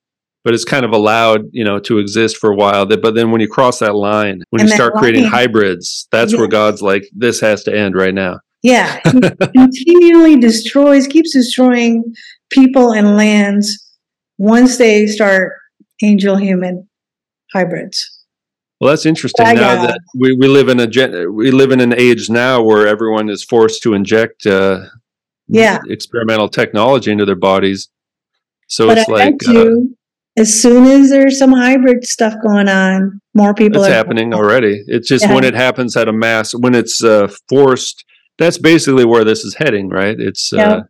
[0.42, 2.86] but it's kind of allowed, you know, to exist for a while.
[2.86, 6.34] But then when you cross that line, when and you start line, creating hybrids, that's
[6.34, 8.40] where God's like, this has to end right now.
[8.62, 9.00] Yeah,
[9.54, 12.02] continually destroys, keeps destroying
[12.50, 13.86] people and lands
[14.38, 15.52] once they start
[16.02, 16.88] angel human
[17.52, 18.19] hybrids.
[18.80, 19.44] Well, that's interesting.
[19.44, 23.28] now that we, we live in a we live in an age now where everyone
[23.28, 24.86] is forced to inject uh,
[25.48, 27.90] yeah experimental technology into their bodies.
[28.68, 29.70] So but it's I like uh,
[30.38, 33.84] as soon as there's some hybrid stuff going on, more people.
[33.84, 34.82] It's happening already.
[34.86, 35.34] It's just yeah.
[35.34, 38.04] when it happens at a mass, when it's uh, forced.
[38.38, 40.18] That's basically where this is heading, right?
[40.18, 40.84] It's uh,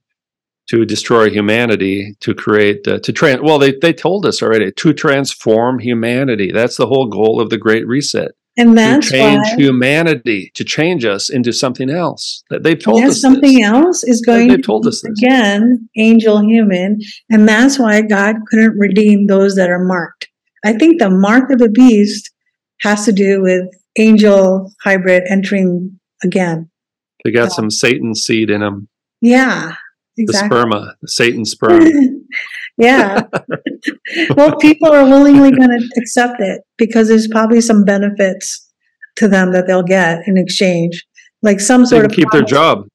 [0.70, 3.40] to destroy humanity, to create, uh, to trans.
[3.42, 6.52] Well, they they told us already to transform humanity.
[6.52, 8.30] That's the whole goal of the Great Reset.
[8.56, 12.44] And that's to change why, humanity, to change us into something else.
[12.50, 13.66] That they've told us something this.
[13.66, 14.48] else is going.
[14.48, 15.18] They've told us this.
[15.18, 20.28] again, angel human, and that's why God couldn't redeem those that are marked.
[20.64, 22.30] I think the mark of the beast
[22.82, 23.62] has to do with
[23.98, 26.70] angel hybrid entering again.
[27.24, 28.88] They got some Satan seed in them.
[29.20, 29.74] Yeah,
[30.16, 30.48] exactly.
[30.48, 32.26] the sperma, the Satan sperm.
[32.78, 33.22] yeah.
[34.36, 38.68] well, people are willingly going to accept it because there's probably some benefits
[39.16, 41.04] to them that they'll get in exchange,
[41.42, 42.50] like some sort of keep promise.
[42.50, 42.86] their job.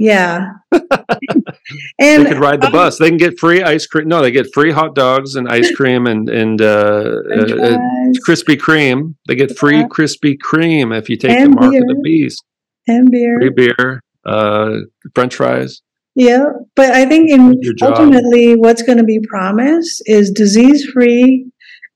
[0.00, 0.46] Yeah.
[0.72, 2.98] and they could ride the um, bus.
[2.98, 4.08] They can get free ice cream.
[4.08, 7.78] No, they get free hot dogs and ice cream and and uh, uh, uh
[8.26, 9.14] Krispy Kreme.
[9.28, 9.88] They get free yeah.
[9.88, 11.82] Krispy Kreme if you take and the mark beer.
[11.82, 12.42] of the beast.
[12.88, 13.40] And beer.
[13.40, 14.02] Free beer.
[14.24, 14.76] Uh,
[15.14, 15.82] French fries.
[16.14, 21.50] Yeah, but I think in ultimately what's going to be promised is disease free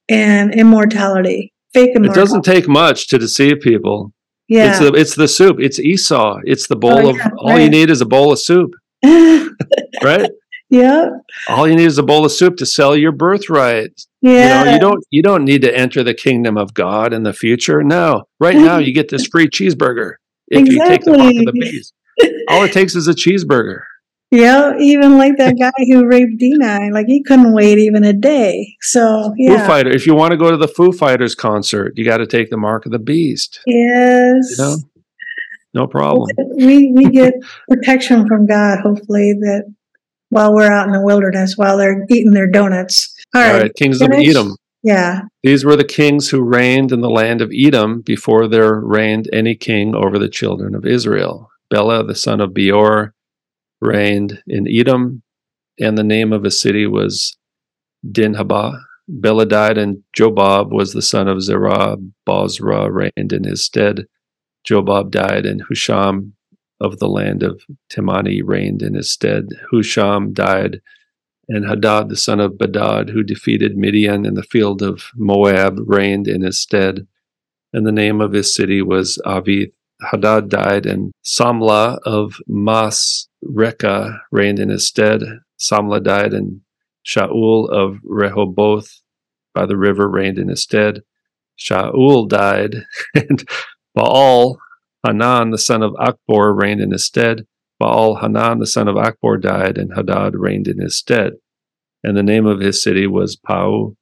[0.09, 1.53] and immortality.
[1.73, 2.20] Fake immortality.
[2.20, 4.12] It doesn't take much to deceive people.
[4.49, 5.57] Yeah, it's the, it's the soup.
[5.59, 6.39] It's Esau.
[6.45, 7.62] It's the bowl oh, of all right.
[7.62, 8.70] you need is a bowl of soup.
[10.03, 10.31] right?
[10.70, 11.09] Yeah.
[11.49, 13.93] All you need is a bowl of soup to sell your birthright.
[14.23, 14.59] Yeah.
[14.59, 17.32] You know, you don't you don't need to enter the kingdom of God in the
[17.32, 17.82] future.
[17.82, 18.24] No.
[18.41, 20.15] Right now you get this free cheeseburger
[20.49, 20.74] if exactly.
[20.74, 21.95] you take the mark of the beast.
[22.49, 23.82] All it takes is a cheeseburger.
[24.35, 28.74] Yeah, even like that guy who raped Dinah, like he couldn't wait even a day.
[28.81, 29.61] So yeah.
[29.61, 29.90] Foo Fighter.
[29.90, 32.56] If you want to go to the Foo Fighters concert, you got to take the
[32.56, 33.61] mark of the beast.
[33.65, 34.51] Yes.
[34.51, 34.77] You know,
[35.73, 36.28] no problem.
[36.56, 37.35] We we get
[37.69, 38.81] protection from God.
[38.81, 39.73] Hopefully that
[40.31, 43.15] while we're out in the wilderness, while they're eating their donuts.
[43.36, 44.19] All right, All right kings finish?
[44.19, 44.56] of Edom.
[44.82, 45.23] Yeah.
[45.44, 49.55] These were the kings who reigned in the land of Edom before there reigned any
[49.55, 51.51] king over the children of Israel.
[51.70, 53.15] Bela, the son of Beor,
[53.85, 55.23] reigned in Edom,
[55.78, 57.36] and the name of his city was
[58.06, 58.81] Dinhabah.
[59.06, 61.97] Bela died, and Jobab was the son of Zerah.
[62.24, 64.06] Bozrah reigned in his stead.
[64.66, 66.32] Jobab died, and Husham
[66.81, 67.62] of the land of
[67.93, 69.48] Temani reigned in his stead.
[69.70, 70.81] Husham died,
[71.48, 76.27] and Hadad, the son of Bedad, who defeated Midian in the field of Moab, reigned
[76.27, 77.06] in his stead.
[77.73, 79.73] And the name of his city was Avith.
[80.11, 85.22] Hadad died, and Samlah of Mas Reka reigned in his stead.
[85.58, 86.60] Samlah died, and
[87.06, 89.02] Shaul of Rehoboth
[89.54, 91.02] by the river reigned in his stead.
[91.58, 92.84] Shaul died,
[93.14, 93.46] and
[93.94, 94.58] Baal
[95.06, 97.46] Hanan, the son of Achbor, reigned in his stead.
[97.78, 101.34] Baal Hanan, the son of Achbor, died, and Hadad reigned in his stead.
[102.02, 103.96] And the name of his city was Pau.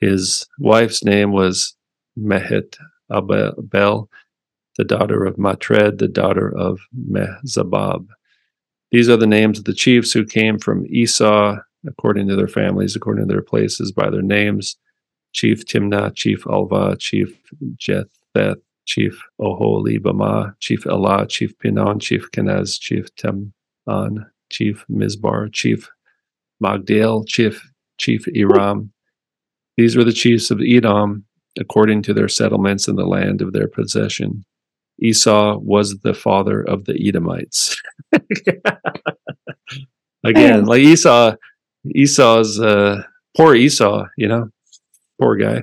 [0.00, 1.76] His wife's name was
[2.16, 2.76] Mehet
[3.10, 4.08] Abel,
[4.76, 8.06] the daughter of Matred, the daughter of Mezabab.
[8.92, 11.56] These are the names of the chiefs who came from Esau,
[11.86, 14.76] according to their families, according to their places, by their names
[15.32, 17.34] Chief Timnah, Chief Alvah, Chief
[17.76, 25.90] Jetheth, Chief Oholibamah, Chief Elah, Chief Pinon, Chief Kenaz, Chief Teman, Chief Mizbar, Chief
[26.62, 27.66] Magdiel, Chief
[27.96, 28.92] Chief Iram.
[29.78, 31.24] These were the chiefs of Edom,
[31.58, 34.44] according to their settlements in the land of their possession.
[35.00, 37.80] Esau was the father of the Edomites.
[40.24, 41.34] Again, like Esau,
[41.94, 43.02] Esau's uh,
[43.36, 44.48] poor Esau, you know,
[45.20, 45.62] poor guy.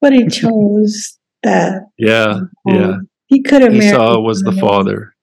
[0.00, 1.86] But he chose that.
[1.96, 2.96] yeah, um, yeah.
[3.26, 3.74] He could have.
[3.74, 5.14] Esau was the father.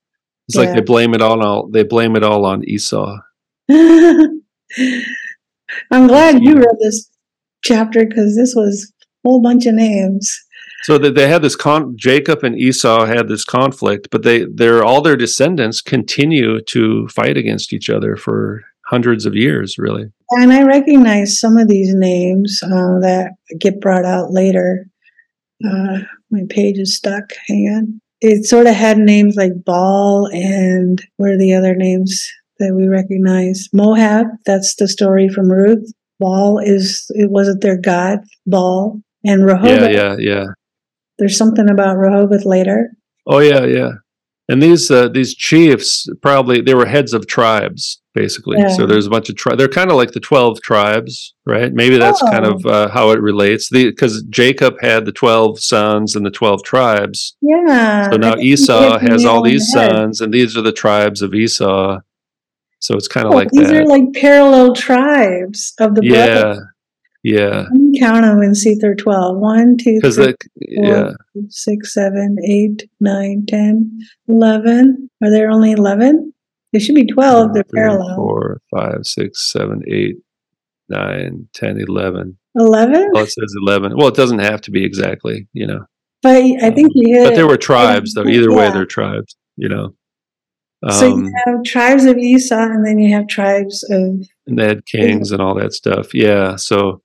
[0.48, 0.65] It's yeah.
[0.65, 3.18] like they blame it all on they blame it all on Esau.
[3.69, 4.41] I'm
[6.07, 7.10] glad you read this
[7.64, 10.45] chapter because this was a whole bunch of names.
[10.84, 14.84] So that they had this con Jacob and Esau had this conflict, but they their
[14.84, 20.11] all their descendants continue to fight against each other for hundreds of years, really.
[20.31, 24.88] And I recognize some of these names uh, that get brought out later.
[25.65, 25.99] Uh,
[26.30, 27.31] my page is stuck.
[27.47, 28.02] Hang on.
[28.22, 32.27] It sort of had names like Baal and what are the other names
[32.60, 33.68] that we recognize?
[33.73, 34.27] Moab.
[34.45, 35.91] That's the story from Ruth.
[36.19, 38.19] Baal is it wasn't their god.
[38.47, 39.91] Baal and Rehoboth.
[39.91, 40.45] Yeah, yeah, yeah.
[41.18, 42.92] There's something about Rehoboth later.
[43.26, 43.92] Oh yeah, yeah.
[44.48, 48.58] And these uh, these chiefs probably they were heads of tribes basically.
[48.58, 48.70] Yeah.
[48.70, 49.58] So there's a bunch of tribes.
[49.58, 51.72] They're kind of like the twelve tribes, right?
[51.74, 52.32] Maybe that's oh.
[52.32, 53.70] kind of uh, how it relates.
[53.70, 57.36] Because Jacob had the twelve sons and the twelve tribes.
[57.42, 58.10] Yeah.
[58.10, 62.00] So now Esau has all these sons, and these are the tribes of Esau.
[62.80, 63.82] So it's kind of oh, like these that.
[63.82, 66.26] are like parallel tribes of the yeah.
[66.42, 66.64] Brothers.
[67.26, 67.65] Yeah.
[67.97, 69.38] Count them and see if they're 12.
[69.39, 71.11] 1, 2, 3, the, yeah.
[71.49, 75.10] 6, 7, 8, 9, 10, 11.
[75.23, 76.31] Are there only 11?
[76.72, 77.53] There should be 12.
[77.56, 78.15] They're three, parallel.
[78.15, 80.15] 4, 5, 6, 7, 8,
[80.89, 82.38] 9, 10, 11.
[82.57, 83.10] 11?
[83.11, 83.97] Well, it says 11.
[83.97, 85.84] Well, it doesn't have to be exactly, you know.
[86.22, 88.27] But I think um, you But there were tribes, though.
[88.27, 88.56] Either yeah.
[88.56, 89.95] way, they're tribes, you know.
[90.84, 94.27] Um, so you um, have tribes of Esau, and then you have tribes of.
[94.45, 96.14] And they had kings and all that stuff.
[96.14, 96.56] Yeah.
[96.57, 97.02] So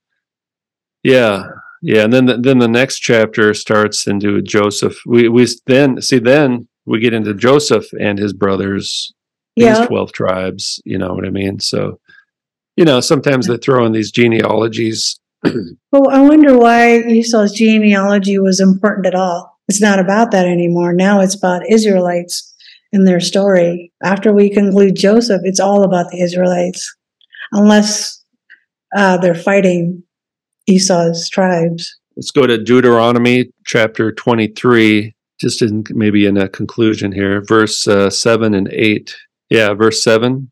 [1.02, 1.44] yeah,
[1.82, 4.98] yeah, and then the, then the next chapter starts into Joseph.
[5.06, 9.12] We we then see then we get into Joseph and his brothers,
[9.56, 9.78] yeah.
[9.78, 10.80] his twelve tribes.
[10.84, 11.60] You know what I mean?
[11.60, 11.98] So,
[12.76, 15.18] you know, sometimes they throw in these genealogies.
[15.44, 19.58] well, I wonder why Esau's genealogy was important at all.
[19.68, 20.92] It's not about that anymore.
[20.92, 22.54] Now it's about Israelites
[22.92, 23.92] and their story.
[24.02, 26.94] After we conclude Joseph, it's all about the Israelites,
[27.52, 28.22] unless
[28.94, 30.02] uh, they're fighting
[30.66, 31.96] Esau's tribes.
[32.16, 38.10] Let's go to Deuteronomy chapter 23, just in maybe in a conclusion here, verse uh,
[38.10, 39.16] 7 and 8.
[39.48, 40.50] Yeah, verse 7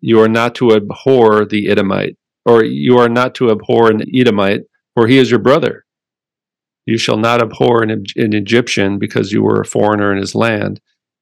[0.00, 2.16] You are not to abhor the Edomite,
[2.46, 4.62] or you are not to abhor an Edomite,
[4.94, 5.84] for he is your brother.
[6.86, 10.80] You shall not abhor an, an Egyptian because you were a foreigner in his land.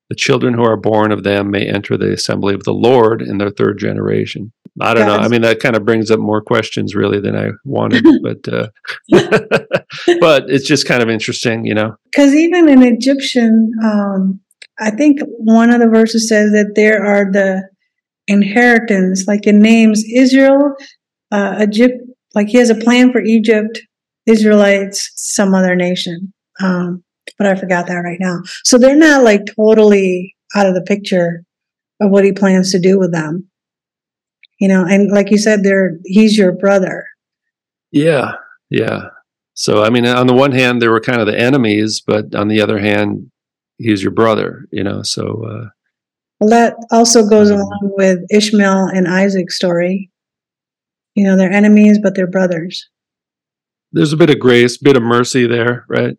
[0.08, 3.38] The children who are born of them may enter the assembly of the Lord in
[3.38, 4.52] their third generation.
[4.80, 5.16] I don't know.
[5.16, 8.68] I mean, that kind of brings up more questions really than I wanted, but uh,
[10.20, 11.96] but it's just kind of interesting, you know.
[12.04, 14.40] Because even in Egyptian, um,
[14.78, 17.68] I think one of the verses says that there are the
[18.26, 20.74] inheritance, like in names Israel,
[21.32, 21.94] uh, Egypt.
[22.34, 23.80] Like he has a plan for Egypt,
[24.26, 26.32] Israelites, some other nation.
[26.60, 27.02] Um,
[27.38, 28.42] but I forgot that right now.
[28.64, 31.44] So they're not like totally out of the picture
[32.00, 33.48] of what he plans to do with them
[34.58, 37.06] you know and like you said there he's your brother.
[37.90, 38.32] Yeah
[38.70, 39.08] yeah.
[39.54, 42.48] So i mean on the one hand they were kind of the enemies but on
[42.48, 43.30] the other hand
[43.78, 45.68] he's your brother you know so uh
[46.40, 50.10] well that also goes um, along with ishmael and isaac's story.
[51.14, 52.88] You know they're enemies but they're brothers.
[53.90, 56.16] There's a bit of grace bit of mercy there right?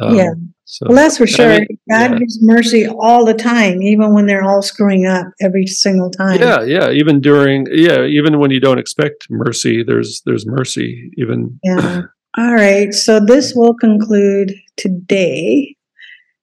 [0.00, 0.30] Um, yeah
[0.70, 1.50] so, well, that's for sure.
[1.50, 2.18] I mean, God yeah.
[2.18, 6.38] gives mercy all the time, even when they're all screwing up every single time.
[6.38, 6.90] Yeah, yeah.
[6.90, 11.10] Even during, yeah, even when you don't expect mercy, there's there's mercy.
[11.16, 11.58] Even.
[11.64, 12.02] Yeah.
[12.36, 12.92] All right.
[12.92, 15.74] So this will conclude today,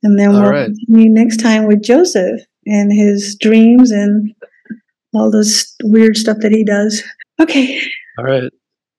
[0.02, 0.66] and then we'll right.
[0.66, 4.34] continue next time with Joseph and his dreams and
[5.14, 7.04] all this weird stuff that he does.
[7.40, 7.80] Okay.
[8.18, 8.52] All right.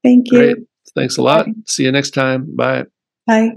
[0.04, 0.38] Thank you.
[0.38, 0.56] Great.
[0.94, 1.46] Thanks a lot.
[1.66, 2.54] See you next time.
[2.54, 2.84] Bye.
[3.26, 3.50] Bye.